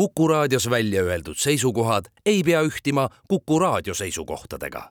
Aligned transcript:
Kuku 0.00 0.28
raadios 0.28 0.70
välja 0.70 1.02
öeldud 1.02 1.36
seisukohad 1.36 2.04
ei 2.26 2.42
pea 2.42 2.62
ühtima 2.62 3.08
Kuku 3.28 3.58
raadio 3.58 3.94
seisukohtadega. 3.94 4.90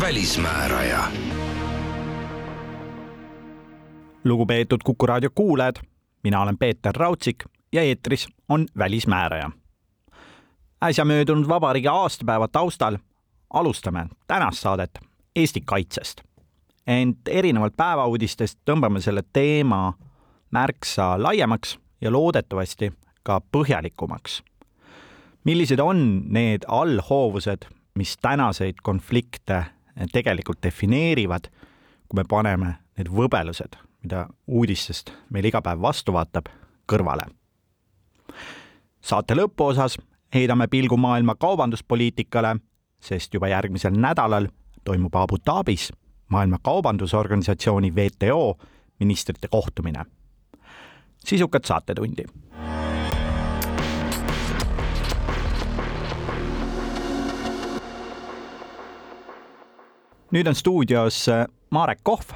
välismääraja. 0.00 1.04
lugupeetud 4.24 4.80
Kuku 4.84 5.06
raadio 5.06 5.30
kuulajad, 5.34 5.76
mina 6.24 6.40
olen 6.40 6.58
Peeter 6.58 6.94
Raudsik 6.96 7.44
ja 7.72 7.82
eetris 7.82 8.28
on 8.48 8.66
Välismääraja 8.78 9.50
äsja 10.82 11.04
möödunud 11.04 11.48
vabariigi 11.48 11.88
aastapäeva 11.88 12.48
taustal 12.48 12.98
alustame 13.50 14.06
tänast 14.26 14.58
saadet 14.58 14.90
Eesti 15.36 15.60
kaitsest. 15.60 16.20
ent 16.86 17.28
erinevalt 17.28 17.76
päevauudistest 17.76 18.58
tõmbame 18.70 19.00
selle 19.00 19.22
teema 19.32 19.92
märksa 20.50 21.22
laiemaks 21.22 21.78
ja 22.00 22.12
loodetavasti 22.12 22.92
ka 23.22 23.40
põhjalikumaks. 23.56 24.42
millised 25.44 25.78
on 25.78 26.22
need 26.28 26.62
allhoovused, 26.68 27.66
mis 27.94 28.16
tänaseid 28.22 28.74
konflikte 28.82 29.64
tegelikult 30.12 30.62
defineerivad, 30.62 31.48
kui 32.08 32.16
me 32.16 32.24
paneme 32.24 32.74
need 32.96 33.08
võbelused, 33.08 33.76
mida 34.02 34.28
uudistest 34.46 35.12
meil 35.30 35.44
iga 35.44 35.62
päev 35.62 35.80
vastu 35.80 36.12
vaatab, 36.12 36.48
kõrvale. 36.92 37.28
saate 39.00 39.34
lõpuosas 39.34 39.98
heidame 40.34 40.66
pilgu 40.66 40.96
maailma 40.96 41.34
kaubanduspoliitikale, 41.34 42.56
sest 43.00 43.34
juba 43.34 43.48
järgmisel 43.48 43.92
nädalal 43.96 44.46
toimub 44.84 45.14
Abu 45.14 45.36
Dhabis 45.46 45.92
Maailma 46.28 46.58
Kaubandusorganisatsiooni 46.62 47.90
WTO 47.90 48.58
ministrite 49.00 49.48
kohtumine. 49.48 50.04
sisukat 51.24 51.64
saatetundi. 51.64 52.24
nüüd 60.30 60.46
on 60.46 60.54
stuudios 60.54 61.26
Marek 61.70 61.98
Kohv, 62.02 62.30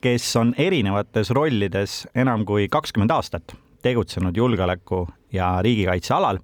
kes 0.00 0.36
on 0.36 0.54
erinevates 0.58 1.30
rollides 1.30 2.06
enam 2.14 2.44
kui 2.44 2.68
kakskümmend 2.68 3.10
aastat 3.10 3.56
tegutsenud 3.82 4.36
julgeoleku 4.36 5.08
ja 5.32 5.62
riigikaitse 5.62 6.14
alal 6.14 6.38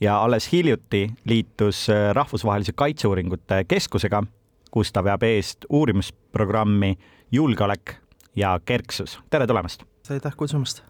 ja 0.00 0.18
alles 0.22 0.52
hiljuti 0.52 1.10
liitus 1.24 1.88
äh, 1.90 2.10
Rahvusvahelise 2.12 2.72
Kaitseuuringute 2.72 3.64
Keskusega, 3.68 4.22
kus 4.70 4.92
ta 4.92 5.04
veab 5.04 5.22
eest 5.26 5.66
uurimisprogrammi 5.68 6.98
Julgeolek 7.32 7.96
ja 8.36 8.60
kerksus. 8.64 9.18
tere 9.30 9.46
tulemast! 9.46 9.82
aitäh 10.10 10.36
kutsumast! 10.36 10.82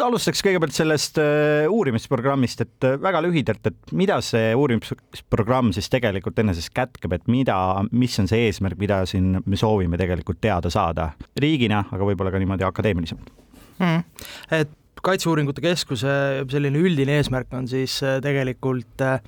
alustaks 0.00 0.42
kõigepealt 0.44 0.76
sellest 0.76 1.18
äh, 1.18 1.66
uurimisprogrammist, 1.72 2.60
et 2.60 2.86
äh, 2.86 2.96
väga 3.02 3.22
lühidalt, 3.24 3.66
et 3.66 3.92
mida 3.96 4.20
see 4.24 4.54
uurimisprogramm 4.54 5.72
siis 5.74 5.90
tegelikult 5.92 6.38
enesest 6.38 6.72
kätkeb, 6.76 7.16
et 7.16 7.28
mida, 7.32 7.56
mis 7.92 8.18
on 8.20 8.28
see 8.30 8.46
eesmärk, 8.46 8.78
mida 8.80 9.02
siin 9.08 9.40
me 9.44 9.60
soovime 9.60 9.98
tegelikult 10.00 10.40
teada 10.44 10.72
saada 10.72 11.10
riigina, 11.40 11.84
aga 11.90 12.08
võib-olla 12.08 12.34
ka 12.34 12.42
niimoodi 12.42 12.68
akadeemilisemalt 12.68 13.32
mm.? 13.80 14.26
et 14.60 14.76
Kaitseuuringute 15.06 15.62
Keskuse 15.62 16.12
selline 16.50 16.80
üldine 16.82 17.20
eesmärk 17.20 17.52
on 17.54 17.68
siis 17.70 18.00
äh, 18.02 18.16
tegelikult 18.24 19.02
äh, 19.04 19.20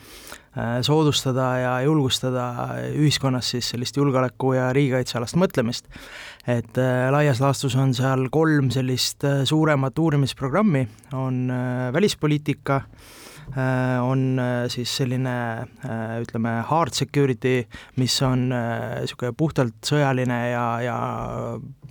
soodustada 0.83 1.47
ja 1.61 1.75
julgustada 1.87 2.48
ühiskonnas 2.98 3.53
siis 3.55 3.69
sellist 3.70 4.01
julgeoleku 4.01 4.57
ja 4.57 4.73
riigikaitsealast 4.75 5.39
mõtlemist. 5.39 5.87
et 6.51 6.81
äh, 6.83 7.07
laias 7.15 7.39
laastus 7.39 7.77
on 7.79 7.95
seal 7.95 8.27
kolm 8.35 8.73
sellist 8.75 9.23
suuremat 9.47 9.98
uurimisprogrammi, 9.98 10.83
on 11.14 11.47
välispoliitika, 11.95 12.81
on 14.05 14.41
siis 14.69 14.91
selline 14.98 15.35
ütleme, 16.20 16.51
hard 16.69 16.92
security, 16.92 17.63
mis 17.97 18.19
on 18.23 18.51
niisugune 18.51 19.33
puhtalt 19.33 19.79
sõjaline 19.89 20.41
ja, 20.51 20.67
ja 20.85 20.98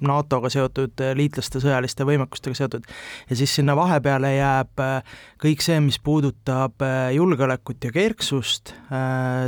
NATO-ga 0.06 0.50
seotud, 0.52 0.94
äh, 1.02 1.14
liitlaste 1.18 1.62
sõjaliste 1.64 2.06
võimekustega 2.08 2.58
seotud. 2.58 2.86
ja 3.30 3.36
siis 3.36 3.56
sinna 3.56 3.76
vahepeale 3.78 4.34
jääb 4.36 4.84
äh, 4.84 5.18
kõik 5.42 5.64
see, 5.66 5.80
mis 5.84 6.00
puudutab 6.00 6.82
äh, 6.86 7.14
julgeolekut 7.16 7.84
ja 7.84 7.92
kerksust, 7.94 8.74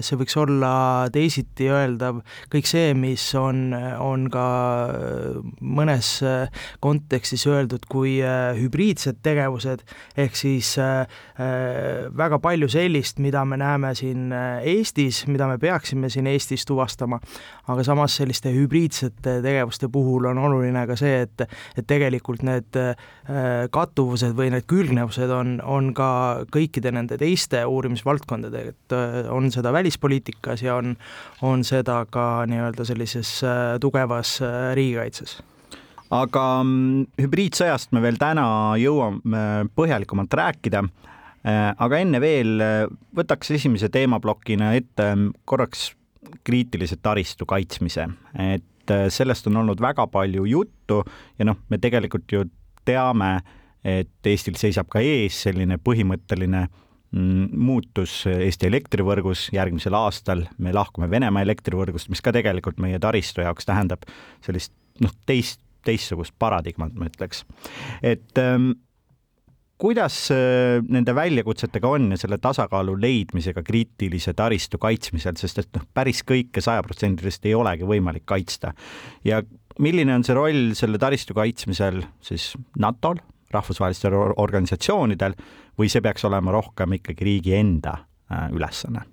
see 0.05 0.17
võiks 0.19 0.35
olla 0.39 0.71
teisiti 1.13 1.69
öeldav, 1.71 2.19
kõik 2.51 2.67
see, 2.67 2.93
mis 2.97 3.23
on, 3.37 3.71
on 4.03 4.27
ka 4.31 4.45
mõnes 5.61 6.09
kontekstis 6.83 7.45
öeldud 7.49 7.85
kui 7.89 8.17
hübriidsed 8.59 9.21
tegevused, 9.25 9.83
ehk 10.19 10.37
siis 10.37 10.73
väga 12.19 12.39
palju 12.43 12.69
sellist, 12.71 13.21
mida 13.23 13.45
me 13.47 13.57
näeme 13.59 13.93
siin 13.97 14.33
Eestis, 14.33 15.23
mida 15.31 15.47
me 15.49 15.57
peaksime 15.61 16.11
siin 16.11 16.27
Eestis 16.29 16.67
tuvastama, 16.67 17.21
aga 17.71 17.85
samas 17.87 18.19
selliste 18.19 18.51
hübriidsete 18.53 19.39
tegevuste 19.45 19.89
puhul 19.91 20.29
on 20.31 20.38
on 20.39 20.47
oluline 20.47 20.85
ka 20.89 20.95
see, 20.99 21.23
et, 21.25 21.43
et 21.77 21.87
tegelikult 21.87 22.43
need 22.47 22.79
äh, 22.79 22.95
kattuvused 23.73 24.35
või 24.37 24.51
need 24.53 24.67
külgnevused 24.69 25.33
on, 25.33 25.57
on 25.63 25.91
ka 25.97 26.09
kõikide 26.53 26.93
nende 26.95 27.19
teiste 27.21 27.61
uurimisvaldkondadega, 27.67 28.73
et 28.73 28.95
äh, 28.95 29.19
on 29.33 29.51
seda 29.53 29.73
välispoliitikas 29.75 30.63
ja 30.65 30.79
on, 30.79 30.95
on 31.45 31.65
seda 31.67 32.01
ka 32.11 32.45
nii-öelda 32.49 32.87
sellises 32.87 33.39
äh, 33.43 33.77
tugevas 33.83 34.37
riigikaitses 34.77 35.39
aga 36.09 36.45
mm, 36.63 37.21
hübriidsõjast 37.21 37.93
me 37.93 38.01
veel 38.01 38.17
täna 38.21 38.47
jõuame 38.81 39.69
põhjalikumalt 39.77 40.33
rääkida. 40.33 40.81
aga 41.85 41.99
enne 42.01 42.19
veel 42.19 42.63
võtaks 43.15 43.53
esimese 43.55 43.91
teemaplokina 43.93 44.73
ette 44.75 45.05
korraks 45.45 45.91
kriitilise 46.43 46.97
taristu 47.01 47.45
kaitsmise, 47.45 48.07
et 48.39 48.65
et 48.89 48.95
äh, 48.95 49.07
sellest 49.13 49.47
on 49.47 49.61
olnud 49.61 49.81
väga 49.81 50.07
palju 50.07 50.45
juttu 50.49 51.03
ja 51.37 51.45
noh, 51.45 51.59
me 51.69 51.77
tegelikult 51.77 52.31
ju 52.31 52.45
teame, 52.85 53.39
et 53.85 54.27
Eestil 54.27 54.57
seisab 54.59 54.89
ka 54.91 55.01
ees 55.03 55.37
selline 55.45 55.77
põhimõtteline 55.77 56.65
mm, 56.65 57.49
muutus 57.53 58.23
Eesti 58.29 58.67
elektrivõrgus 58.67 59.47
järgmisel 59.55 59.95
aastal, 59.95 60.47
me 60.57 60.73
lahkume 60.75 61.09
Venemaa 61.11 61.45
elektrivõrgust, 61.45 62.09
mis 62.09 62.21
ka 62.21 62.33
tegelikult 62.35 62.81
meie 62.81 62.99
taristu 62.99 63.45
jaoks 63.45 63.69
tähendab 63.69 64.07
sellist 64.45 64.73
noh, 65.03 65.13
teist, 65.29 65.61
teistsugust 65.87 66.35
paradigmat, 66.39 66.95
ma 66.99 67.07
ütleks. 67.07 67.45
et 68.03 68.41
ähm, 68.41 68.73
kuidas 69.79 70.17
äh, 70.35 70.81
nende 70.91 71.15
väljakutsetega 71.15 71.87
on 71.87 72.11
ja 72.13 72.19
selle 72.19 72.39
tasakaalu 72.41 72.97
leidmisega 72.99 73.63
kriitilise 73.65 74.33
taristu 74.37 74.79
kaitsmisel, 74.81 75.37
sest 75.39 75.63
et 75.63 75.71
noh, 75.77 75.85
päris 75.95 76.21
kõike 76.27 76.63
sajaprotsendiliselt 76.63 77.47
ei 77.49 77.55
olegi 77.57 77.87
võimalik 77.87 78.27
kaitsta. 78.29 78.73
ja 79.25 79.41
milline 79.79 80.15
on 80.15 80.25
see 80.27 80.35
roll 80.35 80.73
selle 80.77 80.99
taristu 81.01 81.35
kaitsmisel 81.37 82.03
siis 82.21 82.51
NATO-l, 82.79 83.21
rahvusvahelistel 83.53 84.13
organisatsioonidel 84.37 85.37
või 85.79 85.89
see 85.89 86.03
peaks 86.05 86.27
olema 86.27 86.53
rohkem 86.53 86.99
ikkagi 86.99 87.31
riigi 87.31 87.55
enda 87.57 87.95
äh, 88.31 88.49
ülesanne? 88.51 89.07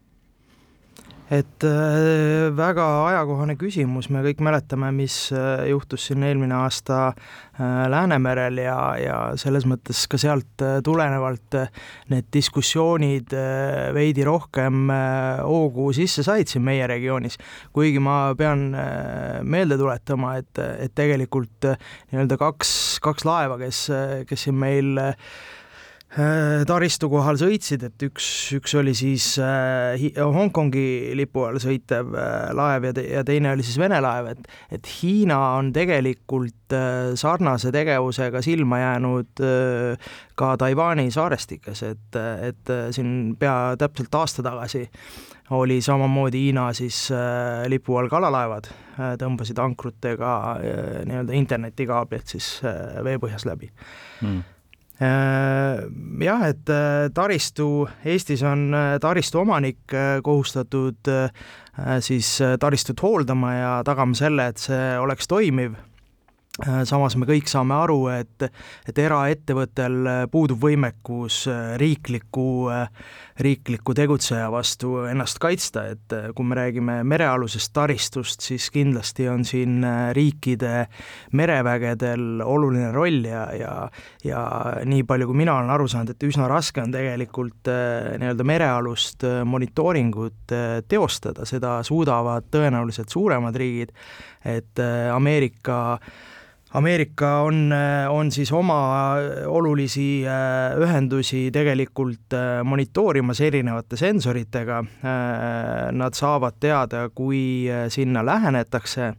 Et 1.30 1.64
äh, 1.66 2.52
väga 2.54 2.84
ajakohane 3.08 3.56
küsimus, 3.58 4.06
me 4.14 4.22
kõik 4.22 4.42
mäletame, 4.46 4.92
mis 4.94 5.32
äh, 5.34 5.64
juhtus 5.72 6.06
siin 6.06 6.22
eelmine 6.22 6.54
aasta 6.54 7.00
äh, 7.08 7.86
Läänemerel 7.90 8.60
ja, 8.62 8.78
ja 9.00 9.16
selles 9.40 9.66
mõttes 9.66 10.04
ka 10.10 10.20
sealt 10.20 10.62
tulenevalt 10.86 11.58
need 12.12 12.30
diskussioonid 12.34 13.34
veidi 13.96 14.24
rohkem 14.26 14.92
hoogu 15.42 15.88
sisse 15.96 16.22
said 16.26 16.50
siin 16.50 16.64
meie 16.66 16.86
regioonis. 16.86 17.38
kuigi 17.74 18.00
ma 18.02 18.34
pean 18.38 18.68
meelde 19.42 19.78
tuletama, 19.80 20.36
et, 20.38 20.62
et 20.78 20.94
tegelikult 20.94 21.70
nii-öelda 22.12 22.38
kaks, 22.38 22.70
kaks 23.02 23.26
laeva, 23.26 23.58
kes, 23.60 23.86
kes 24.28 24.46
siin 24.46 24.58
meil 24.60 24.94
taristu 26.66 27.08
kohal 27.10 27.36
sõitsid, 27.36 27.82
et 27.88 28.04
üks, 28.06 28.26
üks 28.56 28.72
oli 28.78 28.94
siis 28.96 29.34
äh, 29.42 29.98
Hongkongi 30.16 31.12
lipu 31.18 31.42
all 31.44 31.58
sõitev 31.60 32.14
äh, 32.14 32.52
laev 32.56 32.86
ja, 32.88 32.92
te, 32.96 33.04
ja 33.10 33.24
teine 33.26 33.50
oli 33.52 33.66
siis 33.66 33.76
Vene 33.82 33.98
laev, 34.00 34.30
et 34.32 34.46
et 34.72 34.86
Hiina 34.86 35.38
on 35.58 35.72
tegelikult 35.74 36.72
äh, 36.72 37.12
sarnase 37.18 37.72
tegevusega 37.74 38.40
silma 38.44 38.80
jäänud 38.80 39.44
äh, 39.44 40.10
ka 40.38 40.54
Taiwan'i 40.62 41.10
saarestikes, 41.12 41.82
et, 41.82 42.20
et 42.48 42.72
äh, 42.72 42.88
siin 42.94 43.34
pea 43.38 43.74
täpselt 43.76 44.14
aasta 44.14 44.46
tagasi 44.46 44.86
oli 45.50 45.80
samamoodi 45.82 46.46
Hiina 46.46 46.70
siis 46.72 47.10
äh, 47.10 47.66
lipu 47.68 47.98
all 47.98 48.08
kalalaevad 48.08 48.70
äh,, 48.70 49.14
tõmbasid 49.20 49.58
ankrutega 49.62 50.34
äh, 50.56 50.82
nii-öelda 51.06 51.36
internetikaablid 51.36 52.36
siis 52.36 52.60
äh, 52.64 53.02
veepõhjas 53.04 53.46
läbi. 53.50 53.74
Mm 54.22 54.44
jah, 54.96 56.44
et 56.46 56.70
taristu, 57.14 57.66
Eestis 58.08 58.40
on 58.48 58.70
taristu 59.02 59.42
omanik 59.42 59.92
kohustatud 60.24 61.10
siis 62.00 62.30
taristut 62.60 63.02
hooldama 63.04 63.52
ja 63.52 63.74
tagama 63.84 64.16
selle, 64.16 64.48
et 64.48 64.62
see 64.62 64.94
oleks 65.02 65.28
toimiv. 65.28 65.76
Äh, 65.76 65.95
samas 66.88 67.16
me 67.20 67.26
kõik 67.28 67.50
saame 67.50 67.74
aru, 67.76 67.98
et, 68.14 68.46
et 68.88 68.98
eraettevõttel 68.98 70.28
puudub 70.32 70.62
võimekus 70.62 71.42
äh, 71.52 71.74
riikliku, 71.80 72.46
äh, 72.72 72.86
riikliku 73.44 73.92
tegutseja 73.96 74.46
vastu 74.52 75.02
ennast 75.10 75.36
kaitsta, 75.42 75.84
et 75.92 76.14
kui 76.36 76.46
me 76.48 76.56
räägime 76.56 77.02
merealusest 77.04 77.74
taristust, 77.76 78.40
siis 78.40 78.70
kindlasti 78.72 79.28
on 79.28 79.44
siin 79.44 79.84
riikide 80.16 80.86
merevägedel 81.36 82.40
oluline 82.44 82.88
roll 82.94 83.26
ja, 83.28 83.44
ja 83.52 83.74
ja 84.24 84.40
nii 84.88 85.04
palju, 85.06 85.28
kui 85.28 85.36
mina 85.42 85.58
olen 85.58 85.70
aru 85.70 85.84
saanud, 85.90 86.14
et 86.14 86.24
üsna 86.24 86.48
raske 86.50 86.80
on 86.82 86.94
tegelikult 86.94 87.68
nii-öelda 87.68 88.46
merealust 88.48 89.26
monitooringut 89.44 90.54
teostada, 90.88 91.44
seda 91.46 91.76
suudavad 91.86 92.48
tõenäoliselt 92.50 93.12
suuremad 93.12 93.60
riigid, 93.60 93.92
et 94.48 94.80
Ameerika 95.12 95.76
äh, 95.94 96.25
Ameerika 96.76 97.38
on, 97.40 97.72
on 98.08 98.30
siis 98.32 98.50
oma 98.52 98.76
olulisi 99.48 100.26
äh, 100.28 100.74
ühendusi 100.76 101.46
tegelikult 101.52 102.34
äh, 102.36 102.60
monitoorimas 102.68 103.40
erinevate 103.40 103.96
sensoritega. 103.96 104.82
Äh, 104.84 105.92
nad 105.96 106.18
saavad 106.18 106.58
teada, 106.60 107.06
kui 107.14 107.64
sinna 107.88 108.24
lähenetakse 108.26 109.14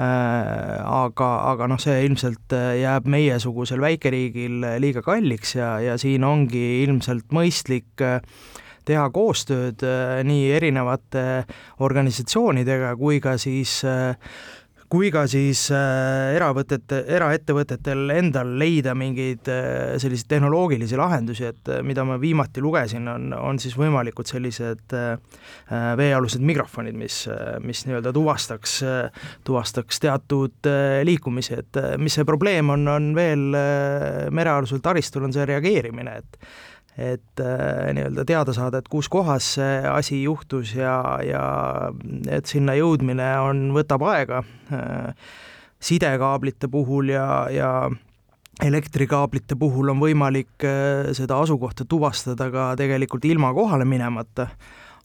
aga, 0.00 1.28
aga 1.50 1.66
noh, 1.68 1.78
see 1.82 1.98
ilmselt 2.06 2.54
jääb 2.80 3.04
meiesugusel 3.10 3.82
väikeriigil 3.82 4.62
liiga 4.80 5.02
kalliks 5.04 5.58
ja, 5.58 5.74
ja 5.84 5.98
siin 6.00 6.24
ongi 6.24 6.62
ilmselt 6.86 7.34
mõistlik 7.36 8.00
teha 8.88 9.02
koostööd 9.12 9.84
nii 10.24 10.46
erinevate 10.56 11.24
organisatsioonidega 11.84 12.94
kui 12.96 13.20
ka 13.20 13.36
siis 13.38 13.82
äh, 13.84 14.16
kui 14.90 15.10
ka 15.14 15.22
siis 15.30 15.68
äh, 15.70 16.32
eravõtete, 16.34 17.04
eraettevõtetel 17.14 18.10
endal 18.16 18.48
leida 18.58 18.90
mingeid 18.98 19.46
äh, 19.50 19.94
selliseid 20.02 20.32
tehnoloogilisi 20.32 20.98
lahendusi, 20.98 21.46
et 21.52 21.70
äh, 21.70 21.82
mida 21.86 22.02
ma 22.06 22.16
viimati 22.20 22.62
lugesin, 22.64 23.06
on, 23.10 23.28
on 23.36 23.60
siis 23.62 23.76
võimalikud 23.78 24.26
sellised 24.26 24.96
veealused 25.70 26.42
mikrofonid, 26.44 26.96
mis, 26.98 27.22
mis 27.62 27.84
nii-öelda 27.86 28.10
tuvastaks, 28.14 28.74
tuvastaks 29.46 30.02
teatud 30.02 30.68
liikumisi, 31.06 31.60
et 31.62 31.78
mis 32.02 32.16
see 32.18 32.26
probleem 32.26 32.72
on, 32.74 32.88
on 32.90 33.10
veel 33.14 33.46
merealusel 34.34 34.82
taristul, 34.82 35.28
on 35.28 35.34
see 35.34 35.46
reageerimine, 35.46 36.16
et 36.18 36.50
et 36.98 37.40
äh, 37.40 37.92
nii-öelda 37.94 38.24
teada 38.26 38.54
saada, 38.54 38.80
et 38.80 38.88
kus 38.90 39.08
kohas 39.08 39.54
see 39.56 39.78
asi 39.88 40.22
juhtus 40.24 40.74
ja, 40.74 40.94
ja 41.24 41.44
et 42.30 42.50
sinna 42.50 42.74
jõudmine 42.78 43.30
on, 43.44 43.68
võtab 43.76 44.04
aega 44.10 44.42
äh, 44.74 45.30
sidekaablite 45.80 46.68
puhul 46.70 47.12
ja, 47.14 47.26
ja 47.52 47.70
elektrikaablite 48.60 49.56
puhul 49.60 49.94
on 49.94 50.02
võimalik 50.02 50.66
äh, 50.66 51.10
seda 51.16 51.40
asukohta 51.40 51.86
tuvastada 51.88 52.50
ka 52.52 52.70
tegelikult 52.80 53.24
ilma 53.30 53.52
kohale 53.56 53.86
minemata, 53.88 54.50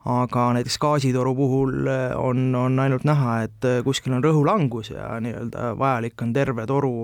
aga 0.06 0.50
näiteks 0.58 0.80
gaasitoru 0.82 1.36
puhul 1.38 1.92
on, 2.22 2.48
on 2.56 2.82
ainult 2.82 3.06
näha, 3.08 3.44
et 3.48 3.70
kuskil 3.86 4.14
on 4.18 4.26
rõhulangus 4.26 4.92
ja 4.94 5.16
nii-öelda 5.22 5.72
vajalik 5.80 6.22
on 6.22 6.34
terve 6.34 6.68
toru 6.70 6.96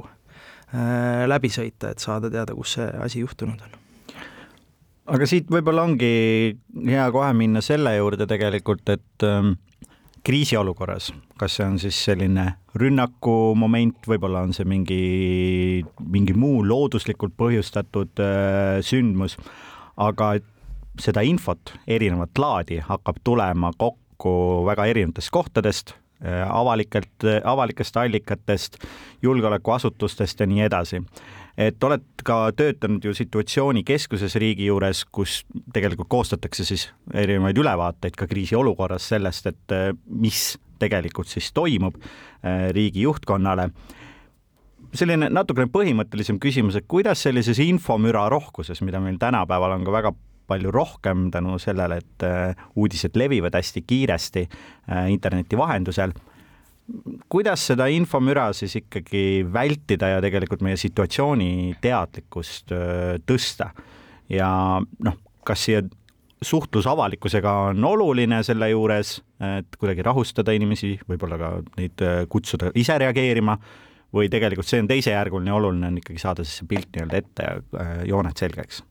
läbi 1.27 1.49
sõita, 1.51 1.91
et 1.91 1.99
saada 1.99 2.29
teada, 2.31 2.55
kus 2.55 2.77
see 2.77 2.87
asi 3.03 3.25
juhtunud 3.25 3.65
on 3.65 3.80
aga 5.11 5.27
siit 5.27 5.49
võib-olla 5.51 5.83
ongi 5.87 6.13
hea 6.87 7.07
kohe 7.13 7.31
minna 7.37 7.61
selle 7.65 7.93
juurde 7.97 8.27
tegelikult, 8.29 8.87
et 8.93 9.25
ähm, 9.27 9.55
kriisiolukorras, 10.25 11.11
kas 11.39 11.57
see 11.57 11.67
on 11.67 11.79
siis 11.81 11.97
selline 12.05 12.45
rünnaku 12.77 13.53
moment, 13.57 13.97
võib-olla 14.07 14.45
on 14.45 14.53
see 14.55 14.67
mingi, 14.69 15.01
mingi 16.13 16.35
muu 16.37 16.61
looduslikult 16.67 17.35
põhjustatud 17.39 18.21
äh, 18.23 18.79
sündmus, 18.85 19.37
aga 20.01 20.35
seda 21.01 21.23
infot, 21.25 21.73
erinevat 21.89 22.37
laadi 22.39 22.81
hakkab 22.85 23.19
tulema 23.25 23.71
kokku 23.79 24.33
väga 24.67 24.85
erinevatest 24.91 25.31
kohtadest 25.33 25.95
avalikelt, 26.45 27.25
avalikest 27.43 27.97
allikatest, 27.97 28.77
julgeolekuasutustest 29.21 30.39
ja 30.39 30.49
nii 30.49 30.65
edasi 30.67 31.01
et 31.57 31.83
oled 31.83 32.03
ka 32.25 32.37
töötanud 32.55 33.03
ju 33.05 33.13
situatsioonikeskuses 33.15 34.35
riigi 34.39 34.69
juures, 34.69 35.03
kus 35.11 35.41
tegelikult 35.73 36.09
koostatakse 36.11 36.65
siis 36.65 36.87
erinevaid 37.13 37.57
ülevaateid 37.57 38.15
ka 38.17 38.27
kriisiolukorras 38.29 39.09
sellest, 39.13 39.49
et 39.51 39.75
eh, 39.75 39.89
mis 40.07 40.53
tegelikult 40.81 41.29
siis 41.29 41.51
toimub 41.53 41.97
riigi 42.73 43.03
juhtkonnale. 43.05 43.69
selline 44.97 45.29
natukene 45.29 45.69
põhimõttelisem 45.71 46.39
küsimus, 46.41 46.75
et 46.75 46.87
kuidas 46.89 47.21
sellises 47.23 47.59
infomüra 47.63 48.25
rohkuses, 48.29 48.81
mida 48.81 48.99
meil 48.99 49.19
tänapäeval 49.21 49.77
on 49.77 49.85
ka 49.85 49.91
väga 49.91 50.11
palju 50.51 50.73
rohkem 50.75 51.29
tänu 51.33 51.57
sellele, 51.61 52.01
et 52.03 52.27
eh, 52.27 52.65
uudised 52.75 53.15
levivad 53.19 53.55
hästi 53.57 53.85
kiiresti 53.87 54.45
interneti 55.11 55.57
vahendusel. 55.57 56.13
Kuidas 57.31 57.63
seda 57.71 57.87
infomüra 57.93 58.49
siis 58.57 58.75
ikkagi 58.81 59.45
vältida 59.53 60.09
ja 60.17 60.21
tegelikult 60.23 60.63
meie 60.65 60.79
situatsiooni 60.79 61.77
teadlikkust 61.81 62.73
tõsta? 63.29 63.69
Ja 64.31 64.49
noh, 64.81 65.15
kas 65.47 65.63
siia 65.69 65.85
suhtlus 66.41 66.87
avalikkusega 66.89 67.53
on 67.69 67.85
oluline 67.85 68.41
selle 68.43 68.71
juures, 68.73 69.19
et 69.57 69.79
kuidagi 69.79 70.03
rahustada 70.05 70.55
inimesi, 70.57 70.95
võib-olla 71.07 71.39
ka 71.39 71.53
neid 71.77 72.05
kutsuda 72.33 72.73
ise 72.81 72.97
reageerima 73.05 73.57
või 74.15 74.29
tegelikult 74.31 74.67
see 74.67 74.81
on 74.83 74.89
teisejärguline, 74.91 75.53
oluline 75.55 75.91
on 75.91 75.99
ikkagi 76.01 76.21
saada 76.21 76.45
siis 76.45 76.61
see 76.61 76.71
pilt 76.71 76.89
nii-öelda 76.95 77.21
ette 77.21 77.47
ja 77.47 77.91
jooned 78.09 78.41
selgeks 78.41 78.81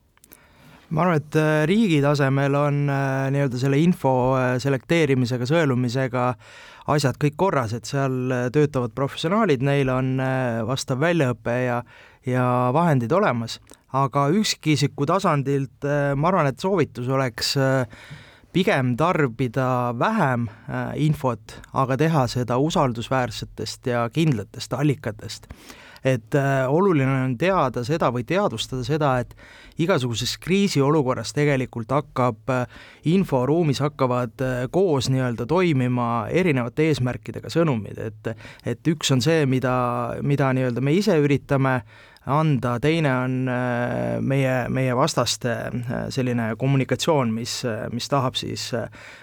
ma 0.90 1.04
arvan, 1.04 1.20
et 1.20 1.36
riigi 1.70 2.00
tasemel 2.02 2.54
on 2.58 2.82
nii-öelda 2.86 3.60
selle 3.60 3.78
info 3.78 4.12
selekteerimisega, 4.58 5.46
sõelumisega 5.46 6.24
asjad 6.94 7.18
kõik 7.20 7.36
korras, 7.38 7.74
et 7.76 7.88
seal 7.88 8.32
äh, 8.32 8.46
töötavad 8.54 8.94
professionaalid, 8.96 9.62
neil 9.66 9.90
on 9.92 10.16
äh, 10.22 10.60
vastav 10.66 11.00
väljaõpe 11.02 11.56
ja, 11.64 11.82
ja 12.26 12.46
vahendid 12.74 13.12
olemas, 13.14 13.58
aga 13.96 14.28
üksikisiku 14.34 15.08
tasandilt 15.08 15.86
äh, 15.86 16.12
ma 16.16 16.30
arvan, 16.32 16.50
et 16.50 16.62
soovitus 16.62 17.08
oleks 17.10 17.56
pigem 18.50 18.96
tarbida 18.98 19.92
vähem 19.94 20.48
infot, 20.98 21.52
aga 21.78 21.94
teha 22.00 22.24
seda 22.26 22.56
usaldusväärsetest 22.58 23.86
ja 23.92 24.08
kindlatest 24.10 24.74
allikatest 24.74 25.46
et 26.04 26.34
äh, 26.34 26.64
oluline 26.68 27.24
on 27.24 27.36
teada 27.38 27.84
seda 27.84 28.10
või 28.14 28.24
teadvustada 28.28 28.84
seda, 28.86 29.12
et 29.20 29.34
igasuguses 29.80 30.36
kriisiolukorras 30.42 31.34
tegelikult 31.36 31.92
hakkab 31.94 32.52
äh, 32.54 32.82
inforuumis 33.12 33.82
hakkavad 33.84 34.44
äh, 34.44 34.62
koos 34.72 35.10
nii-öelda 35.12 35.46
toimima 35.50 36.10
erinevate 36.32 36.90
eesmärkidega 36.90 37.52
sõnumid, 37.52 38.00
et 38.00 38.32
et 38.66 38.88
üks 38.92 39.10
on 39.12 39.22
see, 39.24 39.44
mida, 39.48 39.74
mida 40.22 40.52
nii-öelda 40.56 40.82
me 40.84 40.94
ise 40.96 41.16
üritame 41.20 41.80
anda, 42.26 42.74
teine 42.80 43.12
on 43.24 43.48
äh, 43.48 44.20
meie, 44.20 44.68
meie 44.68 44.96
vastaste 44.96 45.52
äh, 45.52 46.02
selline 46.12 46.50
kommunikatsioon, 46.60 47.32
mis, 47.32 47.62
mis 47.94 48.08
tahab 48.12 48.36
siis 48.36 48.68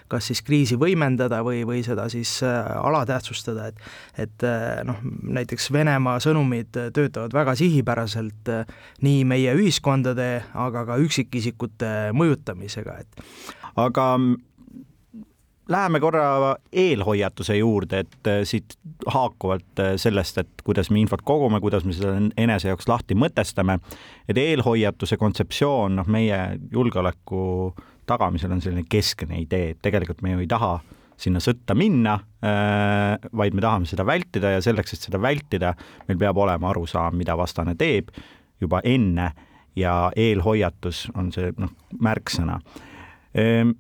kas 0.10 0.30
siis 0.32 0.42
kriisi 0.42 0.80
võimendada 0.80 1.44
või, 1.46 1.62
või 1.68 1.84
seda 1.86 2.08
siis 2.10 2.40
äh, 2.46 2.72
alatähtsustada, 2.82 3.70
et 3.70 3.78
et 4.18 4.46
noh, 4.88 4.98
näiteks 5.38 5.70
Venemaa 5.74 6.18
sõnumid 6.24 6.74
töötavad 6.74 7.34
väga 7.36 7.54
sihipäraselt 7.60 8.50
nii 9.06 9.24
meie 9.30 9.54
ühiskondade, 9.54 10.30
aga 10.58 10.86
ka 10.90 10.98
üksikisikute 11.04 11.92
mõjutamisega, 12.18 12.98
et 13.04 13.26
aga 13.78 14.08
Läheme 15.68 16.00
korra 16.00 16.56
eelhoiatuse 16.72 17.58
juurde, 17.58 18.00
et 18.06 18.28
äh, 18.28 18.42
siit 18.48 18.78
haakuvalt 19.12 19.82
äh, 19.84 19.96
sellest, 20.00 20.38
et 20.40 20.62
kuidas 20.64 20.88
me 20.90 21.02
infot 21.02 21.22
kogume, 21.28 21.60
kuidas 21.60 21.84
me 21.84 21.96
seda 21.96 22.14
enese 22.40 22.72
jaoks 22.72 22.88
lahti 22.88 23.18
mõtestame, 23.20 23.80
et 24.30 24.40
eelhoiatuse 24.40 25.18
kontseptsioon, 25.20 25.98
noh, 26.00 26.08
meie 26.08 26.38
julgeoleku 26.72 27.42
tagamisel 28.08 28.54
on 28.56 28.64
selline 28.64 28.86
keskne 28.88 29.42
idee, 29.44 29.74
et 29.74 29.82
tegelikult 29.84 30.24
me 30.24 30.38
ju 30.38 30.46
ei 30.46 30.48
taha 30.48 30.78
sinna 31.18 31.42
sõtta 31.44 31.76
minna, 31.76 32.14
äh, 32.46 33.18
vaid 33.36 33.58
me 33.58 33.64
tahame 33.66 33.90
seda 33.90 34.06
vältida 34.08 34.54
ja 34.56 34.62
selleks, 34.64 34.94
et 34.94 35.08
seda 35.10 35.20
vältida, 35.22 35.74
meil 36.08 36.22
peab 36.22 36.38
olema 36.38 36.70
arusaam, 36.72 37.18
mida 37.18 37.36
vastane 37.38 37.76
teeb 37.76 38.14
juba 38.62 38.80
enne 38.86 39.32
ja 39.78 40.12
eelhoiatus 40.16 41.08
on 41.18 41.32
see 41.34 41.52
noh, 41.58 41.74
märksõna. 42.02 42.60
Ehm, 43.38 43.76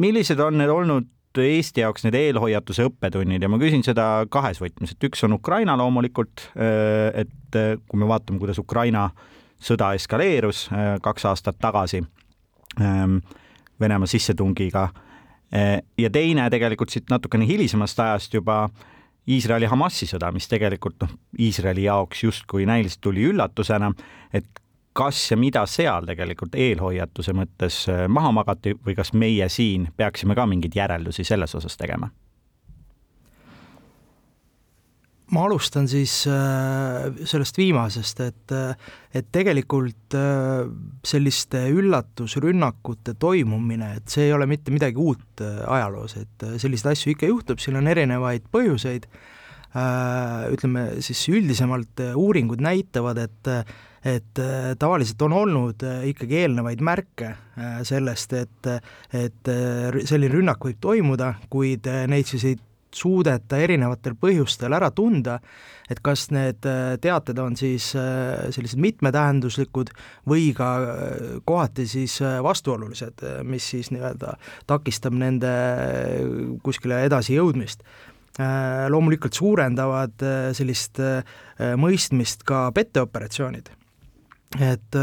millised 0.00 0.40
on 0.40 0.58
need 0.60 0.72
olnud 0.72 1.08
Eesti 1.38 1.84
jaoks 1.84 2.02
need 2.02 2.16
eelhoiatuse 2.18 2.88
õppetunnid 2.88 3.44
ja 3.44 3.48
ma 3.48 3.58
küsin 3.60 3.84
seda 3.86 4.24
kahes 4.34 4.58
võtmes, 4.58 4.96
et 4.96 5.04
üks 5.06 5.22
on 5.22 5.36
Ukraina 5.36 5.76
loomulikult, 5.78 6.48
et 6.58 7.54
kui 7.54 8.00
me 8.00 8.08
vaatame, 8.10 8.40
kuidas 8.42 8.58
Ukraina 8.58 9.04
sõda 9.62 9.92
eskaleerus 9.94 10.64
kaks 11.04 11.28
aastat 11.30 11.60
tagasi 11.62 12.02
ähm, 12.80 13.20
Venemaa 13.80 14.10
sissetungiga. 14.10 14.88
ja 15.98 16.10
teine 16.12 16.50
tegelikult 16.50 16.90
siit 16.90 17.08
natukene 17.10 17.46
hilisemast 17.46 18.00
ajast 18.00 18.34
juba 18.34 18.68
Iisraeli-Hamasi 19.30 20.08
sõda, 20.10 20.30
mis 20.34 20.48
tegelikult 20.50 21.00
noh, 21.04 21.12
Iisraeli 21.38 21.84
jaoks 21.86 22.24
justkui 22.24 22.66
näiliselt 22.68 23.00
tuli 23.04 23.24
üllatusena, 23.30 23.92
et 24.32 24.59
kas 24.92 25.30
ja 25.30 25.36
mida 25.38 25.62
seal 25.70 26.08
tegelikult 26.08 26.56
eelhoiatuse 26.58 27.34
mõttes 27.36 27.84
maha 28.08 28.32
magati 28.34 28.74
või 28.74 28.96
kas 28.98 29.12
meie 29.12 29.48
siin 29.48 29.86
peaksime 29.96 30.34
ka 30.34 30.46
mingeid 30.50 30.74
järeldusi 30.76 31.24
selles 31.24 31.54
osas 31.54 31.78
tegema? 31.78 32.10
ma 35.30 35.44
alustan 35.46 35.88
siis 35.88 36.24
äh, 36.28 37.06
sellest 37.28 37.58
viimasest, 37.58 38.22
et, 38.24 38.54
äh, 38.54 38.94
et 39.14 39.28
tegelikult 39.32 40.16
äh, 40.18 40.64
selliste 41.06 41.62
üllatusrünnakute 41.70 43.14
toimumine, 43.20 43.94
et 44.00 44.10
see 44.10 44.26
ei 44.28 44.34
ole 44.34 44.48
mitte 44.50 44.74
midagi 44.74 44.98
uut 45.00 45.44
ajaloos, 45.44 46.16
et 46.20 46.48
selliseid 46.62 46.94
asju 46.94 47.14
ikka 47.14 47.30
juhtub, 47.30 47.62
siin 47.62 47.78
on 47.80 47.90
erinevaid 47.90 48.48
põhjuseid, 48.52 49.06
ütleme 50.50 50.80
siis 50.98 51.20
üldisemalt 51.30 52.00
uuringud 52.18 52.58
näitavad, 52.64 53.20
et 53.22 53.50
et 54.04 54.40
tavaliselt 54.80 55.22
on 55.26 55.34
olnud 55.36 55.84
ikkagi 56.08 56.38
eelnevaid 56.44 56.80
märke 56.80 57.34
sellest, 57.84 58.32
et, 58.32 58.70
et 59.12 59.50
selline 60.08 60.32
rünnak 60.32 60.64
võib 60.64 60.78
toimuda, 60.80 61.34
kuid 61.52 61.84
neid 62.08 62.30
siis 62.30 62.46
ei 62.48 62.56
suudeta 62.94 63.58
erinevatel 63.62 64.16
põhjustel 64.18 64.74
ära 64.74 64.90
tunda, 64.94 65.38
et 65.90 66.00
kas 66.04 66.28
need 66.34 66.66
äh, 66.68 66.94
teated 67.02 67.38
on 67.42 67.56
siis 67.58 67.90
äh, 67.98 68.50
sellised 68.54 68.80
mitmetähenduslikud 68.82 69.92
või 70.30 70.50
ka 70.56 70.70
äh, 70.82 71.24
kohati 71.46 71.86
siis 71.90 72.18
vastuolulised, 72.42 73.24
mis 73.46 73.70
siis 73.74 73.90
nii-öelda 73.94 74.36
takistab 74.70 75.16
nende 75.18 75.50
kuskile 76.64 77.04
edasijõudmist. 77.08 77.84
Loomulikult 78.88 79.36
suurendavad 79.36 80.22
sellist 80.56 81.00
mõistmist 81.82 82.46
ka 82.46 82.70
petteoperatsioonid 82.72 83.68
et 84.58 84.96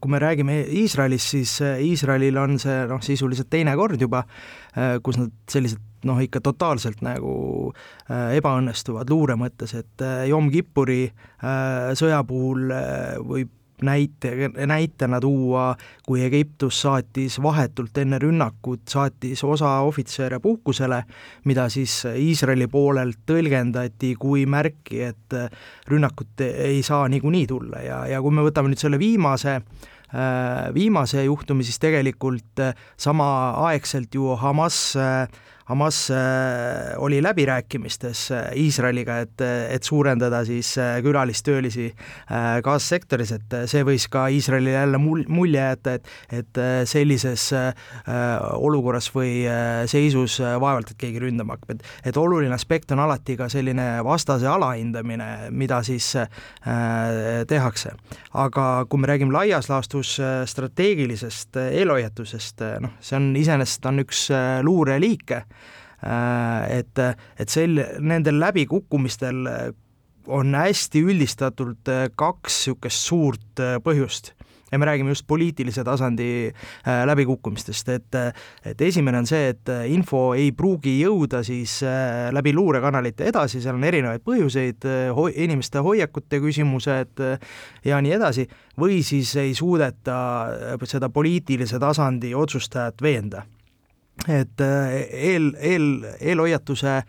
kui 0.00 0.10
me 0.10 0.18
räägime 0.22 0.54
Iisraelist, 0.80 1.34
siis 1.34 1.50
Iisraelil 1.60 2.38
on 2.40 2.56
see 2.58 2.78
noh, 2.88 3.02
sisuliselt 3.04 3.50
teine 3.52 3.74
kord 3.76 4.00
juba, 4.00 4.22
kus 5.04 5.18
nad 5.20 5.34
sellised 5.52 5.82
noh, 6.06 6.20
ikka 6.22 6.42
totaalselt 6.44 7.02
nagu 7.04 7.34
äh, 8.10 8.36
ebaõnnestuvad 8.38 9.10
luure 9.12 9.36
mõttes, 9.40 9.74
et 9.78 10.04
äh, 10.04 10.26
Yom 10.30 10.50
Kippuri 10.52 11.04
äh, 11.06 11.92
sõja 11.98 12.22
puhul 12.26 12.70
võib 13.26 13.52
näite, 13.82 14.50
näitena 14.66 15.20
tuua, 15.20 15.76
kui 16.06 16.22
Egiptus 16.24 16.80
saatis 16.82 17.38
vahetult 17.42 17.98
enne 17.98 18.18
rünnakut, 18.22 18.86
saatis 18.88 19.44
osa 19.44 19.78
ohvitsere 19.86 20.40
puhkusele, 20.40 21.02
mida 21.44 21.68
siis 21.72 22.04
Iisraeli 22.16 22.68
poolelt 22.72 23.24
tõlgendati 23.26 24.14
kui 24.18 24.46
märki, 24.46 25.02
et 25.10 25.36
rünnakut 25.88 26.46
ei 26.46 26.82
saa 26.82 27.08
niikuinii 27.08 27.46
tulla. 27.46 27.82
Ja, 27.84 28.00
ja 28.06 28.22
kui 28.22 28.34
me 28.34 28.46
võtame 28.46 28.72
nüüd 28.72 28.82
selle 28.82 28.98
viimase 29.02 29.60
viimase 30.74 31.24
juhtumi, 31.24 31.64
siis 31.66 31.80
tegelikult 31.82 32.60
samaaegselt 32.96 34.14
ju 34.14 34.36
Hamas 34.38 34.78
äh, 34.96 35.26
Hamas 35.66 36.10
äh, 36.10 36.16
oli 36.96 37.22
läbirääkimistes 37.22 38.30
äh, 38.30 38.44
Iisraeliga, 38.56 39.18
et, 39.18 39.40
et 39.70 39.82
suurendada 39.82 40.44
siis 40.46 40.76
äh, 40.78 41.00
külalistöölisi 41.02 41.88
gaassektoris, 42.62 43.32
et 43.34 43.56
see 43.66 43.82
võis 43.86 44.06
ka 44.10 44.28
Iisraelile 44.30 44.76
jälle 44.76 45.00
mul-, 45.02 45.24
mulje 45.26 45.64
jätta, 45.64 45.96
et 45.98 46.12
et 46.36 46.58
sellises 46.88 47.48
olukorras 48.56 49.08
või 49.14 49.44
seisus 49.90 50.38
vaevalt, 50.40 50.90
et 50.92 50.98
keegi 51.00 51.20
ründama 51.22 51.56
hakkab, 51.56 51.74
et 51.76 52.10
et 52.10 52.18
oluline 52.20 52.54
aspekt 52.54 52.92
on 52.94 53.02
alati 53.02 53.36
ka 53.38 53.48
selline 53.50 53.84
vastase 54.06 54.46
alahindamine, 54.50 55.50
mida 55.50 55.80
siis 55.86 56.12
tehakse. 57.48 57.94
aga 58.34 58.66
kui 58.88 59.00
me 59.00 59.10
räägime 59.10 59.34
laias 59.34 59.70
laastus 59.70 60.16
strateegilisest 60.46 61.58
eelhoiatusest, 61.66 62.64
noh, 62.80 62.96
see 63.00 63.18
on 63.18 63.30
iseenesest, 63.36 63.86
on 63.86 64.04
üks 64.04 64.26
luureliike, 64.66 65.42
et, 66.06 67.00
et 67.38 67.50
sel, 67.50 67.80
nendel 67.98 68.38
läbikukkumistel 68.40 69.42
on 70.26 70.54
hästi 70.54 71.02
üldistatult 71.06 71.88
äh, 71.88 72.08
kaks 72.14 72.66
niisugust 72.66 73.06
suurt 73.08 73.62
äh, 73.62 73.78
põhjust. 73.82 74.32
Ja 74.72 74.80
me 74.82 74.86
räägime 74.88 75.12
just 75.14 75.26
poliitilise 75.30 75.84
tasandi 75.86 76.50
läbikukkumistest, 77.06 77.88
et 77.88 78.16
et 78.66 78.80
esimene 78.82 79.20
on 79.22 79.28
see, 79.30 79.52
et 79.52 79.70
info 79.86 80.34
ei 80.34 80.50
pruugi 80.50 80.96
jõuda 80.98 81.44
siis 81.46 81.76
läbi 82.34 82.50
luurekanalite 82.52 83.28
edasi, 83.30 83.62
seal 83.62 83.78
on 83.78 83.86
erinevaid 83.86 84.26
põhjuseid, 84.26 84.88
inimeste 85.38 85.78
hoiakute 85.86 86.42
küsimused 86.42 87.22
ja 87.86 88.02
nii 88.02 88.16
edasi, 88.18 88.48
või 88.74 89.04
siis 89.06 89.36
ei 89.38 89.54
suudeta 89.54 90.18
seda 90.82 91.14
poliitilise 91.14 91.78
tasandi 91.78 92.34
otsustajat 92.34 93.06
veenda 93.06 93.46
et 94.24 94.60
äh, 94.64 94.94
eel, 95.12 95.50
eel, 95.60 95.90
eelhoiatuse, 96.20 97.00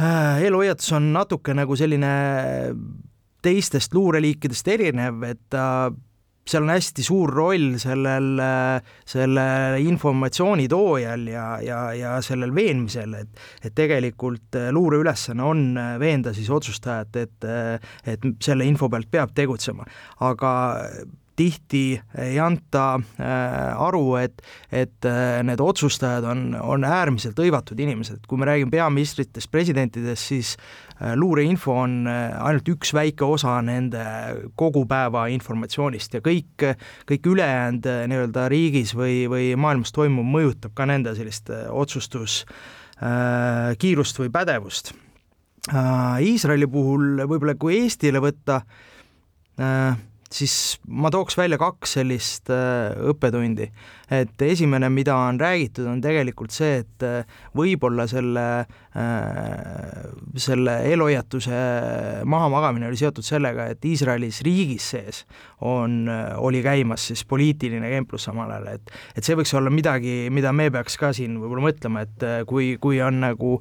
äh, 0.00 0.44
eelhoiatus 0.44 0.92
on 0.96 1.12
natuke 1.14 1.54
nagu 1.56 1.76
selline 1.78 2.14
teistest 3.42 3.94
luureliikidest 3.94 4.72
erinev, 4.72 5.22
et 5.26 5.42
ta 5.50 5.90
seal 6.42 6.64
on 6.64 6.72
hästi 6.72 7.04
suur 7.06 7.30
roll 7.30 7.76
sellel, 7.78 8.40
selle 9.06 9.44
informatsiooni 9.78 10.64
toojal 10.70 11.28
ja, 11.30 11.44
ja, 11.62 11.82
ja 11.94 12.16
sellel 12.24 12.50
veenmisel, 12.54 13.14
et 13.14 13.42
et 13.62 13.74
tegelikult 13.78 14.58
luure 14.74 14.98
ülesanne 15.04 15.46
on 15.46 15.62
veenda 16.02 16.32
siis 16.34 16.50
otsustajat, 16.50 17.20
et 17.22 17.46
et 18.10 18.26
selle 18.42 18.66
info 18.66 18.90
pealt 18.90 19.10
peab 19.10 19.34
tegutsema. 19.38 19.86
aga 20.18 20.52
tihti 21.42 22.00
ei 22.18 22.38
anta 22.40 22.94
äh, 22.96 23.82
aru, 23.82 24.16
et, 24.20 24.42
et 24.70 25.08
äh, 25.08 25.40
need 25.46 25.60
otsustajad 25.62 26.26
on, 26.28 26.44
on 26.54 26.86
äärmiselt 26.86 27.38
hõivatud 27.38 27.80
inimesed, 27.82 28.22
kui 28.28 28.40
me 28.40 28.48
räägime 28.48 28.72
peaministritest, 28.72 29.50
presidentidest, 29.52 30.30
siis 30.32 30.52
äh, 30.56 31.14
luureinfo 31.18 31.74
on 31.84 32.06
ainult 32.08 32.68
üks 32.72 32.92
väike 32.96 33.26
osa 33.26 33.58
nende 33.64 34.02
kogu 34.58 34.84
päeva 34.90 35.26
informatsioonist 35.32 36.18
ja 36.18 36.22
kõik, 36.24 36.68
kõik 37.08 37.30
ülejäänud 37.34 37.88
nii-öelda 38.12 38.46
riigis 38.52 38.94
või, 38.98 39.24
või 39.30 39.52
maailmas 39.58 39.94
toimuv 39.94 40.28
mõjutab 40.36 40.76
ka 40.78 40.86
nende 40.88 41.16
sellist 41.18 41.50
otsustus 41.70 42.42
kiirust 43.82 44.18
või 44.20 44.28
pädevust. 44.30 44.92
Iisraeli 46.22 46.68
puhul 46.70 47.24
võib-olla 47.26 47.56
kui 47.58 47.80
Eestile 47.80 48.20
võtta, 48.22 48.60
siis 50.32 50.56
ma 50.88 51.10
tooks 51.12 51.36
välja 51.38 51.58
kaks 51.60 51.96
sellist 51.98 52.50
äh, 52.52 52.92
õppetundi. 53.12 53.70
Et 54.12 54.44
esimene, 54.44 54.90
mida 54.92 55.16
on 55.16 55.40
räägitud, 55.40 55.86
on 55.88 56.00
tegelikult 56.04 56.52
see, 56.54 56.82
et 56.82 57.06
äh, 57.06 57.38
võib-olla 57.56 58.06
selle, 58.10 58.44
äh, 58.98 60.02
selle 60.36 60.76
eelhoiatuse 60.90 61.62
mahamagamine 62.28 62.90
oli 62.90 63.00
seotud 63.00 63.26
sellega, 63.26 63.70
et 63.72 63.84
Iisraelis 63.88 64.42
riigis 64.46 64.90
sees 64.94 65.22
on, 65.62 66.06
oli 66.42 66.62
käimas 66.64 67.08
siis 67.10 67.24
poliitiline 67.28 67.90
kemplus 67.92 68.26
samal 68.28 68.50
ajal, 68.50 68.72
et 68.76 68.94
et 69.16 69.24
see 69.26 69.36
võiks 69.38 69.52
olla 69.56 69.70
midagi, 69.72 70.28
mida 70.34 70.52
me 70.56 70.68
peaks 70.74 70.98
ka 71.00 71.12
siin 71.16 71.38
võib-olla 71.40 71.68
mõtlema, 71.68 72.02
et 72.06 72.26
kui, 72.50 72.74
kui 72.82 72.98
on 73.04 73.20
nagu 73.22 73.54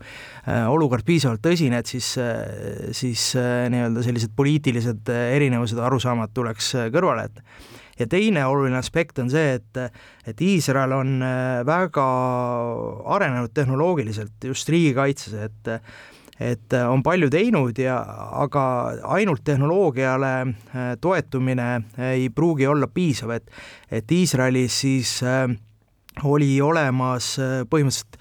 olukord 0.72 1.05
piisavalt 1.05 1.43
tõsine, 1.46 1.81
et 1.81 1.91
siis, 1.91 2.13
siis 2.98 3.27
nii-öelda 3.38 4.03
sellised 4.05 4.34
poliitilised 4.36 5.12
erinevused, 5.12 5.79
arusaamad 5.81 6.34
tuleks 6.36 6.74
äh, 6.75 6.89
kõrvale, 6.93 7.29
et 7.29 7.79
ja 8.01 8.08
teine 8.10 8.46
oluline 8.48 8.79
aspekt 8.79 9.20
on 9.22 9.29
see, 9.31 9.58
et, 9.60 9.81
et 10.27 10.41
Iisrael 10.41 10.96
on 10.96 11.20
äh, 11.25 11.62
väga 11.67 12.08
arenenud 13.15 13.53
tehnoloogiliselt 13.53 14.50
just 14.51 14.70
riigikaitses, 14.70 15.38
et 15.50 15.77
et 16.41 16.74
on 16.74 17.03
palju 17.05 17.27
teinud 17.29 17.77
ja, 17.77 18.00
aga 18.41 18.62
ainult 19.13 19.43
tehnoloogiale 19.46 20.31
äh, 20.41 20.88
toetumine 21.01 21.67
ei 22.10 22.31
pruugi 22.34 22.65
olla 22.67 22.89
piisav, 22.89 23.36
et 23.38 23.51
et 23.91 24.12
Iisraelis 24.12 24.79
siis 24.81 25.20
oli 26.24 26.55
olemas 26.62 27.36
põhimõtteliselt 27.70 28.21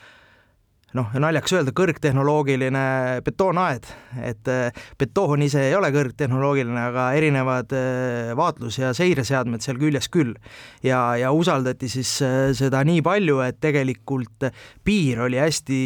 noh, 0.98 1.10
naljakas 1.22 1.54
öelda, 1.58 1.72
kõrgtehnoloogiline 1.76 2.82
betoonaed, 3.26 3.86
et 4.26 4.50
äh, 4.50 4.80
betoon 4.98 5.44
ise 5.46 5.62
ei 5.68 5.76
ole 5.78 5.92
kõrgtehnoloogiline, 5.94 6.80
aga 6.90 7.06
erinevad 7.18 7.74
äh, 7.76 8.32
vaatlus- 8.38 8.80
ja 8.80 8.92
seireseadmed 8.96 9.62
seal 9.64 9.78
küljes 9.80 10.10
küll. 10.10 10.34
ja, 10.82 11.16
ja 11.20 11.30
usaldati 11.32 11.88
siis 11.88 12.16
äh, 12.26 12.50
seda 12.56 12.82
nii 12.86 13.02
palju, 13.06 13.38
et 13.46 13.60
tegelikult 13.62 14.50
piir 14.84 15.22
oli 15.26 15.38
hästi 15.40 15.80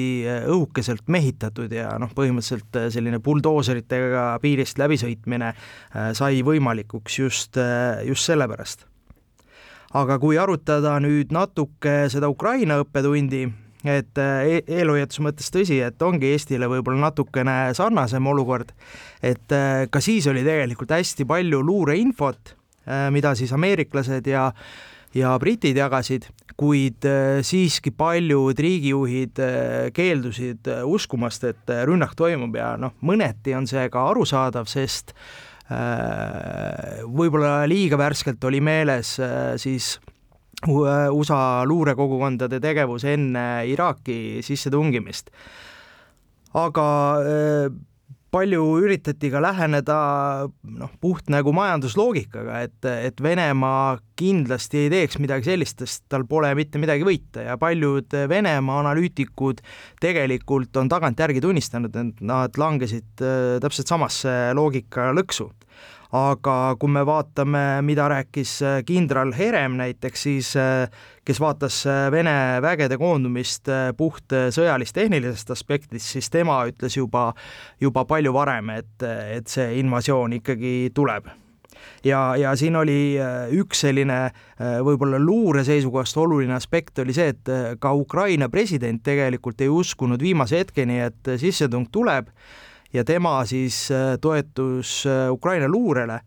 õhukeselt 0.49 1.08
mehitatud 1.12 1.73
ja 1.73 1.92
noh, 2.00 2.12
põhimõtteliselt 2.16 2.92
selline 2.94 3.20
buldooseritega 3.25 4.38
piirist 4.42 4.78
läbisõitmine 4.80 5.52
sai 6.16 6.42
võimalikuks 6.46 7.18
just, 7.18 7.58
just 8.04 8.28
sellepärast 8.28 8.87
aga 9.94 10.16
kui 10.18 10.38
arutada 10.40 10.96
nüüd 11.02 11.32
natuke 11.34 12.08
seda 12.12 12.28
Ukraina 12.32 12.80
õppetundi, 12.82 13.44
et 13.84 14.20
e-, 14.20 14.62
eelhoiatuse 14.80 15.22
mõttes 15.24 15.52
tõsi, 15.52 15.78
et 15.84 16.02
ongi 16.02 16.32
Eestile 16.32 16.68
võib-olla 16.70 17.08
natukene 17.08 17.56
sarnasem 17.76 18.26
olukord, 18.30 18.72
et 19.22 19.54
äh, 19.54 19.84
ka 19.92 20.02
siis 20.04 20.26
oli 20.30 20.44
tegelikult 20.46 20.94
hästi 20.96 21.26
palju 21.28 21.60
luureinfot, 21.64 22.54
äh, 22.88 23.08
mida 23.14 23.34
siis 23.38 23.52
ameeriklased 23.56 24.26
ja 24.30 24.50
ja 25.14 25.36
britid 25.38 25.76
jagasid, 25.78 26.24
kuid 26.58 27.06
äh, 27.06 27.38
siiski 27.46 27.92
paljud 27.94 28.58
riigijuhid 28.58 29.38
keeldusid 29.94 30.70
uskumast, 30.90 31.44
et 31.46 31.74
rünnak 31.86 32.16
toimub 32.18 32.56
ja 32.58 32.72
noh, 32.80 32.96
mõneti 33.06 33.54
on 33.54 33.68
see 33.70 33.86
ka 33.92 34.08
arusaadav, 34.10 34.66
sest 34.70 35.14
võib-olla 35.64 37.62
liiga 37.64 37.96
värskelt 37.96 38.42
oli 38.44 38.58
meeles 38.60 39.14
siis 39.56 39.94
USA 40.68 41.64
luurekogukondade 41.68 42.61
tegevus 42.62 43.04
enne 43.09 43.64
Iraaki 43.68 44.40
sissetungimist. 44.44 45.30
aga 46.54 46.87
äh, 47.21 47.75
palju 48.35 48.62
üritati 48.83 49.30
ka 49.30 49.40
läheneda 49.42 49.97
noh, 50.49 50.92
puht 51.02 51.28
nagu 51.30 51.52
majandusloogikaga, 51.54 52.62
et, 52.66 52.87
et 52.87 53.23
Venemaa 53.23 53.99
kindlasti 54.18 54.85
ei 54.85 54.92
teeks 54.92 55.21
midagi 55.23 55.50
sellist, 55.50 55.83
sest 55.83 56.04
tal 56.11 56.26
pole 56.30 56.50
mitte 56.59 56.80
midagi 56.83 57.06
võita 57.06 57.44
ja 57.47 57.59
paljud 57.61 58.14
Venemaa 58.30 58.80
analüütikud 58.83 59.62
tegelikult 60.02 60.75
on 60.80 60.90
tagantjärgi 60.90 61.42
tunnistanud, 61.44 61.94
et 61.94 62.25
nad 62.26 62.59
langesid 62.59 63.23
äh, 63.23 63.59
täpselt 63.62 63.90
samasse 63.90 64.35
loogika 64.59 65.12
lõksu 65.14 65.50
aga 66.14 66.76
kui 66.78 66.92
me 66.94 67.02
vaatame, 67.06 67.61
mida 67.87 68.06
rääkis 68.11 68.54
äh, 68.62 68.80
kindral 68.87 69.33
Herem 69.35 69.78
näiteks, 69.80 70.23
siis 70.28 70.52
äh, 70.56 70.87
kes 71.26 71.40
vaatas 71.42 71.80
äh, 71.90 72.06
Vene 72.14 72.61
vägede 72.62 72.99
koondumist 73.00 73.71
puht 73.99 74.35
sõjalis-tehnilisest 74.54 75.50
aspektist, 75.54 76.12
siis 76.14 76.30
tema 76.30 76.61
ütles 76.71 76.99
juba, 76.99 77.33
juba 77.83 78.04
palju 78.06 78.35
varem, 78.37 78.71
et, 78.78 79.06
et 79.38 79.50
see 79.50 79.80
invasioon 79.80 80.38
ikkagi 80.38 80.92
tuleb. 80.94 81.33
Ja, 82.04 82.37
ja 82.38 82.52
siin 82.56 82.76
oli 82.78 83.16
üks 83.59 83.83
selline 83.85 84.18
võib-olla 84.87 85.18
luure 85.21 85.64
seisukohast 85.66 86.16
oluline 86.21 86.54
aspekt 86.56 87.00
oli 87.02 87.12
see, 87.16 87.33
et 87.35 87.50
ka 87.80 87.92
Ukraina 87.97 88.49
president 88.52 89.02
tegelikult 89.04 89.61
ei 89.64 89.73
uskunud 89.73 90.23
viimase 90.23 90.62
hetkeni, 90.62 91.00
et 91.09 91.33
sissetung 91.40 91.90
tuleb 91.92 92.30
ja 92.94 93.04
tema 93.04 93.42
siis 93.46 93.88
äh, 93.90 94.16
toetus 94.20 95.02
äh, 95.06 95.32
Ukraina 95.32 95.68
luurele, 95.68 96.20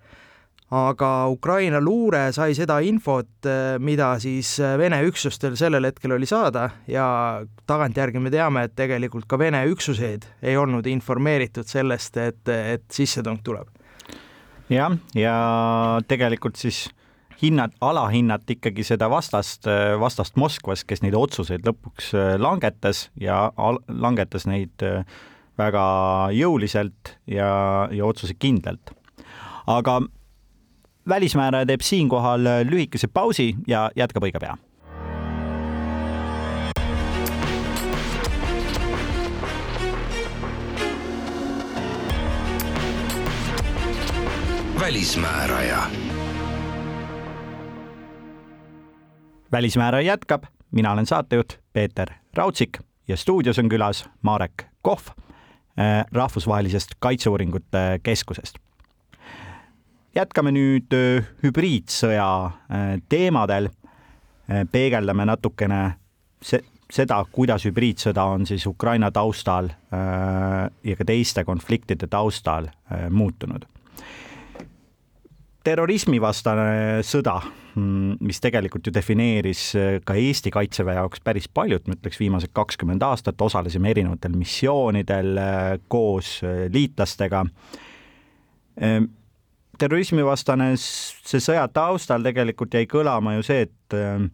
aga 0.72 1.12
Ukraina 1.32 1.80
luure 1.82 2.26
sai 2.36 2.52
seda 2.58 2.80
infot, 2.84 3.30
äh, 3.48 3.78
mida 3.80 4.12
siis 4.20 4.58
Vene 4.60 5.00
üksustel 5.08 5.56
sellel 5.60 5.88
hetkel 5.88 6.18
oli 6.18 6.28
saada 6.28 6.70
ja 6.88 7.08
tagantjärgi 7.68 8.20
me 8.20 8.34
teame, 8.34 8.68
et 8.68 8.76
tegelikult 8.76 9.30
ka 9.30 9.40
Vene 9.40 9.64
üksuseid 9.72 10.28
ei 10.44 10.58
olnud 10.60 10.88
informeeritud 10.92 11.68
sellest, 11.68 12.20
et, 12.20 12.44
et 12.48 12.86
sissetung 12.92 13.40
tuleb. 13.44 13.72
jah, 14.70 14.92
ja 15.16 15.38
tegelikult 16.08 16.60
siis 16.60 16.90
hinnad, 17.38 17.72
alahinnati 17.86 18.58
ikkagi 18.58 18.84
seda 18.84 19.08
vastast, 19.14 19.70
vastast 20.02 20.36
Moskvas, 20.42 20.82
kes 20.84 21.04
neid 21.06 21.14
otsuseid 21.16 21.68
lõpuks 21.70 22.10
langetas 22.42 23.08
ja 23.22 23.52
langetas 23.88 24.48
neid 24.50 24.84
äh, 24.84 25.06
väga 25.58 25.88
jõuliselt 26.36 27.18
ja, 27.28 27.88
ja 27.92 28.06
otsusekindlalt. 28.06 28.94
aga 29.68 30.02
välismääraja 31.10 31.66
teeb 31.66 31.82
siinkohal 31.82 32.48
lühikese 32.70 33.08
pausi 33.08 33.56
ja 33.68 33.90
jätkab 33.96 34.24
õige 34.24 34.40
pea 34.40 34.58
välismääraja. 44.88 45.84
välismääraja 49.52 50.02
jätkab, 50.02 50.44
mina 50.72 50.92
olen 50.92 51.06
saatejuht 51.06 51.60
Peeter 51.74 52.08
Raudsik 52.34 52.80
ja 53.08 53.18
stuudios 53.18 53.60
on 53.60 53.70
külas 53.70 54.10
Marek 54.22 54.64
Kohv 54.82 55.27
rahvusvahelisest 56.12 56.96
kaitseuuringute 57.00 58.00
keskusest. 58.04 58.58
jätkame 60.16 60.50
nüüd 60.52 60.94
äh, 60.98 61.28
hübriidsõja 61.44 62.30
äh, 62.46 63.02
teemadel. 63.10 63.70
peegeldame 64.72 65.26
natukene 65.28 65.98
se 66.42 66.62
seda, 66.88 67.18
kuidas 67.32 67.66
hübriidsõda 67.68 68.24
on 68.32 68.46
siis 68.48 68.64
Ukraina 68.66 69.10
taustal 69.12 69.68
ja 70.84 70.96
ka 70.96 71.06
teiste 71.06 71.44
konfliktide 71.44 72.08
taustal 72.08 72.70
muutunud 73.12 73.66
terrorismivastane 75.68 77.02
sõda, 77.04 77.36
mm, 77.76 78.22
mis 78.24 78.40
tegelikult 78.44 78.88
ju 78.88 78.94
defineeris 78.96 79.64
äh, 79.76 79.98
ka 80.06 80.16
Eesti 80.16 80.52
Kaitseväe 80.54 80.96
jaoks 81.00 81.24
päris 81.26 81.50
paljut, 81.52 81.88
ma 81.88 81.98
ütleks 81.98 82.22
viimased 82.22 82.54
kakskümmend 82.56 83.04
aastat, 83.04 83.42
osalesime 83.44 83.92
erinevatel 83.92 84.38
missioonidel 84.40 85.44
äh, 85.44 85.76
koos 85.92 86.38
äh, 86.46 86.66
liitlastega. 86.74 87.46
terrorismivastane, 89.78 90.68
see 90.78 91.40
sõja 91.42 91.64
taustal 91.74 92.22
tegelikult 92.22 92.76
jäi 92.78 92.86
kõlama 92.86 93.34
ju 93.40 93.46
see, 93.48 93.64
et 93.66 93.96
Ähm, 93.98 94.32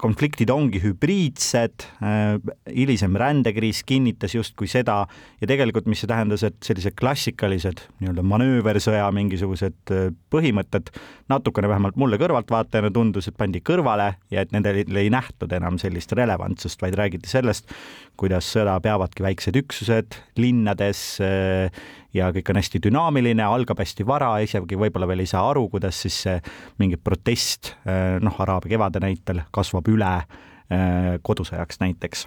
konfliktid 0.00 0.48
ongi 0.50 0.80
hübriidsed, 0.80 1.84
äh, 2.00 2.38
hilisem 2.72 3.16
rändekriis 3.20 3.82
kinnitas 3.84 4.32
justkui 4.34 4.68
seda 4.70 5.02
ja 5.40 5.48
tegelikult, 5.50 5.88
mis 5.90 6.00
see 6.00 6.08
tähendas, 6.08 6.44
et 6.46 6.56
sellised 6.64 6.96
klassikalised 6.96 7.82
nii-öelda 8.00 8.24
manööversõja 8.24 9.10
mingisugused 9.12 9.92
äh, 9.92 10.06
põhimõtted 10.32 10.92
natukene 11.28 11.68
vähemalt 11.68 11.98
mulle 12.00 12.20
kõrvaltvaatajana 12.22 12.92
tundus, 12.94 13.28
et 13.28 13.36
pandi 13.36 13.60
kõrvale 13.66 14.14
ja 14.32 14.44
et 14.44 14.54
nendel 14.56 14.80
ei 14.86 15.12
nähtud 15.12 15.52
enam 15.52 15.76
sellist 15.82 16.14
relevantsust, 16.16 16.80
vaid 16.80 16.96
räägiti 16.96 17.28
sellest, 17.28 17.68
kuidas 18.16 18.48
sõda 18.54 18.78
peavadki 18.80 19.26
väiksed 19.26 19.60
üksused 19.64 20.16
linnades 20.40 21.04
äh, 21.20 21.68
ja 22.14 22.30
kõik 22.34 22.52
on 22.52 22.60
hästi 22.60 22.80
dünaamiline, 22.86 23.42
algab 23.44 23.80
hästi 23.82 24.06
vara, 24.06 24.30
isegi 24.44 24.78
võib-olla 24.78 25.08
veel 25.10 25.24
ei 25.24 25.30
saa 25.30 25.44
aru, 25.50 25.66
kuidas 25.72 25.98
siis 26.04 26.20
see 26.26 26.36
mingi 26.82 26.98
protest, 27.00 27.74
eh, 27.84 28.16
noh, 28.22 28.38
Araabia 28.44 28.76
kevade 28.76 29.02
näitel 29.02 29.42
kasvab 29.54 29.90
üle 29.92 30.14
eh, 30.22 31.14
kodusõjaks 31.22 31.82
näiteks 31.82 32.26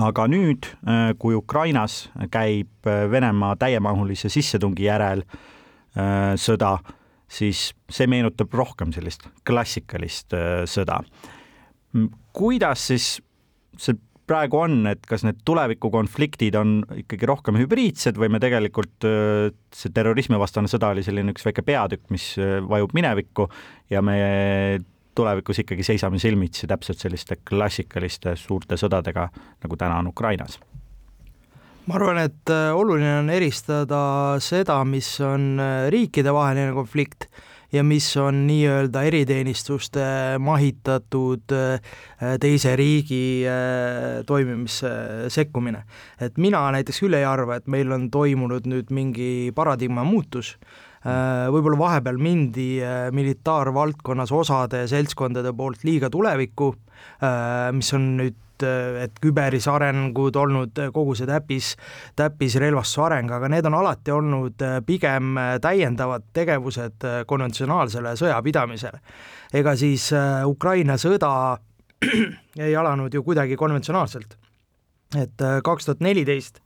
aga 0.00 0.26
nüüd, 0.30 0.66
eh, 0.88 1.12
kui 1.20 1.36
Ukrainas 1.38 2.08
käib 2.32 2.88
Venemaa 3.10 3.54
täiemahulise 3.60 4.28
sissetungi 4.32 4.88
järel 4.88 5.22
sõda, 5.94 6.72
siis 7.30 7.68
see 7.86 8.08
meenutab 8.10 8.50
rohkem 8.50 8.90
sellist 8.90 9.28
klassikalist 9.46 10.34
sõda. 10.66 10.96
kuidas 12.34 12.88
siis 12.88 13.06
see 13.78 13.94
praegu 14.28 14.58
on, 14.62 14.78
et 14.90 15.04
kas 15.08 15.24
need 15.26 15.42
tulevikukonfliktid 15.46 16.56
on 16.58 16.78
ikkagi 17.02 17.28
rohkem 17.28 17.58
hübriidsed 17.60 18.18
või 18.20 18.30
me 18.32 18.40
tegelikult, 18.42 19.06
see 19.74 19.94
terrorismivastane 19.94 20.70
sõda 20.70 20.94
oli 20.94 21.04
selline 21.06 21.34
üks 21.34 21.44
väike 21.46 21.64
peatükk, 21.66 22.08
mis 22.14 22.32
vajub 22.68 22.94
minevikku 22.96 23.48
ja 23.92 24.02
me 24.04 24.18
tulevikus 25.14 25.60
ikkagi 25.62 25.86
seisame 25.86 26.18
silmitsi 26.18 26.66
täpselt 26.70 27.02
selliste 27.02 27.38
klassikaliste 27.46 28.34
suurte 28.40 28.78
sõdadega, 28.80 29.28
nagu 29.62 29.78
täna 29.78 30.00
on 30.02 30.10
Ukrainas. 30.10 30.58
Ma 31.84 31.98
arvan, 31.98 32.22
et 32.24 32.48
oluline 32.48 33.18
on 33.20 33.28
eristada 33.30 34.00
seda, 34.40 34.78
mis 34.88 35.08
on 35.20 35.60
riikidevaheline 35.92 36.72
konflikt 36.72 37.28
ja 37.74 37.82
mis 37.84 38.06
on 38.20 38.44
nii-öelda 38.46 39.02
eriteenistuste 39.08 40.04
mahitatud 40.38 41.54
äh, 41.54 41.94
teise 42.40 42.76
riigi 42.78 43.42
äh, 43.50 44.22
toimimisse 44.26 44.90
sekkumine. 45.28 45.84
et 46.20 46.38
mina 46.38 46.62
näiteks 46.70 47.02
küll 47.02 47.18
ei 47.18 47.26
arva, 47.26 47.58
et 47.58 47.66
meil 47.66 47.92
on 47.92 48.10
toimunud 48.10 48.68
nüüd 48.70 48.94
mingi 48.94 49.50
paradigma 49.54 50.04
muutus, 50.06 50.54
äh, 50.54 50.83
võib-olla 51.04 51.78
vahepeal 51.78 52.16
mindi 52.22 52.78
militaarvaldkonnas 53.12 54.32
osade 54.32 54.86
seltskondade 54.88 55.52
poolt 55.56 55.84
liiga 55.84 56.08
tulevikku, 56.12 56.70
mis 57.76 57.92
on 57.96 58.08
nüüd 58.20 58.40
et 58.64 59.18
küberis 59.20 59.66
arengud 59.68 60.36
olnud 60.38 60.78
kogu 60.94 61.16
see 61.18 61.26
täpis, 61.28 61.72
täppisrelvastuse 62.16 63.02
areng, 63.02 63.32
aga 63.34 63.50
need 63.50 63.66
on 63.68 63.76
alati 63.80 64.14
olnud 64.14 64.62
pigem 64.86 65.34
täiendavad 65.60 66.30
tegevused 66.32 67.04
konventsionaalsele 67.26 68.14
sõjapidamisele. 68.20 69.02
ega 69.52 69.76
siis 69.76 70.08
Ukraina 70.46 70.96
sõda 70.96 71.58
ei 72.66 72.76
alanud 72.76 73.12
ju 73.12 73.22
kuidagi 73.26 73.58
konventsionaalselt 73.58 74.38
et 75.18 75.44
kaks 75.64 75.88
tuhat 75.88 76.02
neliteist 76.04 76.60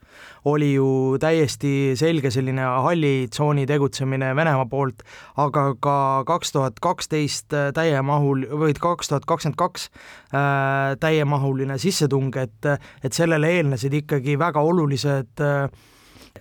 oli 0.44 0.72
ju 0.74 0.88
täiesti 1.20 1.92
selge 1.98 2.30
selline 2.30 2.62
halli 2.62 3.28
tsooni 3.30 3.66
tegutsemine 3.66 4.34
Venemaa 4.36 4.66
poolt, 4.70 5.02
aga 5.36 5.74
ka 5.80 5.98
kaks 6.26 6.52
tuhat 6.52 6.80
kaksteist 6.80 7.54
täiemahul 7.74 8.46
või 8.50 8.76
kaks 8.78 9.12
tuhat 9.12 9.28
kakskümmend 9.28 9.58
kaks 9.58 9.88
äh, 10.34 10.96
täiemahuline 11.00 11.78
sissetung, 11.78 12.34
et, 12.36 12.72
et 13.04 13.12
sellele 13.12 13.50
eelnesid 13.58 13.94
ikkagi 14.02 14.38
väga 14.38 14.60
olulised 14.60 15.44
äh, 15.44 15.68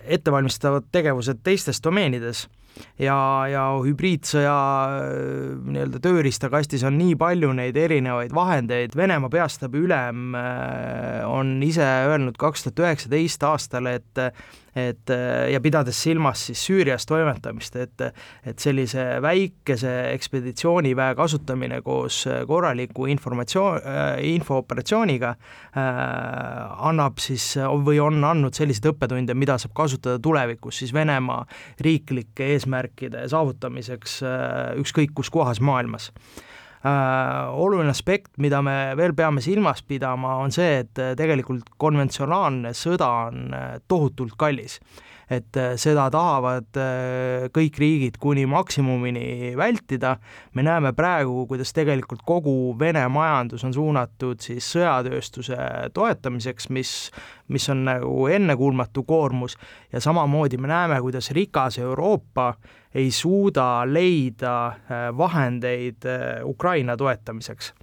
ettevalmistavad 0.04 0.88
tegevused 0.92 1.42
teistes 1.44 1.82
domeenides 1.84 2.46
ja, 3.00 3.18
ja 3.50 3.64
hübriidsõja 3.84 4.58
äh, 4.98 5.56
nii-öelda 5.68 6.02
tööriistakastis 6.04 6.84
on 6.88 6.98
nii 7.00 7.16
palju 7.20 7.52
neid 7.56 7.78
erinevaid 7.78 8.34
vahendeid, 8.36 8.96
Venemaa 8.98 9.32
peastaabi 9.32 9.84
ülem 9.86 10.38
äh, 10.38 11.24
on 11.28 11.56
ise 11.66 11.86
öelnud 12.08 12.38
kaks 12.40 12.66
tuhat 12.66 12.84
üheksateist 12.86 13.44
aastal, 13.48 13.90
et 13.90 14.24
et 14.78 15.10
ja 15.52 15.60
pidades 15.64 15.98
silmas 16.02 16.46
siis 16.48 16.62
Süürias 16.68 17.06
toimetamist, 17.08 17.76
et 17.76 18.04
et 18.46 18.58
sellise 18.62 19.04
väikese 19.22 19.92
ekspeditsiooniväe 20.12 21.14
kasutamine 21.18 21.80
koos 21.82 22.20
korraliku 22.46 23.08
informatsioon, 23.10 23.80
infooperatsiooniga 24.28 25.34
äh, 25.34 25.88
annab 26.88 27.18
siis 27.22 27.50
või 27.84 28.00
on 28.02 28.22
andnud 28.24 28.56
selliseid 28.56 28.90
õppetunde, 28.92 29.34
mida 29.38 29.58
saab 29.60 29.74
kasutada 29.76 30.18
tulevikus 30.22 30.82
siis 30.82 30.94
Venemaa 30.94 31.44
riiklike 31.84 32.52
eesmärkide 32.54 33.26
saavutamiseks 33.30 34.20
äh, 34.22 34.76
ükskõik 34.82 35.14
kus 35.18 35.30
kohas 35.34 35.60
maailmas. 35.64 36.10
äh, 36.12 36.47
oluline 36.84 37.90
aspekt, 37.90 38.36
mida 38.38 38.60
me 38.62 38.94
veel 38.98 39.14
peame 39.14 39.42
silmas 39.42 39.82
pidama, 39.82 40.36
on 40.42 40.54
see, 40.54 40.84
et 40.84 40.98
äh, 41.02 41.14
tegelikult 41.18 41.74
konventsionaalne 41.80 42.74
sõda 42.76 43.08
on 43.28 43.54
äh, 43.54 43.70
tohutult 43.88 44.36
kallis 44.38 44.78
et 45.30 45.56
äh, 45.56 45.74
seda 45.80 46.08
tahavad 46.12 46.78
äh, 46.80 47.46
kõik 47.54 47.76
riigid 47.80 48.16
kuni 48.20 48.46
maksimumini 48.48 49.54
vältida. 49.56 50.16
me 50.54 50.62
näeme 50.62 50.92
praegu, 50.92 51.46
kuidas 51.46 51.72
tegelikult 51.72 52.22
kogu 52.24 52.74
Vene 52.78 53.04
majandus 53.08 53.64
on 53.64 53.74
suunatud 53.74 54.40
siis 54.40 54.64
sõjatööstuse 54.72 55.56
toetamiseks, 55.94 56.68
mis, 56.70 57.10
mis 57.48 57.68
on 57.68 57.84
nagu 57.84 58.26
ennekuulmatu 58.26 59.04
koormus 59.04 59.56
ja 59.92 60.00
samamoodi 60.00 60.56
me 60.56 60.68
näeme, 60.68 61.00
kuidas 61.00 61.30
rikas 61.30 61.78
Euroopa 61.78 62.54
ei 62.94 63.10
suuda 63.10 63.84
leida 63.86 64.66
äh, 64.66 65.10
vahendeid 65.16 66.08
Ukraina 66.44 66.96
toetamiseks. 66.96 67.74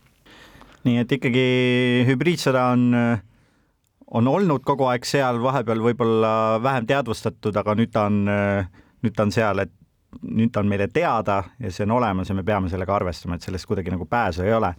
nii 0.85 0.97
et 1.01 1.11
ikkagi 1.11 1.45
hübriidsõda 2.09 2.67
on 2.73 3.21
on 4.15 4.27
olnud 4.31 4.63
kogu 4.63 4.87
aeg 4.87 5.05
seal, 5.07 5.41
vahepeal 5.43 5.81
võib-olla 5.83 6.29
vähem 6.63 6.87
teadvustatud, 6.87 7.55
aga 7.59 7.75
nüüd 7.75 7.91
ta 7.91 8.05
on, 8.07 8.21
nüüd 9.03 9.15
ta 9.15 9.25
on 9.27 9.33
seal, 9.35 9.59
et 9.65 9.73
nüüd 10.23 10.51
ta 10.53 10.61
on 10.63 10.69
meile 10.69 10.87
teada 10.93 11.41
ja 11.59 11.71
see 11.73 11.85
on 11.85 11.95
olemas 11.97 12.29
ja 12.29 12.35
me 12.37 12.43
peame 12.45 12.69
sellega 12.71 12.95
arvestama, 12.95 13.35
et 13.35 13.45
sellest 13.45 13.67
kuidagi 13.67 13.91
nagu 13.93 14.07
pääsu 14.09 14.45
ei 14.45 14.53
ole. 14.53 14.71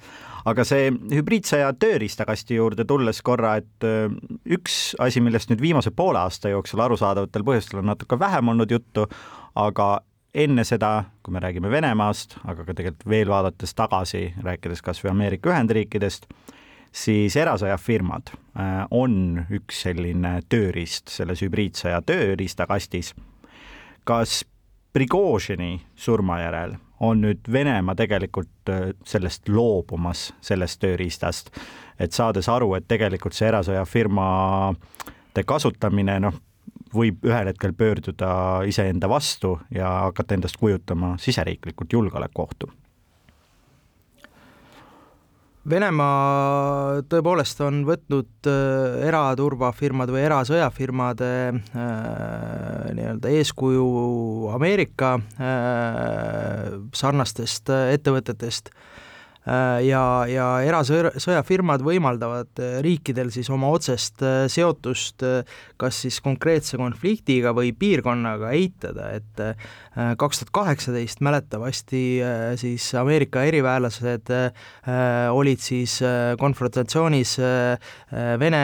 aga 0.46 0.64
see 0.64 0.90
hübriidsõja 1.12 1.72
tööriistakasti 1.78 2.56
juurde 2.56 2.86
tulles 2.88 3.22
korra, 3.26 3.56
et 3.60 3.86
äh, 3.86 4.12
üks 4.56 4.94
asi, 5.02 5.20
millest 5.20 5.50
nüüd 5.50 5.62
viimase 5.62 5.90
poole 5.90 6.22
aasta 6.22 6.52
jooksul 6.52 6.80
arusaadavatel 6.86 7.44
põhjustel 7.46 7.82
on 7.82 7.90
natuke 7.92 8.18
vähem 8.18 8.54
olnud 8.54 8.70
juttu, 8.70 9.06
aga 9.54 9.90
enne 10.36 10.64
seda, 10.68 11.06
kui 11.24 11.32
me 11.32 11.40
räägime 11.40 11.70
Venemaast, 11.72 12.38
aga 12.44 12.64
ka 12.64 12.74
tegelikult 12.76 13.08
veel 13.08 13.32
vaadates 13.32 13.72
tagasi, 13.74 14.28
rääkides 14.44 14.84
kas 14.84 15.00
või 15.04 15.14
Ameerika 15.14 15.50
Ühendriikidest, 15.52 16.28
siis 16.96 17.36
erasõjafirmad 17.36 18.30
äh, 18.32 18.86
on 18.90 19.44
üks 19.52 19.82
selline 19.84 20.40
tööriist 20.48 21.12
selles 21.12 21.42
hübriidsõja 21.44 22.02
tööriistakastis. 22.06 23.14
kas 24.04 24.44
Prigožini 24.96 25.80
surma 25.94 26.38
järel 26.40 26.76
on 27.04 27.20
nüüd 27.20 27.38
Venemaa 27.52 27.94
tegelikult 27.94 28.68
äh, 28.72 28.90
sellest 29.04 29.48
loobumas, 29.48 30.34
sellest 30.40 30.80
tööriistast, 30.80 31.50
et 32.00 32.12
saades 32.12 32.48
aru, 32.48 32.74
et 32.74 32.88
tegelikult 32.88 33.34
see 33.36 33.48
erasõjafirmade 33.50 35.44
kasutamine, 35.44 36.20
noh, 36.20 36.34
võib 36.96 37.24
ühel 37.28 37.46
hetkel 37.50 37.72
pöörduda 37.76 38.62
iseenda 38.64 39.08
vastu 39.08 39.58
ja 39.74 39.88
hakata 40.06 40.34
endast 40.34 40.56
kujutama 40.56 41.16
siseriiklikult 41.20 41.92
julgeolekuohtu 41.92 42.70
Venemaa 45.66 47.00
tõepoolest 47.10 47.58
on 47.66 47.80
võtnud 47.88 48.46
äh, 48.46 49.00
eraturvafirmade 49.08 50.14
või 50.14 50.22
erasõjafirmade 50.28 51.30
äh, 51.50 52.92
nii-öelda 52.94 53.32
eeskuju 53.34 53.86
Ameerika 54.54 55.16
äh, 55.42 56.76
sarnastest 56.94 57.74
äh, 57.74 57.96
ettevõtetest. 57.96 58.70
Äh, 58.70 58.95
ja, 59.46 60.02
ja 60.26 60.46
erasõjafirmad 60.66 61.84
võimaldavad 61.86 62.60
äh, 62.62 62.78
riikidel 62.84 63.30
siis 63.34 63.48
oma 63.54 63.70
otsest 63.74 64.22
äh, 64.26 64.44
seotust 64.50 65.22
kas 65.78 66.00
siis 66.02 66.18
konkreetse 66.24 66.78
konfliktiga 66.80 67.52
või 67.56 67.72
piirkonnaga 67.76 68.50
eitada, 68.56 69.10
et 69.16 69.42
kaks 70.18 70.40
tuhat 70.40 70.52
kaheksateist 70.56 71.20
mäletavasti 71.24 72.02
siis 72.60 72.86
Ameerika 72.98 73.44
eriväelased 73.48 74.32
olid 75.32 75.62
siis 75.62 75.98
konfrontatsioonis 76.40 77.36
Vene 78.40 78.62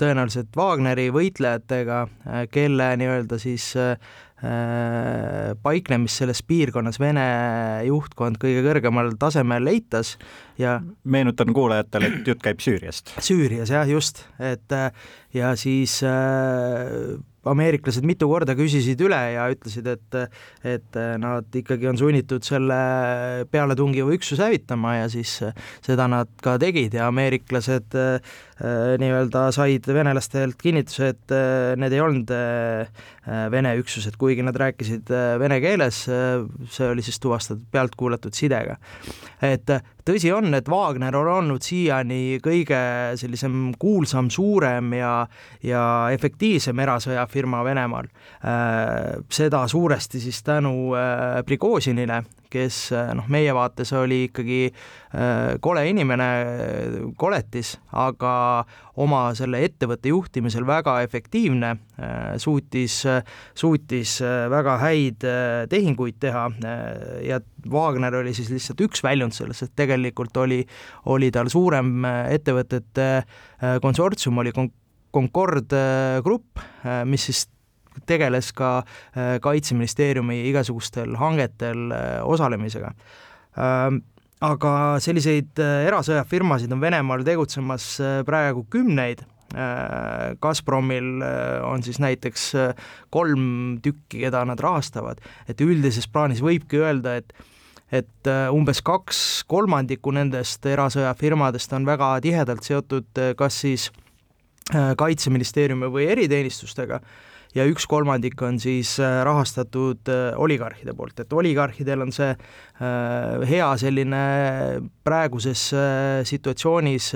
tõenäoliselt 0.00 0.56
Wagneri 0.56 1.08
võitlejatega, 1.14 2.02
kelle 2.52 2.90
nii-öelda 3.00 3.40
siis 3.40 3.72
Äh, 3.76 3.96
paiknemist 5.62 6.18
selles 6.18 6.40
piirkonnas 6.42 6.98
Vene 6.98 7.26
juhtkond 7.86 8.40
kõige 8.42 8.64
kõrgemal 8.66 9.12
tasemel 9.20 9.70
eitas 9.70 10.16
ja 10.58 10.80
meenutan 11.04 11.54
kuulajatele, 11.54 12.10
et 12.10 12.30
jutt 12.32 12.42
käib 12.42 12.62
Süüriast. 12.64 13.14
Süürias 13.22 13.70
jah, 13.70 13.86
just, 13.88 14.24
et 14.42 14.74
äh, 14.74 14.90
ja 15.34 15.54
siis 15.58 16.00
äh, 16.06 17.14
ameeriklased 17.48 18.06
mitu 18.06 18.28
korda 18.30 18.54
küsisid 18.58 19.00
üle 19.02 19.20
ja 19.34 19.48
ütlesid, 19.52 19.88
et 19.88 20.18
et 20.62 20.98
nad 21.18 21.56
ikkagi 21.58 21.88
on 21.90 21.98
sunnitud 21.98 22.44
selle 22.46 22.76
pealetungiva 23.50 24.12
üksuse 24.14 24.44
hävitama 24.46 24.96
ja 25.00 25.08
siis 25.12 25.38
seda 25.82 26.06
nad 26.10 26.30
ka 26.42 26.56
tegid 26.62 26.94
ja 26.96 27.08
ameeriklased 27.10 27.96
äh, 27.98 28.34
nii-öelda 29.02 29.46
said 29.54 29.86
venelastelt 29.86 30.58
kinnituse, 30.60 31.12
et 31.14 31.34
äh, 31.34 31.72
need 31.80 31.96
ei 31.96 32.04
olnud 32.04 32.32
äh, 32.36 33.08
Vene 33.22 33.76
üksused, 33.78 34.16
kuigi 34.18 34.42
nad 34.42 34.56
rääkisid 34.58 35.06
vene 35.38 35.60
keeles, 35.62 36.00
see 36.74 36.86
oli 36.90 37.04
siis 37.06 37.20
tuvastatud 37.22 37.62
pealtkuulatud 37.70 38.34
sidega. 38.34 38.74
et 39.46 39.70
tõsi 40.06 40.32
on, 40.34 40.52
et 40.54 40.68
Wagner 40.68 41.16
on 41.18 41.30
olnud 41.36 41.64
siiani 41.64 42.38
kõige 42.42 42.80
sellisem 43.20 43.72
kuulsam, 43.80 44.30
suurem 44.32 44.92
ja, 44.96 45.14
ja 45.66 45.84
efektiivsem 46.14 46.78
erasõjafirma 46.84 47.62
Venemaal. 47.66 48.10
Äh, 48.42 49.22
seda 49.32 49.64
suuresti 49.70 50.20
siis 50.22 50.42
tänu 50.46 50.92
äh, 50.98 51.42
Prigožinile, 51.46 52.22
kes 52.52 52.78
äh, 52.94 53.10
noh, 53.16 53.28
meie 53.32 53.54
vaates 53.56 53.92
oli 53.96 54.26
ikkagi 54.28 54.62
kole 55.60 55.82
inimene, 55.90 56.26
koletis, 57.20 57.74
aga 58.00 58.64
oma 59.04 59.26
selle 59.36 59.58
ettevõtte 59.66 60.08
juhtimisel 60.08 60.64
väga 60.64 60.94
efektiivne, 61.04 61.74
suutis, 62.40 63.02
suutis 63.52 64.14
väga 64.54 64.78
häid 64.80 65.26
tehinguid 65.68 66.16
teha 66.24 66.46
ja 67.28 67.42
Wagner 67.68 68.16
oli 68.22 68.32
siis 68.32 68.48
lihtsalt 68.54 68.80
üks 68.88 69.04
väljund 69.04 69.36
selles, 69.36 69.60
et 69.66 69.76
tegelikult 69.76 70.40
oli, 70.40 70.62
oli 71.12 71.28
tal 71.34 71.52
suurem 71.52 72.06
ettevõtete 72.08 73.10
konsortsium, 73.84 74.40
oli 74.40 74.56
Concord 75.12 75.76
Grupp, 76.24 76.64
mis 77.04 77.28
siis 77.28 77.44
tegeles 78.06 78.52
ka 78.56 78.78
äh, 78.82 79.36
Kaitseministeeriumi 79.42 80.42
igasugustel 80.50 81.16
hangetel 81.20 81.92
äh, 81.92 82.22
osalemisega. 82.24 82.92
Ähm, 83.58 84.02
aga 84.42 84.72
selliseid 85.02 85.60
äh, 85.62 85.84
erasõjafirmasid 85.88 86.72
on 86.74 86.82
Venemaal 86.82 87.24
tegutsemas 87.26 87.94
praegu 88.26 88.66
kümneid, 88.70 89.26
Gazpromil 90.40 91.20
on 91.68 91.82
siis 91.84 91.98
näiteks 92.00 92.44
kolm 93.12 93.42
tükki, 93.84 94.22
keda 94.22 94.40
nad 94.48 94.60
rahastavad, 94.64 95.18
et 95.44 95.60
üldises 95.60 96.06
plaanis 96.08 96.40
võibki 96.40 96.80
öelda, 96.80 97.18
et 97.20 97.34
et 97.92 98.30
umbes 98.48 98.80
kaks 98.80 99.18
kolmandikku 99.52 100.14
nendest 100.16 100.64
erasõjafirmadest 100.64 101.74
on 101.76 101.84
väga 101.84 102.08
tihedalt 102.24 102.64
seotud 102.64 103.20
kas 103.36 103.58
siis 103.66 103.90
kaitseministeeriumi 104.72 105.92
või 105.92 106.06
eriteenistustega 106.14 107.02
ja 107.56 107.64
üks 107.68 107.86
kolmandik 107.88 108.40
on 108.44 108.58
siis 108.62 108.94
äh, 109.00 109.20
rahastatud 109.26 110.08
äh, 110.10 110.32
oligarhide 110.40 110.94
poolt, 110.96 111.20
et 111.20 111.32
oligarhidel 111.32 112.04
on 112.06 112.12
see 112.14 112.30
äh, 112.32 113.44
hea 113.48 113.68
selline 113.80 114.22
praeguses 115.04 115.64
situatsioonis 116.28 117.08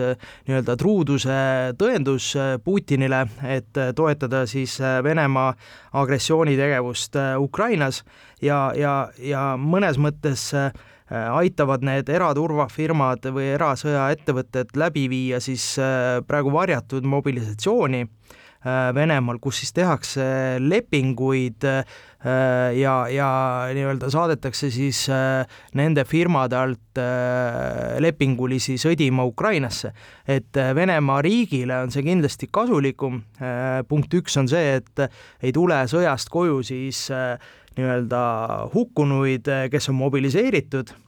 nii-öelda 0.48 0.74
truuduse 0.78 1.36
tõendus 1.78 2.32
Putinile, 2.64 3.22
et 3.46 3.78
toetada 3.96 4.42
siis 4.50 4.74
Venemaa 4.80 5.52
agressioonitegevust 5.94 7.14
Ukrainas. 7.38 8.02
Ja, 8.42 8.72
ja, 8.74 8.96
ja 9.22 9.44
mõnes 9.60 10.00
mõttes 10.02 10.48
aitavad 11.06 11.86
need 11.86 12.10
eraturvafirmad 12.10 13.30
või 13.30 13.52
erasõjaettevõtted 13.54 14.74
läbi 14.74 15.06
viia 15.12 15.38
siis 15.40 15.76
praegu 16.26 16.50
varjatud 16.50 17.06
mobilisatsiooni 17.06 18.02
Venemaal, 18.66 19.38
kus 19.42 19.60
siis 19.62 19.72
tehakse 19.76 20.24
lepinguid 20.58 21.66
äh, 21.68 21.84
ja, 22.76 22.94
ja 23.12 23.28
nii-öelda 23.76 24.10
saadetakse 24.10 24.70
siis 24.74 25.04
äh, 25.12 25.44
nende 25.78 26.02
firmade 26.08 26.58
alt 26.58 27.00
lepingulisi 28.00 28.78
sõdima 28.80 29.26
Ukrainasse. 29.28 29.92
et 30.26 30.56
Venemaa 30.56 31.20
riigile 31.22 31.82
on 31.84 31.92
see 31.92 32.02
kindlasti 32.06 32.48
kasulikum, 32.48 33.18
punkt 33.88 34.14
üks 34.16 34.38
on 34.40 34.48
see, 34.48 34.78
et 34.80 35.04
ei 35.44 35.52
tule 35.52 35.82
sõjast 35.92 36.32
koju 36.32 36.62
siis 36.64 37.02
nii-öelda 37.76 38.22
hukkunuid, 38.72 39.52
kes 39.68 39.92
on 39.92 40.00
mobiliseeritud 40.00 40.94
Äh, 40.96 41.05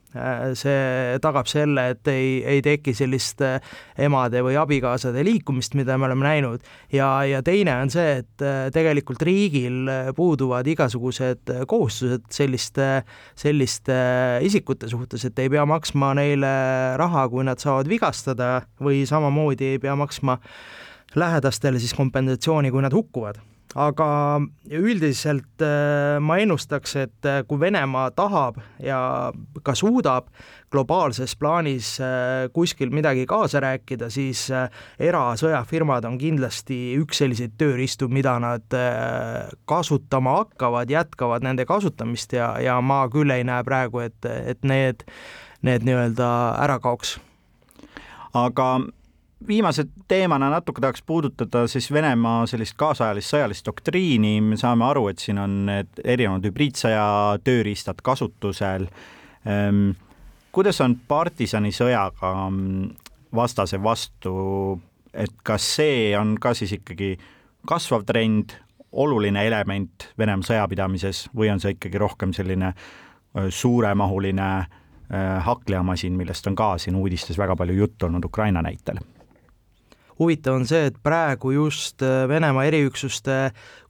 see 0.58 1.18
tagab 1.22 1.48
selle, 1.50 1.84
et 1.92 2.08
ei, 2.08 2.38
ei 2.56 2.62
teki 2.64 2.94
sellist 2.96 3.42
äh, 3.44 3.58
emade 4.00 4.40
või 4.44 4.56
abikaasade 4.60 5.24
liikumist, 5.26 5.76
mida 5.78 5.98
me 5.98 6.08
oleme 6.08 6.24
näinud, 6.24 6.64
ja, 6.92 7.10
ja 7.28 7.42
teine 7.44 7.74
on 7.82 7.92
see, 7.92 8.22
et 8.22 8.44
äh, 8.44 8.70
tegelikult 8.74 9.22
riigil 9.26 9.90
puuduvad 10.16 10.66
igasugused 10.72 11.52
kohustused 11.68 12.24
selliste, 12.32 12.88
selliste 13.38 13.98
isikute 14.48 14.88
suhtes, 14.88 15.28
et 15.28 15.44
ei 15.44 15.52
pea 15.52 15.66
maksma 15.68 16.14
neile 16.18 16.54
raha, 17.00 17.28
kui 17.28 17.44
nad 17.46 17.60
saavad 17.60 17.90
vigastada 17.90 18.62
või 18.80 19.04
samamoodi 19.08 19.74
ei 19.74 19.82
pea 19.82 19.96
maksma 19.98 20.38
lähedastele 21.18 21.80
siis 21.80 21.94
kompensatsiooni, 21.96 22.72
kui 22.72 22.84
nad 22.84 22.96
hukkuvad 22.96 23.40
aga 23.76 24.40
üldiselt 24.70 25.62
äh, 25.64 26.16
ma 26.20 26.38
ennustaks, 26.40 26.94
et 26.96 27.28
äh, 27.28 27.42
kui 27.48 27.60
Venemaa 27.60 28.10
tahab 28.16 28.60
ja 28.80 29.32
ka 29.64 29.74
suudab 29.76 30.30
globaalses 30.72 31.34
plaanis 31.36 31.96
äh, 32.00 32.48
kuskil 32.52 32.92
midagi 32.94 33.26
kaasa 33.28 33.60
rääkida, 33.64 34.08
siis 34.12 34.46
erasõjafirmad 34.98 36.06
on 36.08 36.18
kindlasti 36.20 36.96
üks 37.00 37.20
selliseid 37.22 37.56
tööriistu, 37.60 38.08
mida 38.08 38.38
nad 38.40 38.78
kasutama 39.68 40.38
hakkavad, 40.42 40.90
jätkavad 40.92 41.44
nende 41.44 41.68
kasutamist 41.68 42.32
ja, 42.36 42.54
ja 42.62 42.80
ma 42.80 43.04
küll 43.12 43.32
ei 43.34 43.44
näe 43.44 43.64
praegu, 43.66 44.04
et, 44.04 44.18
et 44.24 44.64
need, 44.64 45.04
need 45.66 45.84
nii-öelda 45.88 46.28
ära 46.64 46.78
kaoks. 46.80 47.18
aga 48.36 48.78
viimase 49.46 49.84
teemana 50.08 50.50
natuke 50.50 50.80
tahaks 50.80 51.02
puudutada 51.02 51.66
siis 51.66 51.92
Venemaa 51.92 52.46
sellist 52.46 52.74
kaasajalist 52.76 53.34
sõjalist 53.34 53.66
doktriini, 53.66 54.40
me 54.42 54.56
saame 54.58 54.86
aru, 54.88 55.08
et 55.12 55.22
siin 55.22 55.38
on 55.38 55.70
erinevad 56.04 56.46
hübriidsõja 56.48 57.38
tööriistad 57.44 58.02
kasutusel. 58.02 58.88
Ehm, 59.46 59.90
kuidas 60.52 60.80
on 60.82 60.96
partisanisõjaga 61.08 62.32
mm, 62.50 62.88
vastase 63.34 63.82
vastu, 63.82 64.80
et 65.14 65.34
kas 65.46 65.74
see 65.78 66.16
on 66.18 66.34
ka 66.40 66.54
siis 66.58 66.74
ikkagi 66.80 67.14
kasvav 67.68 68.06
trend, 68.08 68.56
oluline 68.92 69.44
element 69.46 70.08
Venemaa 70.18 70.48
sõjapidamises 70.48 71.28
või 71.36 71.52
on 71.52 71.60
see 71.60 71.76
ikkagi 71.76 72.00
rohkem 72.00 72.32
selline 72.32 72.72
suuremahuline 73.52 74.48
haklejamasin, 75.44 76.16
millest 76.16 76.48
on 76.48 76.56
ka 76.56 76.72
siin 76.80 76.96
uudistes 76.96 77.38
väga 77.38 77.56
palju 77.56 77.76
juttu 77.76 78.08
olnud 78.08 78.24
Ukraina 78.24 78.64
näitel 78.64 78.98
huvitav 80.18 80.58
on 80.58 80.66
see, 80.68 80.88
et 80.90 80.96
praegu 81.02 81.52
just 81.54 82.02
äh, 82.02 82.26
Venemaa 82.28 82.64
eriüksuste 82.68 83.38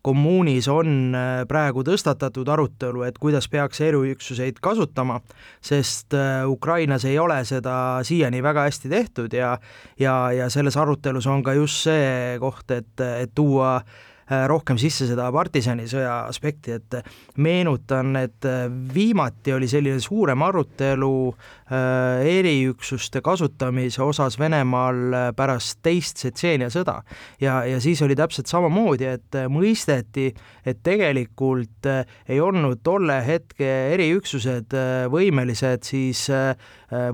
kommuunis 0.04 0.68
on 0.72 1.14
äh, 1.16 1.42
praegu 1.48 1.84
tõstatatud 1.86 2.48
arutelu, 2.52 3.04
et 3.08 3.18
kuidas 3.20 3.48
peaks 3.50 3.80
eriüksuseid 3.84 4.60
kasutama, 4.64 5.20
sest 5.64 6.16
äh, 6.16 6.44
Ukrainas 6.48 7.06
ei 7.08 7.18
ole 7.18 7.40
seda 7.48 8.00
siiani 8.06 8.42
väga 8.44 8.68
hästi 8.68 8.92
tehtud 8.92 9.34
ja 9.36 9.56
ja, 9.98 10.18
ja 10.32 10.50
selles 10.50 10.76
arutelus 10.76 11.26
on 11.26 11.42
ka 11.42 11.56
just 11.58 11.88
see 11.88 12.36
koht, 12.40 12.70
et, 12.70 12.94
et 13.00 13.34
tuua 13.34 13.76
äh, 13.76 14.06
rohkem 14.28 14.78
sisse 14.80 15.06
seda 15.08 15.28
partisanisõja 15.32 16.24
aspekti, 16.28 16.76
et 16.76 16.98
meenutan, 17.40 18.12
et 18.20 18.48
äh, 18.48 18.66
viimati 18.94 19.54
oli 19.56 19.68
selline 19.70 20.00
suurem 20.04 20.42
arutelu 20.44 21.12
äh, 21.32 22.26
eriüksuste 22.38 23.22
kasutamise 23.24 24.02
osas 24.04 24.38
Venemaal 24.38 25.32
pärast 25.36 25.80
teist 25.82 26.18
Tsetseenia 26.18 26.68
sõda. 26.72 27.00
ja, 27.40 27.62
ja 27.64 27.80
siis 27.80 28.02
oli 28.02 28.16
täpselt 28.18 28.50
samamoodi, 28.50 29.06
et 29.08 29.38
mõisteti, 29.48 30.32
et 30.66 30.82
tegelikult 30.82 31.88
ei 32.28 32.40
olnud 32.40 32.82
tolle 32.82 33.20
hetke 33.24 33.68
eriüksused 33.94 34.74
võimelised 35.12 35.86
siis 35.86 36.26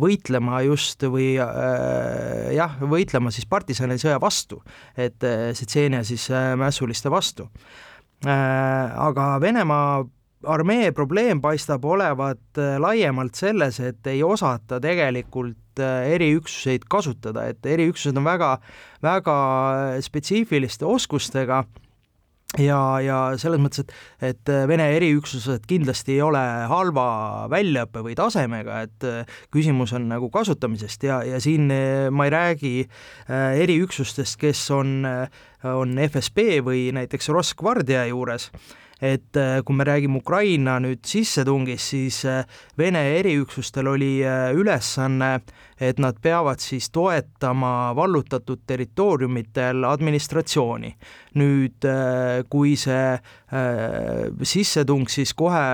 võitlema 0.01 0.61
just 0.65 1.03
või 1.11 1.35
jah, 1.35 2.77
võitlema 2.81 3.33
siis 3.35 3.47
partisanisõja 3.51 4.21
vastu, 4.23 4.63
et 4.97 5.19
Tsetseenia 5.19 6.03
siis 6.07 6.29
mässulist 6.59 7.04
valimiste 7.05 7.11
vastu. 7.11 7.49
Äh, 8.25 8.99
aga 8.99 9.41
Venemaa 9.41 10.05
armee 10.45 10.93
probleem 10.93 11.41
paistab 11.41 11.85
olevat 11.85 12.59
äh, 12.59 12.79
laiemalt 12.79 13.35
selles, 13.35 13.81
et 13.81 14.07
ei 14.07 14.23
osata 14.23 14.81
tegelikult 14.81 15.81
äh, 15.81 16.13
eriüksuseid 16.15 16.85
kasutada, 16.89 17.47
et 17.49 17.65
eriüksused 17.67 18.17
on 18.17 18.25
väga, 18.25 18.59
väga 19.03 19.37
spetsiifiliste 20.01 20.87
oskustega 20.87 21.65
ja, 22.61 22.79
ja 23.03 23.19
selles 23.41 23.63
mõttes, 23.63 23.85
et, 23.85 23.95
et 24.31 24.53
Vene 24.69 24.87
eriüksused 24.97 25.67
kindlasti 25.71 26.17
ei 26.17 26.23
ole 26.25 26.43
halva 26.71 27.07
väljaõppe 27.53 28.05
või 28.07 28.15
tasemega, 28.19 28.83
et 28.87 29.09
küsimus 29.55 29.95
on 29.97 30.09
nagu 30.13 30.31
kasutamisest 30.35 31.09
ja, 31.09 31.23
ja 31.27 31.41
siin 31.43 31.67
ma 32.15 32.29
ei 32.29 32.35
räägi 32.35 32.75
eriüksustest, 33.65 34.39
kes 34.41 34.63
on, 34.75 35.03
on 35.75 35.99
FSB 36.09 36.63
või 36.67 36.87
näiteks 36.95 37.33
Roskvardia 37.35 38.07
juures 38.13 38.51
et 39.05 39.37
äh, 39.37 39.61
kui 39.65 39.77
me 39.77 39.85
räägime 39.85 40.17
Ukraina 40.23 40.79
nüüd 40.81 41.05
sissetungist, 41.05 41.93
siis 41.93 42.23
äh, 42.25 42.45
Vene 42.79 43.03
eriüksustel 43.19 43.89
oli 43.91 44.23
äh, 44.25 44.55
ülesanne, 44.57 45.41
et 45.81 46.01
nad 46.01 46.17
peavad 46.23 46.63
siis 46.63 46.89
toetama 46.95 47.93
vallutatud 47.97 48.63
territooriumitel 48.67 49.85
administratsiooni. 49.85 50.95
nüüd, 51.35 51.83
kui 52.47 52.77
see 52.79 53.17
sissetung 54.47 55.09
siis 55.11 55.33
kohe 55.35 55.65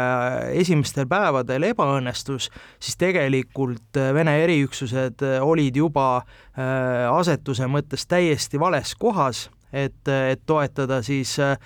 esimestel 0.57 1.05
päevadel 1.05 1.69
ebaõnnestus, 1.69 2.49
siis 2.81 2.97
tegelikult 2.97 4.01
Vene 4.17 4.39
eriüksused 4.47 5.21
olid 5.45 5.77
juba 5.77 6.23
asetuse 6.57 7.69
mõttes 7.69 8.09
täiesti 8.09 8.61
vales 8.61 8.97
kohas 8.97 9.51
et, 9.73 10.09
et 10.09 10.43
toetada 10.47 11.01
siis 11.03 11.37
äh, 11.43 11.57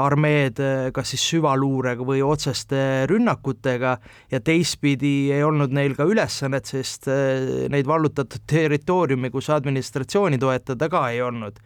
armeed 0.00 0.60
äh, 0.60 0.90
kas 0.94 1.14
siis 1.14 1.24
süvaluurega 1.32 2.04
või 2.06 2.22
otseste 2.24 3.06
rünnakutega 3.10 3.96
ja 4.32 4.40
teistpidi 4.44 5.32
ei 5.32 5.42
olnud 5.44 5.72
neil 5.74 5.96
ka 5.96 6.06
ülesannet, 6.08 6.68
sest 6.68 7.08
äh, 7.08 7.66
neid 7.72 7.88
vallutatud 7.88 8.44
territooriumi, 8.54 9.32
kus 9.34 9.50
administratsiooni 9.54 10.38
toetada 10.38 10.88
ka 10.92 11.08
ei 11.10 11.22
olnud. 11.22 11.58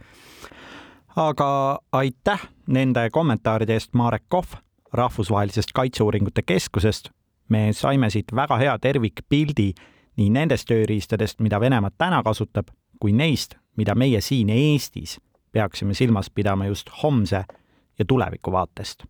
aga 1.17 1.51
aitäh 1.93 2.49
nende 2.67 3.11
kommentaaride 3.11 3.75
eest, 3.75 3.95
Marek 3.95 4.29
Kohv 4.29 4.59
Rahvusvahelisest 4.93 5.73
Kaitseuuringute 5.75 6.43
Keskusest. 6.43 7.11
me 7.49 7.73
saime 7.73 8.11
siit 8.11 8.35
väga 8.35 8.57
hea 8.57 8.79
tervikpildi 8.79 9.73
nii 10.19 10.31
nendest 10.31 10.67
tööriistadest, 10.69 11.41
mida 11.41 11.61
Venemaa 11.61 11.91
täna 11.99 12.23
kasutab, 12.23 12.69
kui 13.01 13.13
neist, 13.13 13.55
mida 13.77 13.95
meie 13.95 14.21
siin 14.21 14.51
Eestis 14.51 15.19
peaksime 15.53 15.95
silmas 15.95 16.31
pidama 16.31 16.67
just 16.67 16.91
homse 17.03 17.45
ja 17.99 18.05
tuleviku 18.09 18.53
vaatest. 18.53 19.05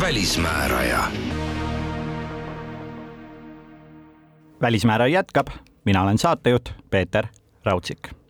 välismääraja. 0.00 1.04
välismääraja 4.60 5.12
jätkab, 5.12 5.46
mina 5.84 6.02
olen 6.02 6.18
saatejuht 6.18 6.68
Peeter 6.90 7.26
Raudsik 7.64 8.20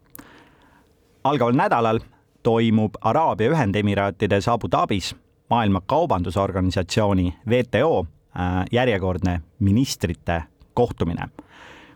algaval 1.24 1.52
nädalal 1.52 2.00
toimub 2.42 2.94
Araabia 3.00 3.50
Ühendemiraatides 3.50 4.48
Abu 4.48 4.68
Dhabis 4.70 5.16
Maailma 5.50 5.80
Kaubandusorganisatsiooni 5.86 7.34
WTO 7.48 8.06
äh, 8.06 8.64
järjekordne 8.72 9.40
ministrite 9.58 10.42
kohtumine, 10.74 11.26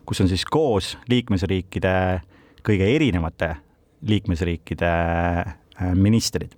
kus 0.05 0.21
on 0.21 0.27
siis 0.27 0.43
koos 0.45 0.97
liikmesriikide, 1.09 1.93
kõige 2.67 2.89
erinevate 2.95 3.53
liikmesriikide 4.01 4.89
äh, 5.39 5.93
ministrid. 5.93 6.51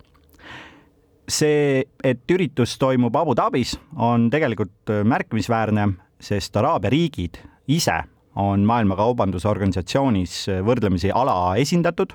see, 1.29 1.83
et 2.03 2.31
üritus 2.31 2.77
toimub 2.79 3.15
Abu 3.15 3.35
Dhabis, 3.35 3.75
on 3.95 4.29
tegelikult 4.33 4.89
äh, 4.89 5.03
märkimisväärne, 5.03 5.87
sest 6.19 6.57
Araabia 6.57 6.89
riigid 6.89 7.37
ise 7.67 7.99
on 8.35 8.65
Maailma 8.65 8.95
Kaubandusorganisatsioonis 8.95 10.47
võrdlemisi 10.65 11.11
alaesindatud. 11.13 12.13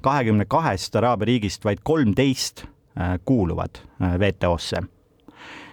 kahekümne 0.00 0.44
kahest 0.44 0.96
Araabia 0.96 1.26
riigist 1.26 1.64
vaid 1.64 1.80
kolmteist 1.82 2.66
kuuluvad 3.24 3.80
äh, 4.02 4.18
WTO-sse. 4.18 4.82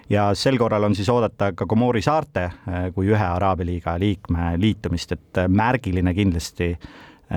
ja 0.09 0.33
sel 0.33 0.57
korral 0.57 0.83
on 0.83 0.95
siis 0.95 1.09
oodata 1.09 1.51
ka 1.53 1.65
Komori 1.65 2.01
saarte 2.01 2.43
äh, 2.43 2.89
kui 2.95 3.07
ühe 3.07 3.25
Araabia 3.25 3.65
liiga 3.65 3.99
liikme 3.99 4.53
liitumist, 4.57 5.11
et 5.11 5.43
märgiline 5.47 6.13
kindlasti 6.13 6.73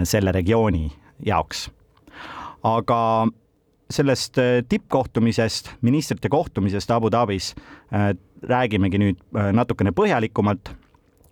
selle 0.04 0.32
regiooni 0.32 0.92
jaoks. 1.26 1.70
aga 2.62 3.28
sellest 3.90 4.38
tippkohtumisest, 4.68 5.74
ministrite 5.82 6.28
kohtumisest 6.28 6.90
Abu 6.90 7.10
Dhabis 7.12 7.54
räägimegi 8.48 8.98
nüüd 8.98 9.18
natukene 9.52 9.92
põhjalikumalt 9.92 10.72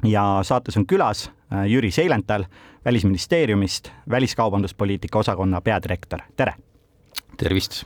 ja 0.04 0.40
saates 0.42 0.76
on 0.76 0.86
külas 0.86 1.30
äh, 1.52 1.66
Jüri 1.66 1.90
Seilental 1.90 2.44
Välisministeeriumist, 2.84 3.90
väliskaubanduspoliitika 4.10 5.18
osakonna 5.18 5.60
peadirektor, 5.60 6.20
tere! 6.36 6.54
tervist! 7.36 7.84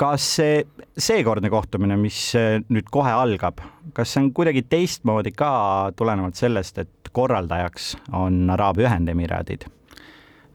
Kas 0.00 0.26
see 0.38 0.60
seekordne 1.00 1.50
kohtumine, 1.52 1.98
mis 2.00 2.18
äh, 2.38 2.60
nüüd 2.72 2.88
kohe 2.92 3.12
algab, 3.12 3.60
kas 3.96 4.14
see 4.14 4.24
on 4.24 4.30
kuidagi 4.36 4.64
teistmoodi 4.70 5.34
ka 5.36 5.50
tulenevalt 5.96 6.40
sellest, 6.40 6.80
et 6.80 7.12
korraldajaks 7.12 7.92
on 8.16 8.48
Araabia 8.54 8.88
Ühendemiraadid? 8.90 9.68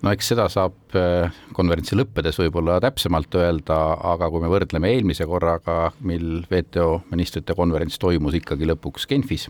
no 0.04 0.12
eks 0.14 0.28
seda 0.34 0.46
saab 0.52 0.98
äh, 0.98 1.34
konverentsi 1.56 1.98
lõppedes 1.98 2.38
võib-olla 2.42 2.78
täpsemalt 2.84 3.38
öelda, 3.40 3.78
aga 4.14 4.30
kui 4.30 4.44
me 4.44 4.50
võrdleme 4.52 4.92
eelmise 4.94 5.26
korraga, 5.30 5.92
mil 6.06 6.44
WTO 6.50 7.06
ministrite 7.12 7.56
konverents 7.58 7.98
toimus 8.02 8.38
ikkagi 8.38 8.68
lõpuks 8.70 9.08
Genfis, 9.10 9.48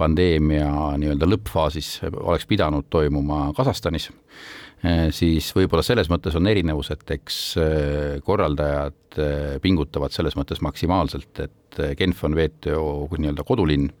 pandeemia 0.00 0.96
nii-öelda 1.00 1.28
lõppfaasis 1.28 1.98
oleks 2.10 2.48
pidanud 2.48 2.88
toimuma 2.92 3.50
Kasahstanis, 3.56 4.10
eh, 4.10 4.69
siis 5.12 5.50
võib-olla 5.56 5.84
selles 5.84 6.08
mõttes 6.08 6.36
on 6.38 6.48
erinevus, 6.48 6.88
et 6.94 7.10
eks 7.16 7.38
eh, 7.60 8.18
korraldajad 8.24 9.18
eh, 9.20 9.56
pingutavad 9.60 10.14
selles 10.14 10.36
mõttes 10.38 10.62
maksimaalselt, 10.64 11.42
et 11.44 11.80
Genf 11.98 12.24
on 12.26 12.34
WTO 12.34 13.06
nii-öelda 13.14 13.44
kodulinn 13.46 13.92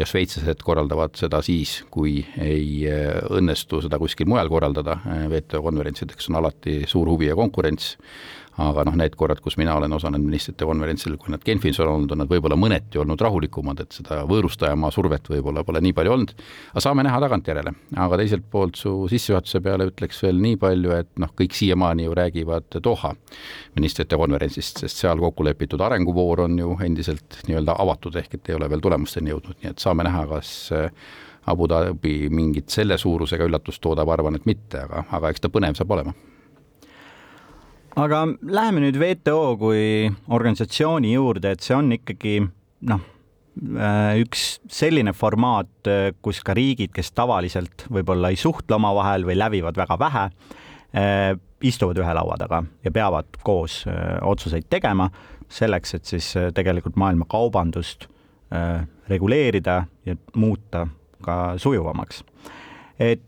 ja 0.00 0.06
šveitslased 0.08 0.64
korraldavad 0.66 1.14
seda 1.20 1.38
siis, 1.44 1.76
kui 1.92 2.16
ei 2.42 2.82
õnnestu 3.30 3.78
seda 3.84 4.00
kuskil 4.02 4.26
mujal 4.26 4.50
korraldada, 4.50 4.96
WTO 5.30 5.62
konverentsideks 5.62 6.26
on 6.32 6.40
alati 6.40 6.80
suur 6.90 7.12
huvi 7.12 7.28
ja 7.30 7.36
konkurents 7.38 7.92
aga 8.60 8.84
noh, 8.84 8.96
need 9.00 9.14
korrad, 9.16 9.40
kus 9.40 9.56
mina 9.56 9.72
olen 9.78 9.92
osalenud 9.96 10.28
ministrite 10.28 10.66
konverentsil, 10.68 11.14
kui 11.20 11.32
nad 11.32 11.44
Genfis 11.44 11.78
on 11.80 11.88
olnud, 11.88 12.12
on 12.12 12.20
nad 12.20 12.28
võib-olla 12.28 12.56
mõneti 12.60 13.00
olnud 13.00 13.20
rahulikumad, 13.24 13.80
et 13.80 13.96
seda 13.96 14.22
võõrustajamaa 14.28 14.90
survet 14.92 15.30
võib-olla 15.32 15.64
pole 15.64 15.80
nii 15.84 15.94
palju 15.96 16.12
olnud, 16.12 16.34
aga 16.74 16.84
saame 16.84 17.06
näha 17.06 17.20
tagantjärele. 17.24 17.72
aga 17.96 18.18
teiselt 18.20 18.44
poolt 18.50 18.76
su 18.76 18.92
sissejuhatuse 19.08 19.60
peale 19.64 19.88
ütleks 19.88 20.20
veel 20.22 20.40
nii 20.44 20.58
palju, 20.60 20.92
et 20.98 21.10
noh, 21.22 21.32
kõik 21.38 21.56
siiamaani 21.56 22.04
ju 22.08 22.16
räägivad 22.18 22.80
Doha 22.84 23.14
ministrite 23.76 24.18
konverentsist, 24.20 24.84
sest 24.84 25.00
seal 25.00 25.20
kokku 25.22 25.44
lepitud 25.48 25.80
arenguvoor 25.80 26.44
on 26.44 26.58
ju 26.58 26.76
endiselt 26.84 27.40
nii-öelda 27.48 27.78
avatud, 27.80 28.16
ehk 28.20 28.36
et 28.36 28.52
ei 28.52 28.58
ole 28.58 28.68
veel 28.68 28.84
tulemusteni 28.84 29.32
jõudnud, 29.32 29.56
nii 29.62 29.72
et 29.72 29.80
saame 29.80 30.04
näha, 30.04 30.26
kas 30.28 30.52
Abu 31.48 31.66
Dhabi 31.68 32.28
mingit 32.30 32.70
selle 32.70 32.98
suurusega 33.00 33.48
üllatust 33.48 33.82
toodab, 33.82 34.12
arvan, 34.12 34.36
et 34.36 34.44
mitte, 34.46 34.84
aga, 34.84 35.06
aga 35.10 35.32
eks 35.32 35.42
ta 35.42 35.50
põnev 35.50 35.78
saab 35.78 35.96
olema 35.96 36.12
aga 37.98 38.24
läheme 38.42 38.82
nüüd 38.84 38.96
WTO 39.00 39.56
kui 39.60 40.10
organisatsiooni 40.32 41.12
juurde, 41.14 41.52
et 41.54 41.64
see 41.64 41.76
on 41.76 41.92
ikkagi 41.94 42.38
noh, 42.88 43.02
äh, 43.76 44.14
üks 44.22 44.62
selline 44.72 45.14
formaat, 45.16 45.72
äh, 45.90 46.10
kus 46.24 46.42
ka 46.44 46.56
riigid, 46.56 46.92
kes 46.94 47.12
tavaliselt 47.16 47.86
võib-olla 47.92 48.32
ei 48.32 48.40
suhtle 48.40 48.78
omavahel 48.78 49.26
või 49.28 49.36
lävivad 49.38 49.78
väga 49.78 49.98
vähe, 50.00 50.24
äh, 50.96 51.28
istuvad 51.62 52.00
ühe 52.00 52.14
laua 52.16 52.38
taga 52.40 52.62
ja 52.82 52.90
peavad 52.90 53.38
koos 53.44 53.84
otsuseid 53.86 54.66
tegema 54.72 55.06
selleks, 55.52 55.94
et 55.94 56.08
siis 56.08 56.32
tegelikult 56.56 56.96
maailma 56.98 57.28
kaubandust 57.30 58.08
reguleerida 59.08 59.76
ja 60.04 60.16
muuta 60.34 60.88
ka 61.22 61.54
sujuvamaks. 61.62 62.24
et 62.98 63.22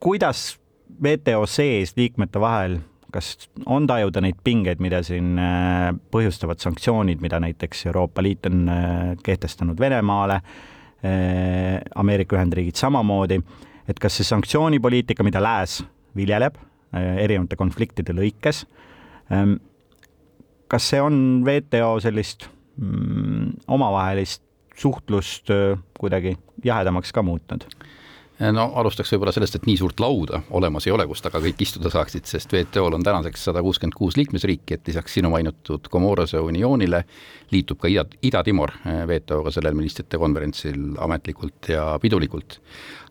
kuidas 0.00 0.58
WTO 1.00 1.46
sees 1.46 1.96
liikmete 1.96 2.40
vahel 2.40 2.76
kas 3.12 3.48
on 3.66 3.86
tajuda 3.88 4.20
neid 4.24 4.38
pingeid, 4.44 4.80
mida 4.82 5.02
siin 5.06 5.36
äh, 5.40 5.90
põhjustavad 6.12 6.60
sanktsioonid, 6.62 7.22
mida 7.22 7.40
näiteks 7.42 7.86
Euroopa 7.90 8.24
Liit 8.24 8.46
on 8.50 8.66
äh, 8.72 9.12
kehtestanud 9.24 9.80
Venemaale, 9.80 10.40
äh, 10.40 11.80
Ameerika 11.94 12.38
Ühendriigid 12.38 12.78
samamoodi, 12.80 13.40
et 13.88 14.02
kas 14.02 14.18
see 14.18 14.28
sanktsioonipoliitika, 14.28 15.26
mida 15.26 15.42
Lääs 15.42 15.82
viljeleb 16.16 16.58
erinevate 16.96 17.58
konfliktide 17.60 18.14
lõikes, 18.16 18.62
ähm, 19.34 19.58
kas 20.70 20.86
see 20.92 21.00
on 21.02 21.42
WTO 21.44 21.98
sellist 22.00 22.46
mm, 22.80 23.50
omavahelist 23.76 24.40
suhtlust 24.76 25.50
kuidagi 25.98 26.36
jahedamaks 26.64 27.12
ka 27.12 27.24
muutnud? 27.26 27.66
Eh, 28.36 28.50
no 28.52 28.66
alustaks 28.76 29.14
võib-olla 29.14 29.32
sellest, 29.32 29.56
et 29.56 29.64
nii 29.64 29.78
suurt 29.80 30.00
lauda 30.02 30.42
olemas 30.58 30.84
ei 30.84 30.92
ole, 30.92 31.06
kus 31.08 31.22
taga 31.24 31.40
kõik 31.40 31.62
istuda 31.64 31.88
saaksid, 31.92 32.26
sest 32.28 32.52
WTO-l 32.52 32.98
on 32.98 33.04
tänaseks 33.06 33.46
sada 33.48 33.62
kuuskümmend 33.64 33.96
kuus 33.96 34.18
liikmesriiki, 34.20 34.76
et 34.76 34.90
lisaks 34.90 35.16
sinu 35.16 35.30
mainitud 35.32 35.88
Comorose 35.92 36.42
unioonile 36.44 37.00
liitub 37.54 37.80
ka 37.80 37.88
Ida, 37.88 38.04
Ida-Timor 38.28 38.74
eh, 38.82 39.00
WTO-ga 39.08 39.54
sellel 39.56 39.78
ministrite 39.78 40.20
konverentsil 40.20 40.98
ametlikult 41.06 41.72
ja 41.72 41.88
pidulikult. 42.02 42.60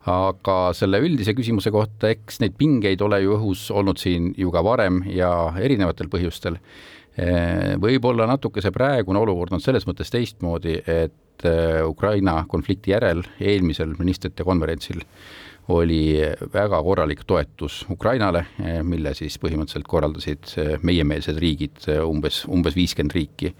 aga 0.05 0.55
selle 0.77 0.99
üldise 1.01 1.33
küsimuse 1.33 1.71
kohta, 1.73 2.11
eks 2.13 2.37
neid 2.43 2.53
pingeid 2.59 3.01
ole 3.01 3.23
ju 3.23 3.39
õhus 3.39 3.71
olnud 3.73 3.97
siin 3.97 4.35
ju 4.37 4.51
ka 4.53 4.61
varem 4.61 5.01
ja 5.09 5.31
erinevatel 5.57 6.11
põhjustel 6.13 6.59
võib-olla 7.79 8.25
natuke 8.27 8.59
see 8.63 8.73
praegune 8.75 9.21
olukord 9.21 9.53
on 9.55 9.63
selles 9.63 9.85
mõttes 9.87 10.11
teistmoodi, 10.11 10.81
et 10.83 11.45
Ukraina 11.85 12.41
konflikti 12.47 12.91
järel 12.91 13.21
eelmisel 13.39 13.93
ministrite 13.99 14.43
konverentsil 14.43 15.01
oli 15.67 16.21
väga 16.53 16.81
korralik 16.83 17.23
toetus 17.25 17.85
Ukrainale, 17.89 18.45
mille 18.83 19.13
siis 19.17 19.37
põhimõtteliselt 19.41 19.87
korraldasid 19.89 20.51
meiemeelsed 20.85 21.39
riigid, 21.41 21.87
umbes, 22.05 22.43
umbes 22.51 22.75
viiskümmend 22.77 23.15
riiki. 23.15 23.53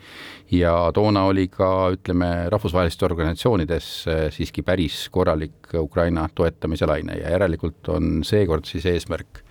ja 0.52 0.92
toona 0.94 1.24
oli 1.26 1.48
ka, 1.48 1.90
ütleme, 1.98 2.50
rahvusvahelistes 2.54 3.04
organisatsioonides 3.04 3.88
siiski 4.36 4.62
päris 4.62 5.08
korralik 5.10 5.74
Ukraina 5.74 6.30
toetamise 6.36 6.86
laine 6.86 7.18
ja 7.18 7.32
järelikult 7.34 7.90
on 7.90 8.24
seekord 8.24 8.66
siis 8.66 8.86
eesmärk 8.86 9.42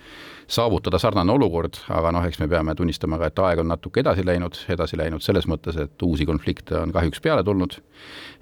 saavutada 0.50 0.98
sarnane 1.00 1.32
olukord, 1.32 1.78
aga 1.92 2.12
noh, 2.14 2.24
eks 2.28 2.38
me 2.42 2.48
peame 2.50 2.74
tunnistama 2.76 3.18
ka, 3.20 3.30
et 3.30 3.42
aeg 3.46 3.62
on 3.62 3.70
natuke 3.72 4.02
edasi 4.02 4.24
läinud, 4.26 4.58
edasi 4.74 4.98
läinud 5.00 5.24
selles 5.24 5.48
mõttes, 5.50 5.78
et 5.80 6.06
uusi 6.06 6.26
konflikte 6.28 6.76
on 6.80 6.92
kahjuks 6.94 7.22
peale 7.24 7.44
tulnud. 7.44 7.78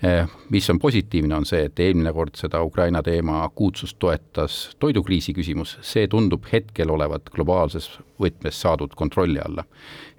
Eh, 0.02 0.26
mis 0.50 0.68
on 0.70 0.80
positiivne, 0.82 1.34
on 1.36 1.46
see, 1.46 1.66
et 1.68 1.80
eelmine 1.80 2.12
kord 2.14 2.34
seda 2.38 2.62
Ukraina 2.66 3.02
teema 3.06 3.42
akuutsust 3.46 4.00
toetas 4.02 4.76
toidukriisi 4.82 5.34
küsimus, 5.36 5.76
see 5.86 6.08
tundub 6.10 6.48
hetkel 6.52 6.90
olevat 6.90 7.30
globaalses 7.30 7.88
võtmes 8.22 8.58
saadud 8.58 8.94
kontrolli 8.98 9.40
alla. 9.42 9.64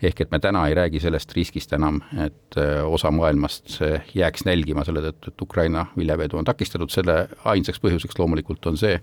ehk 0.03 0.21
et 0.21 0.31
me 0.31 0.39
täna 0.39 0.65
ei 0.67 0.73
räägi 0.75 0.99
sellest 0.99 1.31
riskist 1.31 1.73
enam, 1.73 2.01
et 2.19 2.57
eh, 2.59 2.81
osa 2.83 3.11
maailmast 3.11 3.79
jääks 4.15 4.43
nälgima 4.45 4.83
selle 4.83 4.99
tõttu, 5.05 5.31
et 5.31 5.41
Ukraina 5.41 5.85
viljavedu 5.97 6.37
on 6.37 6.45
takistatud, 6.45 6.91
selle 6.91 7.29
ainsaks 7.45 7.79
põhjuseks 7.79 8.19
loomulikult 8.19 8.65
on 8.67 8.77
see, 8.77 8.99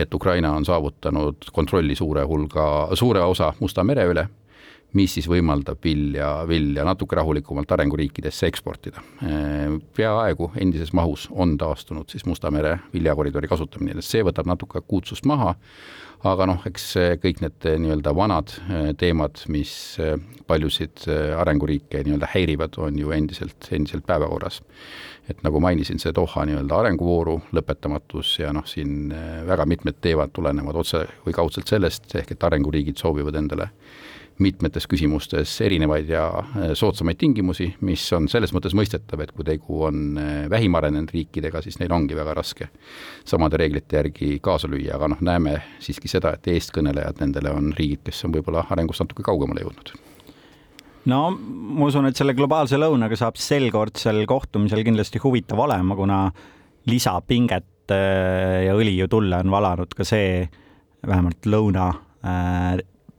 et 0.00 0.14
Ukraina 0.14 0.52
on 0.56 0.64
saavutanud 0.64 1.50
kontrolli 1.52 1.94
suure 1.94 2.24
hulga, 2.24 2.66
suure 2.94 3.22
osa 3.22 3.52
Musta 3.60 3.84
mere 3.84 4.06
üle, 4.10 4.26
mis 4.96 5.14
siis 5.14 5.28
võimaldab 5.30 5.78
vilja, 5.84 6.30
vilja 6.48 6.84
natuke 6.84 7.16
rahulikumalt 7.16 7.72
arenguriikidesse 7.72 8.48
eksportida. 8.50 9.02
peaaegu 9.96 10.50
endises 10.56 10.92
mahus 10.92 11.28
on 11.30 11.56
taastunud 11.58 12.08
siis 12.10 12.26
Musta 12.26 12.50
mere 12.50 12.78
viljakoridori 12.92 13.48
kasutamine, 13.48 14.02
see 14.02 14.24
võtab 14.26 14.50
natuke 14.50 14.78
akuutsust 14.78 15.26
maha, 15.26 15.54
aga 16.28 16.46
noh, 16.50 16.64
eks 16.68 16.86
kõik 17.22 17.40
need 17.44 17.66
nii-öelda 17.84 18.12
vanad 18.16 18.52
teemad, 19.00 19.40
mis 19.48 19.72
paljusid 20.50 21.06
arenguriike 21.40 22.02
nii-öelda 22.04 22.28
häirivad, 22.34 22.76
on 22.82 22.98
ju 22.98 23.14
endiselt, 23.16 23.70
endiselt 23.72 24.06
päevakorras. 24.06 24.60
et 25.30 25.42
nagu 25.46 25.60
mainisin, 25.62 26.00
see 26.02 26.10
Doha 26.12 26.42
nii-öelda 26.48 26.78
arenguvooru 26.80 27.36
lõpetamatus 27.54 28.32
ja 28.40 28.50
noh, 28.52 28.66
siin 28.66 29.12
väga 29.46 29.66
mitmed 29.66 30.00
teevad 30.02 30.32
tulenevad 30.34 30.76
otse 30.76 31.04
või 31.26 31.36
kaudselt 31.36 31.70
sellest, 31.70 32.10
ehk 32.18 32.32
et 32.34 32.44
arenguriigid 32.44 32.98
soovivad 32.98 33.38
endale 33.38 33.70
mitmetes 34.40 34.86
küsimustes 34.90 35.52
erinevaid 35.64 36.10
ja 36.10 36.24
äh, 36.40 36.72
soodsamaid 36.78 37.18
tingimusi, 37.20 37.70
mis 37.86 38.04
on 38.16 38.28
selles 38.30 38.54
mõttes 38.56 38.74
mõistetav, 38.76 39.22
et 39.24 39.32
kui 39.36 39.46
tegu 39.46 39.82
on 39.88 40.18
äh, 40.20 40.44
vähim 40.50 40.76
arenenud 40.78 41.12
riikidega, 41.14 41.62
siis 41.64 41.78
neil 41.80 41.92
ongi 41.94 42.16
väga 42.18 42.34
raske 42.38 42.70
samade 43.28 43.60
reeglite 43.60 44.00
järgi 44.00 44.38
kaasa 44.42 44.70
lüüa, 44.70 44.96
aga 44.96 45.10
noh, 45.14 45.24
näeme 45.24 45.56
siiski 45.82 46.10
seda, 46.10 46.34
et 46.36 46.48
eestkõnelejad 46.50 47.20
nendele 47.24 47.52
on 47.54 47.72
riigid, 47.76 48.04
kes 48.08 48.24
on 48.28 48.36
võib-olla 48.36 48.64
arengus 48.70 49.02
natuke 49.02 49.24
kaugemale 49.26 49.64
jõudnud. 49.64 49.92
No 51.10 51.22
ma 51.32 51.88
usun, 51.88 52.10
et 52.10 52.18
selle 52.18 52.36
globaalse 52.36 52.76
lõunaga 52.80 53.16
saab 53.16 53.38
selkordsel 53.40 54.22
kohtumisel 54.28 54.84
kindlasti 54.84 55.20
huvitav 55.22 55.62
olema, 55.64 55.96
kuna 55.96 56.26
lisapinget 56.90 57.92
äh, 57.94 58.66
ja 58.66 58.76
õli 58.76 58.96
ju 58.98 59.08
tulle 59.12 59.40
on 59.40 59.52
valanud 59.52 59.96
ka 59.96 60.06
see, 60.06 60.44
vähemalt 61.06 61.46
lõuna 61.48 61.90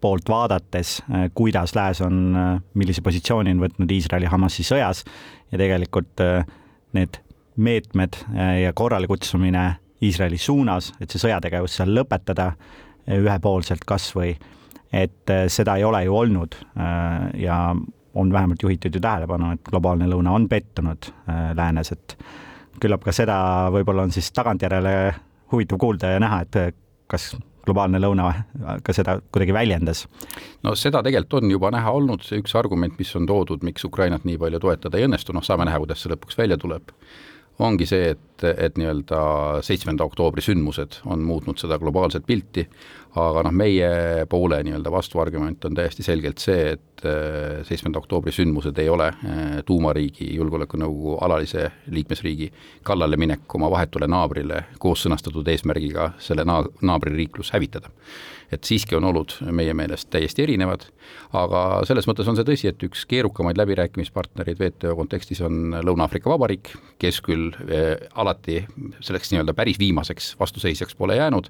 poolt 0.02 0.30
vaadates, 0.30 1.02
äh, 1.02 1.30
kuidas 1.34 1.76
lääs 1.76 2.02
on, 2.02 2.36
äh, 2.36 2.62
millise 2.74 3.02
positsiooni 3.02 3.54
on 3.56 3.62
võtnud 3.66 3.91
Iisraeli-Hamasi 3.91 4.66
sõjas 4.66 5.04
ja 5.52 5.60
tegelikult 5.62 6.24
äh, 6.26 6.45
need 6.97 7.22
meetmed 7.62 8.16
ja 8.64 8.72
korralekutsumine 8.74 9.64
Iisraeli 10.02 10.38
suunas, 10.39 10.93
et 11.04 11.12
see 11.12 11.20
sõjategevus 11.22 11.76
seal 11.78 11.91
lõpetada 11.93 12.54
ühepoolselt 13.12 13.84
kas 13.86 14.08
või, 14.16 14.32
et 14.95 15.34
seda 15.52 15.76
ei 15.78 15.84
ole 15.86 15.99
ju 16.08 16.16
olnud 16.16 16.56
ja 17.38 17.58
on 18.16 18.34
vähemalt 18.34 18.64
juhitud 18.64 18.95
ju 18.95 19.04
tähelepanu, 19.04 19.52
et 19.54 19.68
globaalne 19.68 20.08
lõuna 20.10 20.34
on 20.39 20.47
pettunud 20.49 21.12
läänes, 21.60 21.91
et 21.91 22.16
küllap 22.82 23.04
ka 23.04 23.14
seda 23.14 23.38
võib-olla 23.76 24.08
on 24.08 24.16
siis 24.16 24.32
tagantjärele 24.32 24.95
huvitav 25.52 25.84
kuulda 25.84 26.16
ja 26.16 26.24
näha, 26.24 26.41
et 26.47 26.80
kas 27.12 27.34
globaalne 27.66 28.01
lõuna 28.01 28.30
ka 28.84 28.95
seda 28.95 29.20
kuidagi 29.32 29.55
väljendas? 29.55 30.05
no 30.64 30.76
seda 30.76 31.03
tegelikult 31.05 31.41
on 31.41 31.51
juba 31.53 31.72
näha 31.74 31.91
olnud, 31.97 32.26
see 32.26 32.41
üks 32.41 32.55
argument, 32.59 32.97
mis 32.99 33.16
on 33.20 33.28
toodud, 33.30 33.66
miks 33.66 33.86
Ukrainat 33.88 34.26
nii 34.28 34.39
palju 34.41 34.62
toetada 34.64 34.99
ei 34.99 35.07
õnnestu, 35.09 35.36
noh, 35.36 35.45
saame 35.45 35.68
näha, 35.70 35.82
kuidas 35.84 36.03
see 36.03 36.14
lõpuks 36.14 36.39
välja 36.39 36.57
tuleb, 36.62 36.93
ongi 37.62 37.86
see, 37.89 38.12
et, 38.16 38.45
et 38.49 38.78
nii-öelda 38.80 39.22
seitsmenda 39.66 40.05
oktoobri 40.07 40.41
sündmused 40.41 41.01
on 41.05 41.24
muutnud 41.26 41.62
seda 41.62 41.78
globaalset 41.82 42.26
pilti, 42.28 42.66
aga 43.22 43.45
noh, 43.45 43.53
meie 43.53 43.91
poole 44.30 44.62
nii-öelda 44.66 44.93
vastuargument 44.93 45.70
on 45.70 45.78
täiesti 45.78 46.05
selgelt 46.05 46.41
see, 46.41 46.72
et 46.76 46.91
et 47.01 47.68
seitsmenda 47.68 47.99
oktoobri 47.99 48.32
sündmused 48.34 48.78
ei 48.82 48.89
ole 48.89 49.07
äh, 49.07 49.62
tuumariigi 49.66 50.28
julgeolekunõukogu 50.36 51.18
alalise 51.26 51.70
liikmesriigi 51.89 52.51
kallale 52.84 53.18
minek 53.18 53.55
oma 53.55 53.72
vahetule 53.72 54.07
naabrile 54.09 54.66
koos 54.80 55.05
sõnastatud 55.05 55.47
eesmärgiga 55.47 56.12
selle 56.20 56.45
naa-, 56.45 56.68
naabririiklus 56.82 57.53
hävitada. 57.55 57.89
Et 58.52 58.68
siiski 58.68 58.95
on 58.97 59.08
olud 59.08 59.34
meie 59.56 59.74
meelest 59.78 60.10
täiesti 60.12 60.43
erinevad, 60.43 60.84
aga 61.38 61.82
selles 61.88 62.08
mõttes 62.10 62.28
on 62.28 62.38
see 62.38 62.47
tõsi, 62.47 62.72
et 62.72 62.84
üks 62.88 63.06
keerukamaid 63.10 63.60
läbirääkimispartnereid 63.62 64.60
WTO 64.60 64.95
kontekstis 64.99 65.41
on 65.45 65.78
Lõuna-Aafrika 65.80 66.32
Vabariik, 66.32 66.74
kes 67.02 67.22
küll 67.26 67.52
äh, 67.68 67.95
alati 68.20 68.62
selleks 68.99 69.32
nii-öelda 69.32 69.56
päris 69.58 69.80
viimaseks 69.80 70.36
vastuseisjaks 70.39 70.97
pole 70.99 71.16
jäänud, 71.16 71.47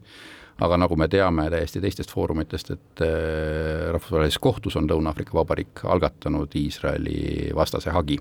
aga 0.62 0.78
nagu 0.78 0.93
me 0.99 1.08
teame 1.10 1.47
täiesti 1.49 1.82
teistest 1.82 2.14
foorumitest, 2.14 2.70
et 2.76 3.04
äh, 3.06 3.88
rahvusvahelises 3.95 4.38
kohtus 4.43 4.78
on 4.78 4.89
Lõuna-Aafrika 4.91 5.34
Vabariik 5.39 5.82
algatanud 5.89 6.54
Iisraeli 6.62 7.49
vastase 7.58 7.89
hagi, 7.95 8.20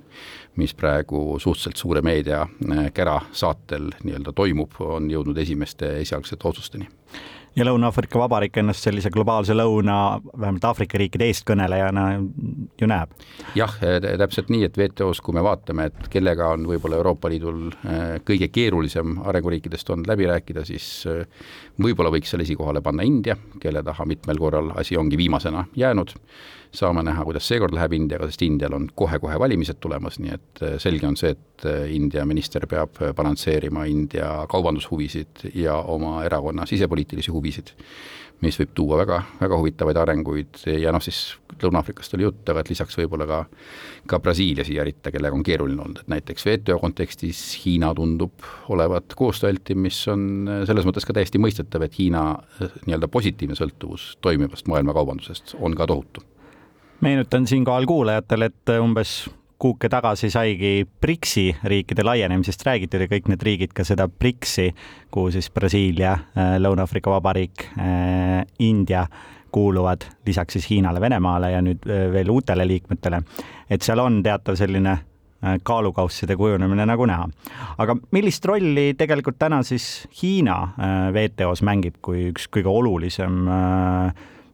mis 0.56 0.72
praegu 0.74 1.36
suhteliselt 1.36 1.76
suure 1.76 2.00
meediakära 2.06 3.18
äh, 3.20 3.28
saatel 3.42 3.92
nii-öelda 4.06 4.32
toimub, 4.32 4.80
on 4.80 5.12
jõudnud 5.12 5.44
esimeste 5.44 5.98
esialgsete 6.00 6.48
otsusteni 6.48 6.88
ja 7.56 7.64
Lõuna-Aafrika 7.66 8.18
Vabariik 8.20 8.58
ennast 8.60 8.84
sellise 8.86 9.10
globaalse 9.10 9.54
lõuna, 9.56 9.96
vähemalt 10.38 10.64
Aafrika 10.70 10.98
riikide 11.00 11.26
eestkõnelejana 11.30 12.04
ju 12.80 12.88
näeb. 12.90 13.14
jah, 13.58 13.74
täpselt 14.20 14.52
nii, 14.52 14.64
et 14.68 14.78
WTO-s, 14.78 15.22
kui 15.24 15.34
me 15.34 15.42
vaatame, 15.44 15.88
et 15.90 16.08
kellega 16.12 16.52
on 16.54 16.66
võib-olla 16.70 17.00
Euroopa 17.00 17.30
Liidul 17.32 17.66
äh, 17.72 18.14
kõige 18.26 18.50
keerulisem 18.54 19.18
arenguriikidest 19.24 19.90
olnud 19.90 20.10
läbi 20.10 20.30
rääkida, 20.30 20.64
siis 20.68 20.86
äh, 21.10 21.26
võib-olla 21.82 22.12
võiks 22.14 22.30
seal 22.30 22.46
esikohale 22.46 22.84
panna 22.84 23.06
India, 23.06 23.36
kelle 23.60 23.82
taha 23.86 24.06
mitmel 24.06 24.38
korral 24.38 24.72
asi 24.78 24.96
ongi 24.96 25.18
viimasena 25.18 25.66
jäänud 25.76 26.14
saame 26.74 27.02
näha, 27.06 27.24
kuidas 27.26 27.48
seekord 27.50 27.74
läheb 27.74 27.94
Indiaga, 27.98 28.28
sest 28.30 28.44
Indial 28.46 28.76
on 28.76 28.86
kohe-kohe 28.96 29.38
valimised 29.42 29.80
tulemas, 29.82 30.20
nii 30.22 30.36
et 30.36 30.62
äh, 30.66 30.78
selge 30.82 31.08
on 31.08 31.18
see, 31.18 31.34
et 31.34 31.66
äh, 31.66 31.90
India 31.94 32.24
minister 32.28 32.66
peab 32.70 33.02
äh, 33.02 33.14
balansseerima 33.16 33.86
India 33.90 34.30
kaubandushuvisid 34.50 35.50
ja 35.54 35.80
oma 35.80 36.20
erakonna 36.26 36.66
sisepoliitilisi 36.70 37.34
huvisid, 37.34 37.74
mis 38.40 38.56
võib 38.56 38.70
tuua 38.74 39.00
väga, 39.02 39.18
väga 39.40 39.58
huvitavaid 39.60 39.98
arenguid. 40.00 40.62
Ja 40.80 40.94
noh, 40.94 41.02
siis 41.04 41.34
Lõuna-Aafrikast 41.60 42.14
oli 42.16 42.24
jutt, 42.24 42.46
aga 42.48 42.62
et 42.62 42.70
lisaks 42.72 42.96
võib-olla 42.96 43.26
ka 43.28 43.40
ka 44.08 44.16
Brasiilia 44.22 44.64
siia 44.64 44.86
ritta, 44.86 45.12
kellega 45.12 45.36
on 45.36 45.44
keeruline 45.44 45.82
olnud, 45.82 46.00
et 46.00 46.08
näiteks 46.08 46.46
WTO 46.46 46.78
kontekstis 46.80 47.42
Hiina 47.60 47.92
tundub 47.98 48.46
olevat 48.72 49.12
koostööaltim, 49.18 49.82
mis 49.84 49.98
on 50.08 50.48
selles 50.70 50.88
mõttes 50.88 51.04
ka 51.04 51.18
täiesti 51.18 51.42
mõistetav, 51.42 51.84
et 51.84 52.00
Hiina 52.00 52.24
nii-öelda 52.86 53.10
positiivne 53.12 53.58
sõltuvus 53.58 54.14
toimivast 54.24 54.72
maailmakaubandusest 54.72 55.58
on 55.60 55.76
ka 55.76 55.90
tohutu 55.90 56.29
meenutan 57.00 57.46
siinkohal 57.46 57.86
kuulajatele, 57.86 58.50
et 58.50 58.72
umbes 58.80 59.30
kuuke 59.60 59.88
tagasi 59.92 60.30
saigi 60.32 60.86
BRICS-i 61.00 61.56
riikide 61.64 62.04
laienemisest 62.04 62.62
räägitud 62.64 63.04
ja 63.04 63.08
kõik 63.10 63.28
need 63.28 63.42
riigid 63.44 63.74
ka 63.76 63.84
seda 63.84 64.06
BRICS-i, 64.08 64.70
kuhu 65.12 65.32
siis 65.34 65.50
Brasiilia, 65.52 66.14
äh, 66.32 66.54
Lõuna-Aafrika 66.62 67.12
Vabariik, 67.12 67.66
äh, 67.76 68.46
India 68.64 69.04
kuuluvad 69.52 70.06
lisaks 70.26 70.56
siis 70.56 70.70
Hiinale, 70.70 71.00
Venemaale 71.00 71.50
ja 71.52 71.60
nüüd 71.64 71.84
äh, 71.88 72.06
veel 72.12 72.32
uutele 72.32 72.64
liikmetele. 72.68 73.22
et 73.70 73.82
seal 73.82 73.98
on 73.98 74.22
teatav 74.22 74.56
selline 74.56 74.98
kaalukausside 75.64 76.36
kujunemine 76.36 76.84
nagu 76.86 77.06
näha. 77.08 77.28
aga 77.78 77.96
millist 78.12 78.44
rolli 78.44 78.94
tegelikult 78.94 79.38
täna 79.38 79.62
siis 79.62 80.08
Hiina 80.22 80.56
WTO-s 81.12 81.62
mängib 81.64 81.96
kui 82.02 82.26
üks 82.28 82.44
kõige 82.52 82.68
olulisem 82.68 83.46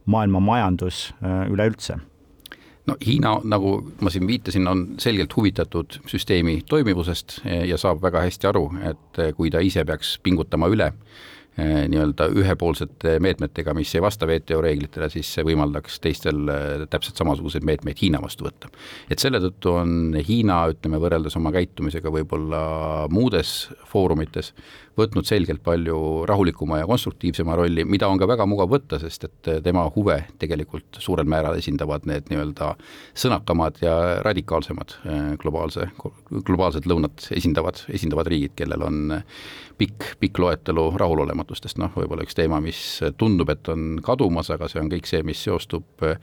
maailma 0.06 0.40
majandus 0.40 1.08
üleüldse? 1.50 1.98
No 2.86 2.96
Hiina, 3.06 3.36
nagu 3.44 3.78
ma 4.00 4.10
siin 4.10 4.26
viitasin, 4.26 4.68
on 4.68 4.84
selgelt 5.02 5.36
huvitatud 5.36 6.00
süsteemi 6.06 6.60
toimivusest 6.68 7.40
ja 7.66 7.78
saab 7.78 8.02
väga 8.02 8.22
hästi 8.26 8.46
aru, 8.46 8.68
et 8.90 9.22
kui 9.36 9.50
ta 9.50 9.62
ise 9.64 9.84
peaks 9.84 10.18
pingutama 10.22 10.70
üle 10.70 10.92
Eh, 10.92 11.45
nii-öelda 11.56 12.28
ühepoolsete 12.36 13.16
meetmetega, 13.24 13.72
mis 13.76 13.94
ei 13.96 14.02
vasta 14.04 14.28
WTO 14.28 14.60
reeglitele, 14.64 15.08
siis 15.12 15.30
see 15.36 15.44
võimaldaks 15.46 16.00
teistel 16.04 16.42
eh, 16.52 16.84
täpselt 16.92 17.16
samasuguseid 17.16 17.64
meetmeid 17.64 18.00
Hiina 18.02 18.20
vastu 18.20 18.44
võtta. 18.44 18.68
et 19.10 19.22
selle 19.22 19.40
tõttu 19.40 19.72
on 19.72 20.18
Hiina, 20.28 20.62
ütleme, 20.74 21.00
võrreldes 21.00 21.36
oma 21.40 21.52
käitumisega 21.56 22.12
võib-olla 22.12 22.60
muudes 23.12 23.70
foorumites 23.88 24.52
võtnud 24.96 25.28
selgelt 25.28 25.62
palju 25.64 26.24
rahulikuma 26.28 26.80
ja 26.80 26.88
konstruktiivsema 26.88 27.56
rolli, 27.56 27.84
mida 27.84 28.08
on 28.08 28.20
ka 28.20 28.28
väga 28.28 28.46
mugav 28.48 28.70
võtta, 28.72 29.00
sest 29.00 29.26
et 29.28 29.50
tema 29.64 29.84
huve 29.96 30.22
tegelikult 30.40 31.00
suurel 31.04 31.28
määral 31.28 31.56
esindavad 31.58 32.08
need 32.08 32.30
nii-öelda 32.32 32.72
sõnakamad 33.16 33.80
ja 33.84 33.96
radikaalsemad 34.26 34.98
eh, 35.04 35.30
globaalse, 35.40 35.88
globaalset 36.36 36.88
lõunat 36.88 37.30
esindavad, 37.36 37.80
esindavad 37.96 38.28
riigid, 38.28 38.56
kellel 38.60 38.84
on 38.84 39.16
pikk, 39.78 40.04
pikk 40.20 40.38
loetelu 40.38 40.84
rahulolematustest, 40.98 41.78
noh, 41.80 41.92
võib-olla 41.96 42.24
üks 42.26 42.36
teema, 42.36 42.60
mis 42.64 42.80
tundub, 43.18 43.50
et 43.52 43.68
on 43.72 44.00
kadumas, 44.04 44.50
aga 44.54 44.68
see 44.70 44.80
on 44.80 44.90
kõik 44.92 45.08
see, 45.08 45.22
mis 45.26 45.42
seostub 45.46 46.04
eh, 46.06 46.18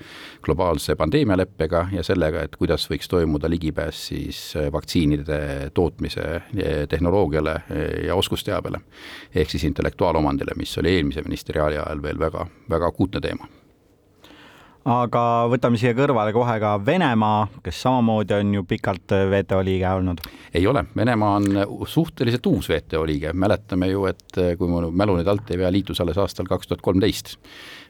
globaalse 0.46 0.96
pandeemialeppega 1.00 1.86
ja 1.94 2.06
sellega, 2.06 2.44
et 2.46 2.58
kuidas 2.60 2.88
võiks 2.92 3.10
toimuda 3.12 3.52
ligipääs 3.52 4.06
siis 4.10 4.44
eh, 4.60 4.70
vaktsiinide 4.74 5.40
tootmise 5.74 6.28
eh, 6.36 6.86
tehnoloogiale 6.90 7.58
ja 8.08 8.16
oskusteabele. 8.16 8.80
ehk 9.36 9.50
siis 9.50 9.64
intellektuaalomandile, 9.70 10.58
mis 10.58 10.78
oli 10.78 10.96
eelmise 10.98 11.22
ministeriaali 11.26 11.78
ajal 11.78 12.02
veel 12.04 12.20
väga, 12.20 12.48
väga 12.70 12.88
akuutne 12.94 13.22
teema 13.22 13.50
aga 14.90 15.24
võtame 15.52 15.80
siia 15.80 15.94
kõrvale 15.96 16.34
kohe 16.36 16.56
ka 16.60 16.74
Venemaa, 16.86 17.46
kes 17.64 17.82
samamoodi 17.86 18.36
on 18.36 18.56
ju 18.58 18.64
pikalt 18.68 19.16
WTO 19.16 19.62
liige 19.64 19.90
olnud. 19.90 20.24
ei 20.54 20.68
ole, 20.68 20.86
Venemaa 20.96 21.36
on 21.40 21.88
suhteliselt 21.88 22.46
uus 22.52 22.70
WTO 22.70 23.06
liige, 23.08 23.34
mäletame 23.34 23.88
ju, 23.92 24.06
et 24.12 24.42
kui 24.58 24.68
mu 24.68 24.84
mälu 24.92 25.18
nüüd 25.20 25.30
alt 25.32 25.52
ei 25.52 25.62
vea, 25.62 25.72
liitus 25.72 26.02
alles 26.04 26.20
aastal 26.20 26.50
kaks 26.50 26.68
tuhat 26.68 26.84
kolmteist 26.84 27.38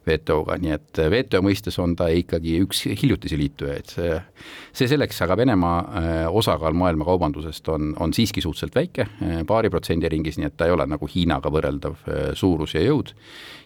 WTO-ga, 0.04 0.58
nii 0.60 0.74
et 0.76 1.00
WTO 1.00 1.42
mõistes 1.46 1.80
on 1.80 1.96
ta 1.96 2.10
ikkagi 2.12 2.58
üks 2.66 2.84
hiljutisi 2.92 3.40
liitujaid, 3.40 3.94
see, 3.96 4.88
selleks, 4.88 5.22
aga 5.26 5.38
Venemaa 5.40 5.78
äh, 5.80 6.14
osakaal 6.30 6.76
maailma 6.78 7.08
kaubandusest 7.08 7.70
on, 7.74 7.94
on 8.04 8.14
siiski 8.14 8.44
suhteliselt 8.44 8.76
väike, 8.78 9.08
äh, 9.24 9.42
paari 9.48 9.72
protsendi 9.74 10.12
ringis, 10.12 10.38
nii 10.38 10.52
et 10.52 10.58
ta 10.60 10.70
ei 10.70 10.76
ole 10.76 10.86
nagu 10.92 11.10
Hiinaga 11.10 11.50
võrreldav 11.54 11.98
suurus 12.38 12.76
ja 12.76 12.84
jõud 12.84 13.16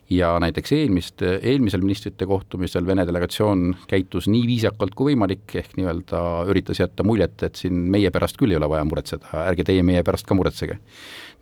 ja 0.10 0.32
näiteks 0.40 0.72
eelmist, 0.72 1.22
eelmisel 1.22 1.82
ministrite 1.84 2.26
kohtumisel 2.26 2.86
Vene 2.88 3.06
delegatsioon 3.08 3.76
käitus 3.88 4.28
nii 4.32 4.46
viisakalt 4.48 4.96
kui 4.96 5.12
võimalik, 5.12 5.46
ehk 5.60 5.76
nii-öelda 5.78 6.22
üritas 6.52 6.80
jätta 6.80 7.04
muljet, 7.08 7.44
et 7.44 7.60
siin 7.60 7.88
meie 7.92 8.12
pärast 8.14 8.40
küll 8.40 8.54
ei 8.54 8.60
ole 8.60 8.70
vaja 8.72 8.86
muretseda, 8.88 9.32
ärge 9.44 9.66
teie 9.68 9.84
meie 9.84 10.04
pärast 10.08 10.28
ka 10.28 10.38
muretsege. 10.38 10.80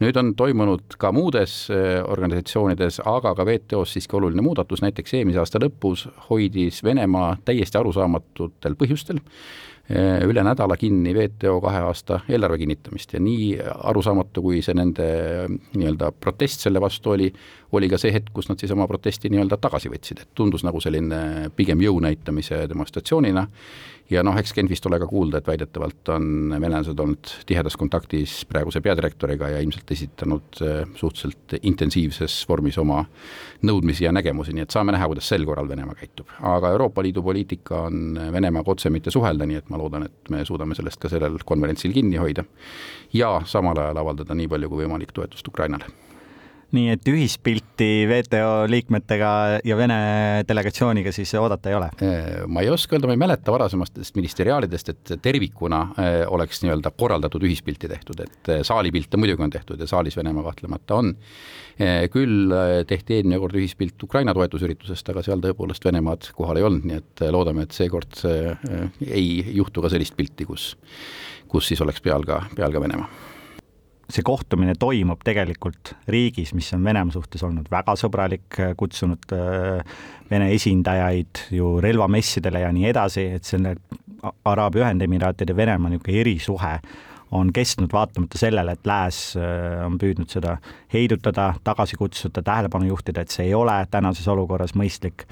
Nüüd 0.02 0.18
on 0.20 0.34
toimunud 0.36 0.98
ka 1.00 1.12
muudes 1.16 1.54
äh, 1.72 2.02
organisatsioonides, 2.04 3.00
aga 3.08 3.36
ka 3.38 3.46
WTO-s 3.48 3.96
siiski 3.96 4.18
oluline 4.18 4.44
muudatus, 4.44 4.82
näiteks 4.84 5.14
eelmise 5.20 5.40
aasta 5.44 5.62
lõpus 5.62 6.08
hoidis 6.30 6.82
Venemaa 6.84 7.38
täiesti 7.46 7.80
arusaamatutel 7.80 8.76
põhjustel 8.80 9.22
üle 9.86 10.42
nädala 10.42 10.78
kinni 10.82 11.14
WTO 11.14 11.60
kahe 11.62 11.84
aasta 11.86 12.20
eelarve 12.30 12.58
kinnitamist 12.58 13.14
ja 13.14 13.20
nii 13.22 13.52
arusaamatu, 13.62 14.42
kui 14.42 14.64
see 14.66 14.74
nende 14.78 15.10
äh, 15.46 15.58
nii-öelda 15.78 16.10
protest 16.18 16.66
selle 16.66 16.82
vastu 16.82 17.14
oli, 17.14 17.30
oli 17.76 17.90
ka 17.92 18.00
see 18.02 18.14
hetk, 18.16 18.32
kus 18.34 18.50
nad 18.50 18.62
siis 18.62 18.74
oma 18.74 18.88
protesti 18.90 19.30
nii-öelda 19.30 19.60
tagasi 19.62 19.92
võtsid, 19.94 20.24
et 20.24 20.32
tundus 20.38 20.66
nagu 20.66 20.82
selline 20.82 21.52
pigem 21.56 21.84
jõu 21.86 22.00
näitamise 22.02 22.66
demonstratsioonina. 22.72 23.46
Ja 24.10 24.22
noh, 24.22 24.36
eks 24.38 24.54
Genfist 24.54 24.86
ole 24.86 25.00
ka 25.02 25.08
kuulda, 25.10 25.40
et 25.42 25.48
väidetavalt 25.50 26.12
on 26.14 26.54
venelased 26.62 27.00
olnud 27.02 27.32
tihedas 27.50 27.74
kontaktis 27.74 28.44
praeguse 28.46 28.78
peadirektoriga 28.86 29.50
ja 29.56 29.62
ilmselt 29.66 29.92
esitanud 29.96 30.62
äh, 30.62 30.84
suhteliselt 30.98 31.58
intensiivses 31.62 32.44
vormis 32.50 32.78
oma 32.82 33.04
nõudmisi 33.66 34.06
ja 34.06 34.14
nägemusi, 34.14 34.54
nii 34.54 34.66
et 34.68 34.76
saame 34.76 34.94
näha, 34.94 35.10
kuidas 35.10 35.30
sel 35.30 35.46
korral 35.46 35.70
Venemaa 35.70 35.98
käitub. 35.98 36.30
aga 36.42 36.70
Euroopa 36.76 37.04
Liidu 37.04 37.24
poliitika 37.26 37.82
on 37.90 38.20
Venemaaga 38.32 38.72
otse 38.72 38.90
mitte 38.94 39.12
suhelda, 39.12 39.46
nii 39.50 39.58
et 39.64 39.74
ma 39.74 39.75
loodan, 39.78 40.08
et 40.08 40.30
me 40.30 40.46
suudame 40.46 40.76
sellest 40.76 41.00
ka 41.02 41.12
sellel 41.12 41.38
konverentsil 41.46 41.94
kinni 41.94 42.18
hoida 42.22 42.46
ja 43.14 43.42
samal 43.46 43.80
ajal 43.80 44.04
avaldada 44.04 44.36
nii 44.36 44.48
palju 44.48 44.70
kui 44.70 44.84
võimalik 44.84 45.14
toetust 45.16 45.48
Ukrainale 45.48 45.90
nii 46.74 46.92
et 46.94 47.08
ühispilti 47.10 47.90
WTO 48.10 48.66
liikmetega 48.70 49.32
ja 49.66 49.78
Vene 49.78 49.98
delegatsiooniga 50.48 51.12
siis 51.16 51.34
oodata 51.40 51.70
ei 51.72 51.78
ole? 51.78 51.90
Äh, 52.04 52.46
ma 52.48 52.64
ei 52.64 52.72
oska 52.74 52.96
öelda, 52.98 53.10
ma 53.10 53.16
ei 53.16 53.22
mäleta 53.22 53.54
varasemastest 53.54 54.16
ministeriaalidest, 54.18 54.92
et 54.94 55.14
tervikuna 55.22 55.82
äh, 56.00 56.18
oleks 56.32 56.64
nii-öelda 56.64 56.92
korraldatud 56.98 57.46
ühispilti 57.46 57.90
tehtud, 57.92 58.24
et 58.26 58.52
äh, 58.52 58.64
saalipilte 58.66 59.20
muidugi 59.22 59.46
on 59.46 59.54
tehtud 59.54 59.82
ja 59.82 59.90
saalis 59.90 60.18
Venemaa 60.18 60.46
kahtlemata 60.50 61.02
on. 61.02 61.14
küll 62.12 62.54
tehti 62.88 63.18
eelmine 63.18 63.36
kord 63.42 63.58
ühispilt 63.60 64.04
Ukraina 64.04 64.32
toetusüritusest, 64.34 65.10
aga 65.12 65.26
seal 65.26 65.44
tõepoolest 65.44 65.84
Venemaad 65.84 66.30
kohal 66.38 66.62
ei 66.62 66.64
olnud, 66.64 66.88
nii 66.88 67.02
et 67.02 67.26
loodame, 67.36 67.66
et 67.68 67.76
seekord 67.76 68.24
ei 69.04 69.28
juhtu 69.58 69.84
ka 69.84 69.92
sellist 69.92 70.16
pilti, 70.16 70.48
kus, 70.48 70.72
kus 71.52 71.68
siis 71.68 71.84
oleks 71.84 72.00
peal 72.06 72.24
ka, 72.24 72.46
peal 72.56 72.72
ka 72.72 72.84
Venemaa 72.88 73.35
see 74.12 74.26
kohtumine 74.26 74.76
toimub 74.80 75.24
tegelikult 75.26 75.96
riigis, 76.12 76.54
mis 76.54 76.70
on 76.76 76.84
Venemaa 76.86 77.16
suhtes 77.16 77.44
olnud 77.46 77.70
väga 77.72 77.96
sõbralik, 78.00 78.60
kutsunud 78.78 79.34
äh, 79.34 79.98
Vene 80.30 80.50
esindajaid 80.56 81.44
ju 81.54 81.76
relvamessidele 81.82 82.64
ja 82.64 82.72
nii 82.74 82.88
edasi, 82.90 83.28
et 83.38 83.46
selle 83.46 83.76
Araabia 84.46 84.88
Ühendemiraatide 84.88 85.56
Venemaa 85.58 85.92
niisugune 85.94 86.22
erisuhe 86.22 86.72
on 87.36 87.52
kestnud 87.54 87.94
vaatamata 87.94 88.38
sellele, 88.38 88.76
et 88.78 88.88
Lääs 88.88 89.20
äh, 89.38 89.82
on 89.86 90.00
püüdnud 90.02 90.30
seda 90.32 90.58
heidutada, 90.94 91.54
tagasi 91.66 91.98
kutsuda, 92.00 92.46
tähelepanu 92.46 92.90
juhtida, 92.92 93.26
et 93.26 93.34
see 93.34 93.50
ei 93.50 93.54
ole 93.58 93.78
tänases 93.92 94.28
olukorras 94.32 94.76
mõistlik. 94.78 95.26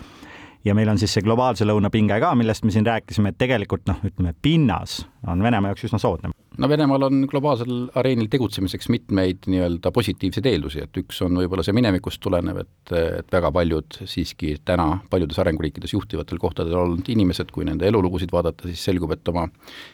Ja 0.65 0.75
meil 0.75 0.89
on 0.89 0.97
siis 0.97 1.13
see 1.13 1.23
globaalse 1.25 1.67
lõuna 1.67 1.91
pinge 1.91 2.17
ka, 2.23 2.33
millest 2.39 2.63
me 2.63 2.71
siin 2.71 2.85
rääkisime, 2.87 3.33
et 3.33 3.37
tegelikult 3.37 3.85
noh, 3.89 3.99
ütleme 4.07 4.33
pinnas 4.41 5.01
on 5.27 5.43
Venemaa 5.43 5.73
jaoks 5.73 5.89
üsna 5.89 6.01
soodne 6.01 6.33
no 6.57 6.69
Venemaal 6.69 7.07
on 7.07 7.23
globaalsel 7.29 7.71
areenil 7.97 8.27
tegutsemiseks 8.31 8.89
mitmeid 8.93 9.47
nii-öelda 9.49 9.91
positiivseid 9.93 10.45
eeldusi, 10.49 10.83
et 10.85 10.97
üks 11.01 11.21
on 11.25 11.37
võib-olla 11.41 11.65
see 11.65 11.75
minevikust 11.75 12.21
tulenev, 12.23 12.59
et, 12.63 12.93
et 12.93 13.33
väga 13.33 13.49
paljud 13.55 13.97
siiski 14.09 14.55
täna 14.65 14.99
paljudes 15.09 15.39
arenguriikides 15.41 15.95
juhtivatel 15.95 16.41
kohtadel 16.41 16.77
olnud 16.77 17.09
inimesed, 17.09 17.49
kui 17.53 17.65
nende 17.67 17.87
elulugusid 17.89 18.33
vaadata, 18.33 18.69
siis 18.69 18.83
selgub, 18.89 19.15
et 19.15 19.33
oma 19.33 19.47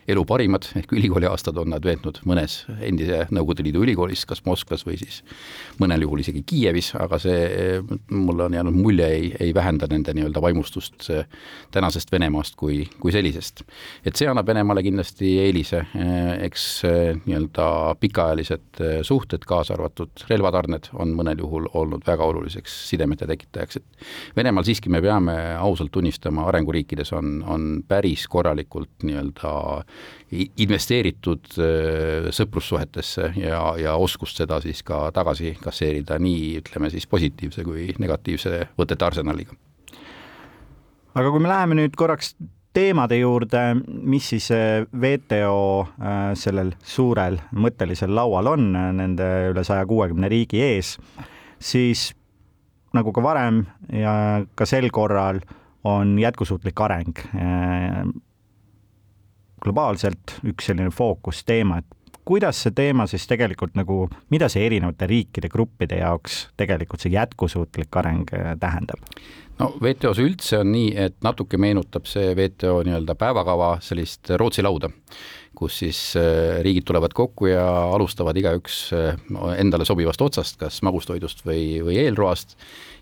elu 0.10 0.26
parimad 0.28 0.68
ehk 0.82 0.94
ülikooliaastad 1.00 1.58
on 1.62 1.72
nad 1.76 1.86
veetnud 1.86 2.22
mõnes 2.30 2.62
endise 2.86 3.26
Nõukogude 3.30 3.64
Liidu 3.66 3.84
ülikoolis, 3.86 4.26
kas 4.28 4.44
Moskvas 4.48 4.86
või 4.88 4.98
siis 5.00 5.22
mõnel 5.80 6.04
juhul 6.04 6.24
isegi 6.24 6.44
Kiievis, 6.48 6.92
aga 7.00 7.20
see, 7.22 7.80
mulle 8.12 8.48
on 8.48 8.58
jäänud 8.58 8.76
mulje, 8.76 9.08
ei, 9.16 9.32
ei 9.48 9.56
vähenda 9.56 9.88
nende 9.92 10.14
nii-öelda 10.18 10.42
vaimustust 10.44 11.08
tänasest 11.72 12.12
Venemaast 12.12 12.58
kui, 12.60 12.84
kui 13.00 13.14
sellisest. 13.16 13.64
et 14.06 14.16
see 14.20 14.28
annab 14.30 14.48
Venemaale 14.50 14.84
kindlasti 14.84 15.19
eelise 15.22 15.84
eks 16.44 16.66
eh, 16.88 17.18
nii-öelda 17.26 17.96
pikaajalised 18.00 18.82
eh, 18.84 18.96
suhted, 19.06 19.44
kaasa 19.48 19.76
arvatud 19.76 20.24
relvatarned, 20.30 20.90
on 21.00 21.14
mõnel 21.18 21.42
juhul 21.44 21.68
olnud 21.78 22.06
väga 22.08 22.26
oluliseks 22.32 22.76
sidemete 22.90 23.28
tekitajaks, 23.30 23.80
et 23.80 24.38
Venemaal 24.38 24.66
siiski 24.68 24.92
me 24.92 25.02
peame 25.04 25.36
ausalt 25.60 25.92
tunnistama, 25.96 26.46
arenguriikides 26.50 27.14
on, 27.18 27.40
on 27.48 27.70
päris 27.88 28.28
korralikult 28.32 29.06
nii-öelda 29.08 29.54
investeeritud 30.64 31.56
eh, 31.58 32.30
sõprussuhetesse 32.36 33.32
ja, 33.42 33.64
ja 33.80 33.96
oskust 34.00 34.40
seda 34.40 34.62
siis 34.64 34.84
ka 34.86 35.08
tagasi 35.16 35.56
kasseerida 35.62 36.20
nii, 36.22 36.60
ütleme 36.62 36.92
siis 36.94 37.08
positiivse 37.10 37.66
kui 37.68 37.90
negatiivse 38.00 38.70
võtete 38.78 39.10
arsenaliga. 39.10 39.58
Aga 41.18 41.34
kui 41.34 41.42
me 41.42 41.50
läheme 41.50 41.76
nüüd 41.80 41.96
korraks 41.98 42.36
teemade 42.74 43.18
juurde, 43.18 43.62
mis 43.88 44.30
siis 44.30 44.52
äh, 44.52 44.86
WTO 44.94 45.82
äh, 45.82 46.18
sellel 46.38 46.74
suurel 46.86 47.40
mõttelisel 47.52 48.14
laual 48.16 48.52
on 48.54 48.70
äh, 48.76 48.90
nende 48.96 49.30
üle 49.50 49.64
saja 49.68 49.88
kuuekümne 49.90 50.30
riigi 50.30 50.62
ees, 50.64 50.96
siis 51.60 52.10
nagu 52.94 53.14
ka 53.14 53.24
varem 53.24 53.64
ja 53.94 54.14
ka 54.56 54.68
sel 54.70 54.90
korral 54.94 55.42
on 55.88 56.18
jätkusuutlik 56.20 56.82
areng 56.84 57.22
globaalselt 59.64 60.40
üks 60.48 60.70
selline 60.70 60.92
fookusteema, 60.92 61.80
et 61.80 61.96
kuidas 62.26 62.64
see 62.64 62.76
teema 62.76 63.08
siis 63.08 63.28
tegelikult 63.28 63.76
nagu, 63.80 64.08
mida 64.30 64.50
see 64.50 64.66
erinevate 64.66 65.08
riikide 65.10 65.50
gruppide 65.50 66.02
jaoks 66.02 66.48
tegelikult 66.58 67.06
see 67.06 67.14
jätkusuutlik 67.14 68.00
areng 68.02 68.30
tähendab? 68.60 69.04
no 69.60 69.74
WTO-s 69.82 70.22
üldse 70.24 70.62
on 70.64 70.72
nii, 70.72 70.94
et 70.96 71.18
natuke 71.26 71.60
meenutab 71.60 72.08
see 72.10 72.32
WTO 72.36 72.80
nii-öelda 72.88 73.16
päevakava 73.20 73.76
sellist 73.84 74.32
Rootsi 74.40 74.64
lauda, 74.64 74.92
kus 75.60 75.80
siis 75.82 76.00
äh, 76.20 76.62
riigid 76.64 76.88
tulevad 76.88 77.14
kokku 77.16 77.50
ja 77.52 77.66
alustavad 77.94 78.38
igaüks 78.40 78.78
äh, 78.96 79.18
endale 79.60 79.88
sobivast 79.88 80.22
otsast, 80.24 80.60
kas 80.62 80.80
magustoidust 80.88 81.44
või, 81.48 81.82
või 81.84 81.98
eelroast, 82.00 82.56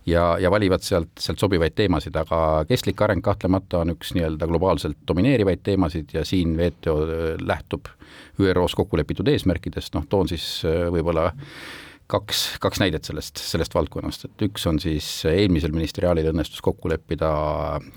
ja, 0.09 0.31
ja 0.41 0.51
valivad 0.53 0.85
sealt, 0.85 1.11
sealt 1.21 1.41
sobivaid 1.43 1.75
teemasid, 1.77 2.17
aga 2.17 2.65
kestlik 2.69 3.01
areng 3.05 3.21
kahtlemata 3.25 3.83
on 3.83 3.93
üks 3.93 4.15
nii-öelda 4.17 4.49
globaalselt 4.49 4.97
domineerivaid 5.07 5.61
teemasid 5.67 6.15
ja 6.17 6.25
siin 6.25 6.57
WTO 6.57 6.97
äh, 7.05 7.27
lähtub 7.45 7.91
ÜRO-s 8.41 8.77
kokku 8.77 8.97
lepitud 8.97 9.27
eesmärkidest, 9.29 9.93
noh 9.97 10.05
toon 10.09 10.29
siis 10.29 10.61
võib-olla 10.65 11.31
kaks, 12.07 12.43
kaks 12.63 12.79
näidet 12.79 13.07
sellest, 13.07 13.39
sellest 13.41 13.75
valdkonnast, 13.75 14.27
et 14.27 14.45
üks 14.47 14.67
on 14.69 14.79
siis 14.79 15.07
eelmisel 15.27 15.73
ministeriaalil 15.75 16.31
õnnestus 16.31 16.63
kokku 16.63 16.89
leppida 16.91 17.29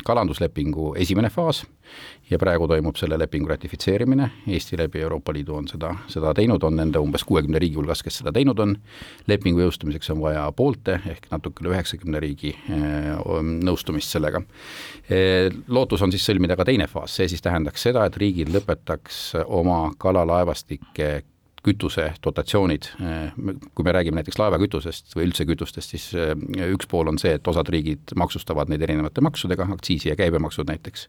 kalanduslepingu 0.07 0.95
esimene 0.99 1.31
faas 1.31 1.63
ja 2.31 2.39
praegu 2.39 2.69
toimub 2.71 2.99
selle 2.99 3.19
lepingu 3.19 3.51
ratifitseerimine, 3.51 4.29
Eesti 4.51 4.79
läbi 4.79 5.01
Euroopa 5.03 5.33
Liidu 5.35 5.57
on 5.59 5.67
seda, 5.71 5.93
seda 6.11 6.35
teinud, 6.35 6.63
on 6.67 6.77
nende 6.79 7.03
umbes 7.03 7.25
kuuekümne 7.27 7.59
riigi 7.63 7.79
hulgas, 7.79 8.03
kes 8.07 8.21
seda 8.23 8.33
teinud 8.35 8.59
on, 8.63 8.77
lepingu 9.31 9.65
jõustumiseks 9.65 10.13
on 10.15 10.23
vaja 10.23 10.45
poolte 10.57 11.01
ehk 11.11 11.31
natuke 11.33 11.65
üle 11.65 11.75
üheksakümne 11.75 12.23
riigi 12.23 12.55
eh, 12.55 13.11
nõustumist 13.67 14.15
sellega. 14.15 14.43
Eh, 15.11 15.51
lootus 15.69 16.03
on 16.07 16.15
siis 16.15 16.27
sõlmida 16.27 16.59
ka 16.59 16.67
teine 16.69 16.87
faas, 16.91 17.19
see 17.19 17.31
siis 17.31 17.43
tähendaks 17.47 17.87
seda, 17.89 18.07
et 18.07 18.19
riigid 18.21 18.51
lõpetaks 18.55 19.23
oma 19.47 19.83
kalalaevastike 19.99 21.11
kütuse 21.67 22.07
dotatsioonid, 22.25 22.89
kui 23.75 23.85
me 23.85 23.93
räägime 23.93 24.21
näiteks 24.21 24.39
laevakütusest 24.41 25.17
või 25.17 25.27
üldse 25.29 25.45
kütustest, 25.49 25.93
siis 25.93 26.07
üks 26.71 26.89
pool 26.89 27.11
on 27.13 27.21
see, 27.21 27.35
et 27.37 27.51
osad 27.53 27.69
riigid 27.73 28.15
maksustavad 28.17 28.73
neid 28.73 28.83
erinevate 28.87 29.21
maksudega, 29.25 29.69
aktsiisi 29.77 30.09
ja 30.09 30.17
käibemaksud 30.17 30.71
näiteks 30.73 31.09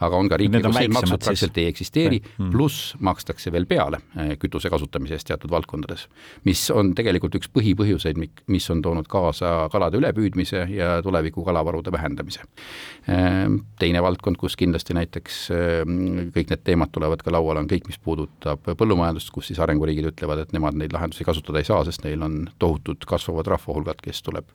aga 0.00 0.16
on 0.16 0.28
ka 0.30 0.38
riike, 0.40 0.60
kus 0.64 0.78
need 0.78 0.94
maksud 0.94 1.16
praktiliselt 1.16 1.58
ei 1.60 1.68
eksisteeri, 1.70 2.20
mm. 2.20 2.50
pluss 2.54 2.94
makstakse 3.04 3.52
veel 3.52 3.66
peale 3.70 4.00
eh, 4.16 4.34
kütuse 4.40 4.70
kasutamise 4.72 5.16
eest 5.16 5.28
teatud 5.30 5.52
valdkondades. 5.52 6.06
mis 6.48 6.62
on 6.74 6.94
tegelikult 6.96 7.36
üks 7.38 7.50
põhipõhjuseid, 7.52 8.20
mis 8.50 8.70
on 8.72 8.82
toonud 8.82 9.08
kaasa 9.10 9.68
kalade 9.72 10.00
ülepüüdmise 10.00 10.66
ja 10.72 10.90
tuleviku 11.04 11.44
kalavarude 11.44 11.92
vähendamise. 11.92 12.46
Ehm, 13.08 13.60
teine 13.78 14.02
valdkond, 14.02 14.38
kus 14.40 14.56
kindlasti 14.60 14.96
näiteks 14.96 15.40
ehm, 15.54 16.30
kõik 16.34 16.52
need 16.54 16.64
teemad 16.64 16.92
tulevad 16.94 17.22
ka 17.24 17.32
lauale, 17.34 17.64
on 17.64 17.70
kõik, 17.70 17.88
mis 17.90 18.00
puudutab 18.00 18.72
põllumajandust, 18.78 19.32
kus 19.34 19.50
siis 19.50 19.60
arenguriigid 19.62 20.10
ütlevad, 20.12 20.44
et 20.44 20.54
nemad 20.56 20.78
neid 20.78 20.94
lahendusi 20.96 21.26
kasutada 21.26 21.60
ei 21.60 21.68
saa, 21.68 21.84
sest 21.88 22.04
neil 22.06 22.22
on 22.24 22.42
tohutud 22.62 23.04
kasvavad 23.08 23.50
rahvahulgad, 23.54 24.00
kes 24.04 24.22
tuleb, 24.26 24.48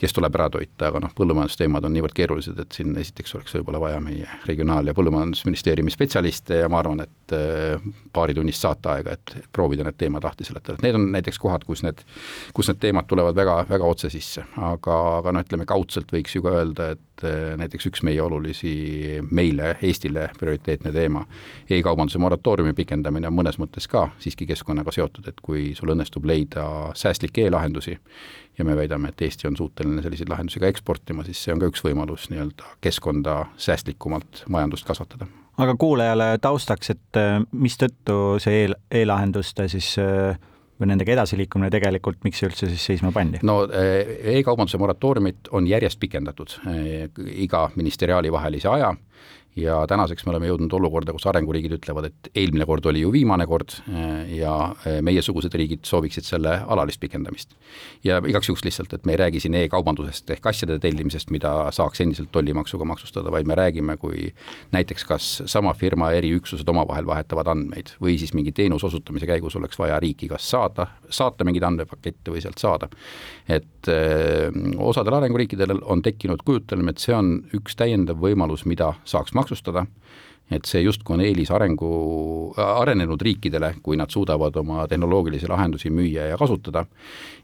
kes 0.00 0.16
tuleb 0.16 0.36
ära 0.38 0.48
toita, 0.52 0.90
aga 0.90 1.02
noh, 1.04 1.14
põllumajandusteemad 1.18 1.88
on 1.88 1.96
niivõrd 1.96 2.16
keerulised, 2.16 2.58
et 2.62 2.76
siin 2.76 2.96
esiteks 3.00 3.36
oleks 3.38 3.56
võib-olla 3.58 3.82
vaja 3.82 4.02
meie 4.04 4.28
regionaal- 4.48 4.77
Regionaal- 4.78 4.86
ja 4.86 4.94
Põllumajandusministeeriumi 4.94 5.90
spetsialiste 5.90 6.54
ja 6.54 6.68
ma 6.68 6.78
arvan, 6.78 7.00
et 7.00 7.32
äh, 7.32 7.80
paaritunnist 8.12 8.62
saateaega, 8.62 9.12
et 9.12 9.48
proovida 9.52 9.84
need 9.84 9.98
teemad 9.98 10.24
lahti 10.24 10.44
seletada, 10.44 10.76
et 10.78 10.82
need 10.86 10.94
on 10.94 11.08
näiteks 11.12 11.38
kohad, 11.38 11.64
kus 11.66 11.82
need, 11.82 12.04
kus 12.54 12.70
need 12.70 12.78
teemad 12.78 13.08
tulevad 13.10 13.36
väga, 13.36 13.64
väga 13.68 13.84
otse 13.84 14.10
sisse, 14.10 14.44
aga, 14.56 14.98
aga 15.18 15.32
no 15.34 15.42
ütleme, 15.42 15.66
kaudselt 15.66 16.12
võiks 16.14 16.36
ju 16.36 16.44
ka 16.44 16.54
öelda, 16.60 16.90
et 16.94 17.26
äh, 17.26 17.56
näiteks 17.58 17.90
üks 17.90 18.04
meie 18.06 18.22
olulisi, 18.22 19.18
meile, 19.30 19.74
Eestile 19.82 20.28
prioriteetne 20.38 20.92
teema 20.94 21.24
e, 21.66 21.78
e-kaubanduse 21.78 22.20
moratooriumi 22.22 22.74
pikendamine 22.78 23.28
on 23.28 23.38
mõnes 23.38 23.58
mõttes 23.58 23.88
ka 23.90 24.08
siiski 24.22 24.46
keskkonnaga 24.46 24.94
seotud, 24.94 25.26
et 25.28 25.42
kui 25.42 25.72
sul 25.78 25.94
õnnestub 25.94 26.26
leida 26.28 26.68
säästlikke 26.98 27.48
e-lahendusi 27.48 27.98
ja 28.58 28.64
me 28.64 28.76
väidame, 28.76 29.12
et 29.12 29.22
Eesti 29.22 29.48
on 29.48 29.56
suuteline 29.56 30.02
selliseid 30.02 30.30
lahendusi 30.30 30.60
ka 30.60 30.70
eksportima, 30.70 31.24
siis 31.26 31.40
see 31.44 31.54
on 31.54 31.62
ka 31.62 31.70
üks 31.70 31.82
võimalus 31.84 32.28
nii-öelda 32.32 32.74
keskkonda 32.84 33.38
säästlikumalt 33.56 34.44
majandust 34.48 34.86
kasvatada. 34.88 35.28
aga 35.58 35.74
kuulajale 35.78 36.36
taustaks, 36.42 36.90
et 36.90 37.20
äh, 37.20 37.40
mistõttu 37.52 38.38
see 38.42 38.64
e 38.66 39.02
e-lahenduste 39.02 39.68
siis 39.68 39.94
äh, 40.02 40.38
või 40.78 40.92
nendega 40.92 41.14
edasiliikumine 41.16 41.70
tegelikult, 41.74 42.22
miks 42.24 42.38
see 42.38 42.50
üldse 42.50 42.70
siis 42.70 42.86
seisma 42.92 43.12
pandi? 43.14 43.42
no 43.42 43.60
äh, 43.66 44.14
e-kaubanduse 44.38 44.78
moratooriumit 44.78 45.52
on 45.52 45.66
järjest 45.66 46.00
pikendatud 46.00 46.58
iga 47.46 47.68
ministeriaali 47.76 48.32
vahelise 48.32 48.68
aja 48.74 48.94
ja 49.58 49.78
tänaseks 49.88 50.26
me 50.26 50.32
oleme 50.32 50.48
jõudnud 50.50 50.72
olukorda, 50.78 51.12
kus 51.14 51.26
arenguriigid 51.28 51.74
ütlevad, 51.78 52.08
et 52.10 52.30
eelmine 52.38 52.66
kord 52.68 52.86
oli 52.90 53.02
ju 53.02 53.12
viimane 53.12 53.46
kord 53.48 53.74
eh, 53.88 54.34
ja 54.38 54.54
eh, 54.86 54.98
meiesugused 55.04 55.54
riigid 55.58 55.86
sooviksid 55.88 56.26
selle 56.26 56.54
alalist 56.66 57.00
pikendamist. 57.02 57.54
ja 58.04 58.20
igaks 58.26 58.48
juhuks 58.48 58.64
lihtsalt, 58.64 58.92
et 58.94 59.06
me 59.06 59.14
ei 59.14 59.20
räägi 59.20 59.42
siin 59.44 59.56
e-kaubandusest 59.58 60.30
ehk 60.36 60.46
asjade 60.50 60.78
tellimisest, 60.82 61.32
mida 61.34 61.52
saaks 61.74 62.02
endiselt 62.04 62.30
tollimaksuga 62.32 62.86
maksustada, 62.88 63.32
vaid 63.34 63.46
me 63.46 63.56
räägime, 63.58 63.96
kui 63.96 64.32
näiteks 64.72 65.04
kas 65.08 65.30
sama 65.46 65.74
firma 65.74 66.10
eriüksused 66.16 66.68
omavahel 66.68 67.06
vahetavad 67.06 67.50
andmeid 67.54 67.94
või 68.02 68.18
siis 68.20 68.34
mingi 68.36 68.52
teenuse 68.52 68.86
osutamise 68.86 69.26
käigus 69.26 69.56
oleks 69.58 69.78
vaja 69.78 69.98
riiki 70.00 70.28
kas 70.28 70.48
saada, 70.50 70.88
saata 71.10 71.46
mingeid 71.46 71.66
andmepakette 71.68 72.34
või 72.34 72.42
sealt 72.44 72.58
saada. 72.58 72.88
et 73.48 73.88
öö, 73.88 74.48
eh, 74.48 74.52
osadel 74.78 75.14
arenguriikidel 75.14 75.78
on 75.82 76.02
tekkinud 76.02 76.42
kujutelm, 76.44 76.88
et 76.88 76.98
see 76.98 77.14
on 77.14 77.38
üks 77.56 77.76
täiendav 77.78 78.18
võimalus, 78.20 78.64
mida 78.68 78.92
saaks 79.08 79.34
maksustada, 79.34 79.47
maksustada, 79.48 79.86
et 80.50 80.64
see 80.64 80.80
justkui 80.82 81.14
on 81.16 81.20
eelis 81.24 81.50
arengu, 81.52 82.52
arenenud 82.56 83.20
riikidele, 83.20 83.74
kui 83.82 83.96
nad 83.96 84.10
suudavad 84.10 84.56
oma 84.56 84.86
tehnoloogilisi 84.88 85.48
lahendusi 85.48 85.90
müüa 85.90 86.22
ja 86.30 86.36
kasutada, 86.40 86.86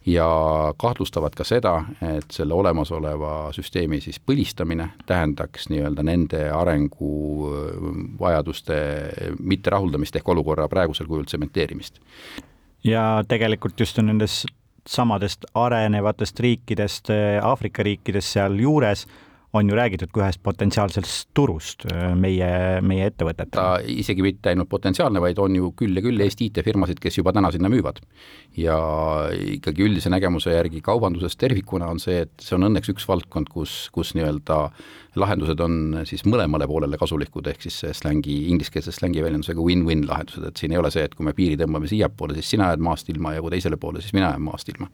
ja 0.07 0.29
kahtlustavad 0.77 1.35
ka 1.37 1.45
seda, 1.45 1.85
et 2.17 2.25
selle 2.33 2.55
olemasoleva 2.55 3.53
süsteemi 3.53 4.01
siis 4.01 4.21
põlistamine 4.21 4.89
tähendaks 5.07 5.69
nii-öelda 5.73 6.03
nende 6.03 6.51
arenguvajaduste 6.53 8.75
mitterahuldamist 9.41 10.17
ehk 10.17 10.29
olukorra 10.29 10.69
praegusel 10.69 11.07
kujul 11.07 11.25
tsementeerimist. 11.25 12.01
ja 12.85 13.25
tegelikult 13.29 13.81
just 13.81 13.99
on 13.99 14.07
nendes 14.07 14.47
samadest 14.87 15.45
arenevatest 15.55 16.41
riikidest, 16.41 17.09
Aafrika 17.43 17.83
riikidest 17.83 18.33
sealjuures 18.33 19.07
on 19.55 19.69
ju 19.71 19.77
räägitud 19.77 20.11
kui 20.11 20.23
ühest 20.25 20.41
potentsiaalsest 20.43 21.29
turust 21.37 21.85
äh, 21.87 22.11
meie, 22.19 22.49
meie 22.83 23.07
ettevõtetele. 23.11 23.55
ta 23.55 23.67
isegi 23.87 24.25
mitte 24.27 24.51
ainult 24.51 24.69
potentsiaalne, 24.71 25.23
vaid 25.23 25.39
on 25.39 25.55
ju 25.55 25.71
küll 25.79 25.95
ja 25.95 26.03
küll 26.03 26.21
Eesti 26.25 26.49
IT-firmasid, 26.51 26.99
kes 27.03 27.21
juba 27.21 27.33
täna 27.33 27.53
sinna 27.55 27.71
müüvad. 27.71 28.01
ja 28.59 28.77
ikkagi 29.55 29.87
üldise 29.87 30.11
nägemuse 30.11 30.55
järgi 30.55 30.83
kaubanduses 30.83 31.37
tervikuna 31.39 31.87
on 31.91 32.03
see, 32.03 32.25
et 32.27 32.33
see 32.43 32.57
on 32.59 32.67
õnneks 32.69 32.91
üks 32.91 33.07
valdkond, 33.09 33.51
kus, 33.51 33.77
kus 33.95 34.15
nii-öelda 34.19 34.59
lahendused 35.23 35.61
on 35.63 36.01
siis 36.09 36.25
mõlemale 36.27 36.67
poolele 36.67 36.99
kasulikud, 36.99 37.47
ehk 37.51 37.63
siis 37.63 37.77
see 37.85 37.95
slängi, 37.95 38.35
ingliskeelse 38.51 38.95
slängi 38.95 39.23
väljendusega 39.23 39.63
win-win 39.63 40.03
lahendused, 40.09 40.49
et 40.49 40.59
siin 40.59 40.75
ei 40.75 40.81
ole 40.83 40.91
see, 40.95 41.07
et 41.07 41.15
kui 41.15 41.27
me 41.27 41.35
piiri 41.37 41.59
tõmbame 41.61 41.91
siiapoole, 41.91 42.35
siis 42.39 42.51
sina 42.57 42.73
jääd 42.73 42.83
maast 42.83 43.11
ilma 43.15 43.37
ja 43.37 43.45
kui 43.45 43.55
teisele 43.55 43.79
poole, 43.79 44.03
siis 44.03 44.17
mina 44.19 44.33
jään 44.33 44.43
maast 44.51 44.75
ilma. 44.75 44.91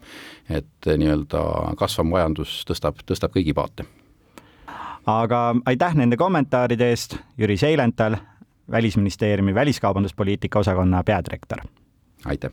et 0.51 0.93
nii-öelda 1.01 1.47
kasvav 1.81 2.13
majandus 2.13 2.61
tõstab, 2.69 3.01
tõstab 3.09 3.33
kõigi 3.37 3.57
paate 3.57 3.89
aga 5.07 5.55
aitäh 5.67 5.95
nende 5.95 6.17
kommentaaride 6.17 6.91
eest, 6.91 7.17
Jüri 7.39 7.57
Seilental, 7.57 8.17
Välisministeeriumi 8.71 9.55
väliskaubanduspoliitika 9.55 10.59
osakonna 10.59 11.03
peadirektor. 11.05 11.59
aitäh! 12.25 12.51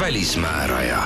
välismääraja 0.00 0.98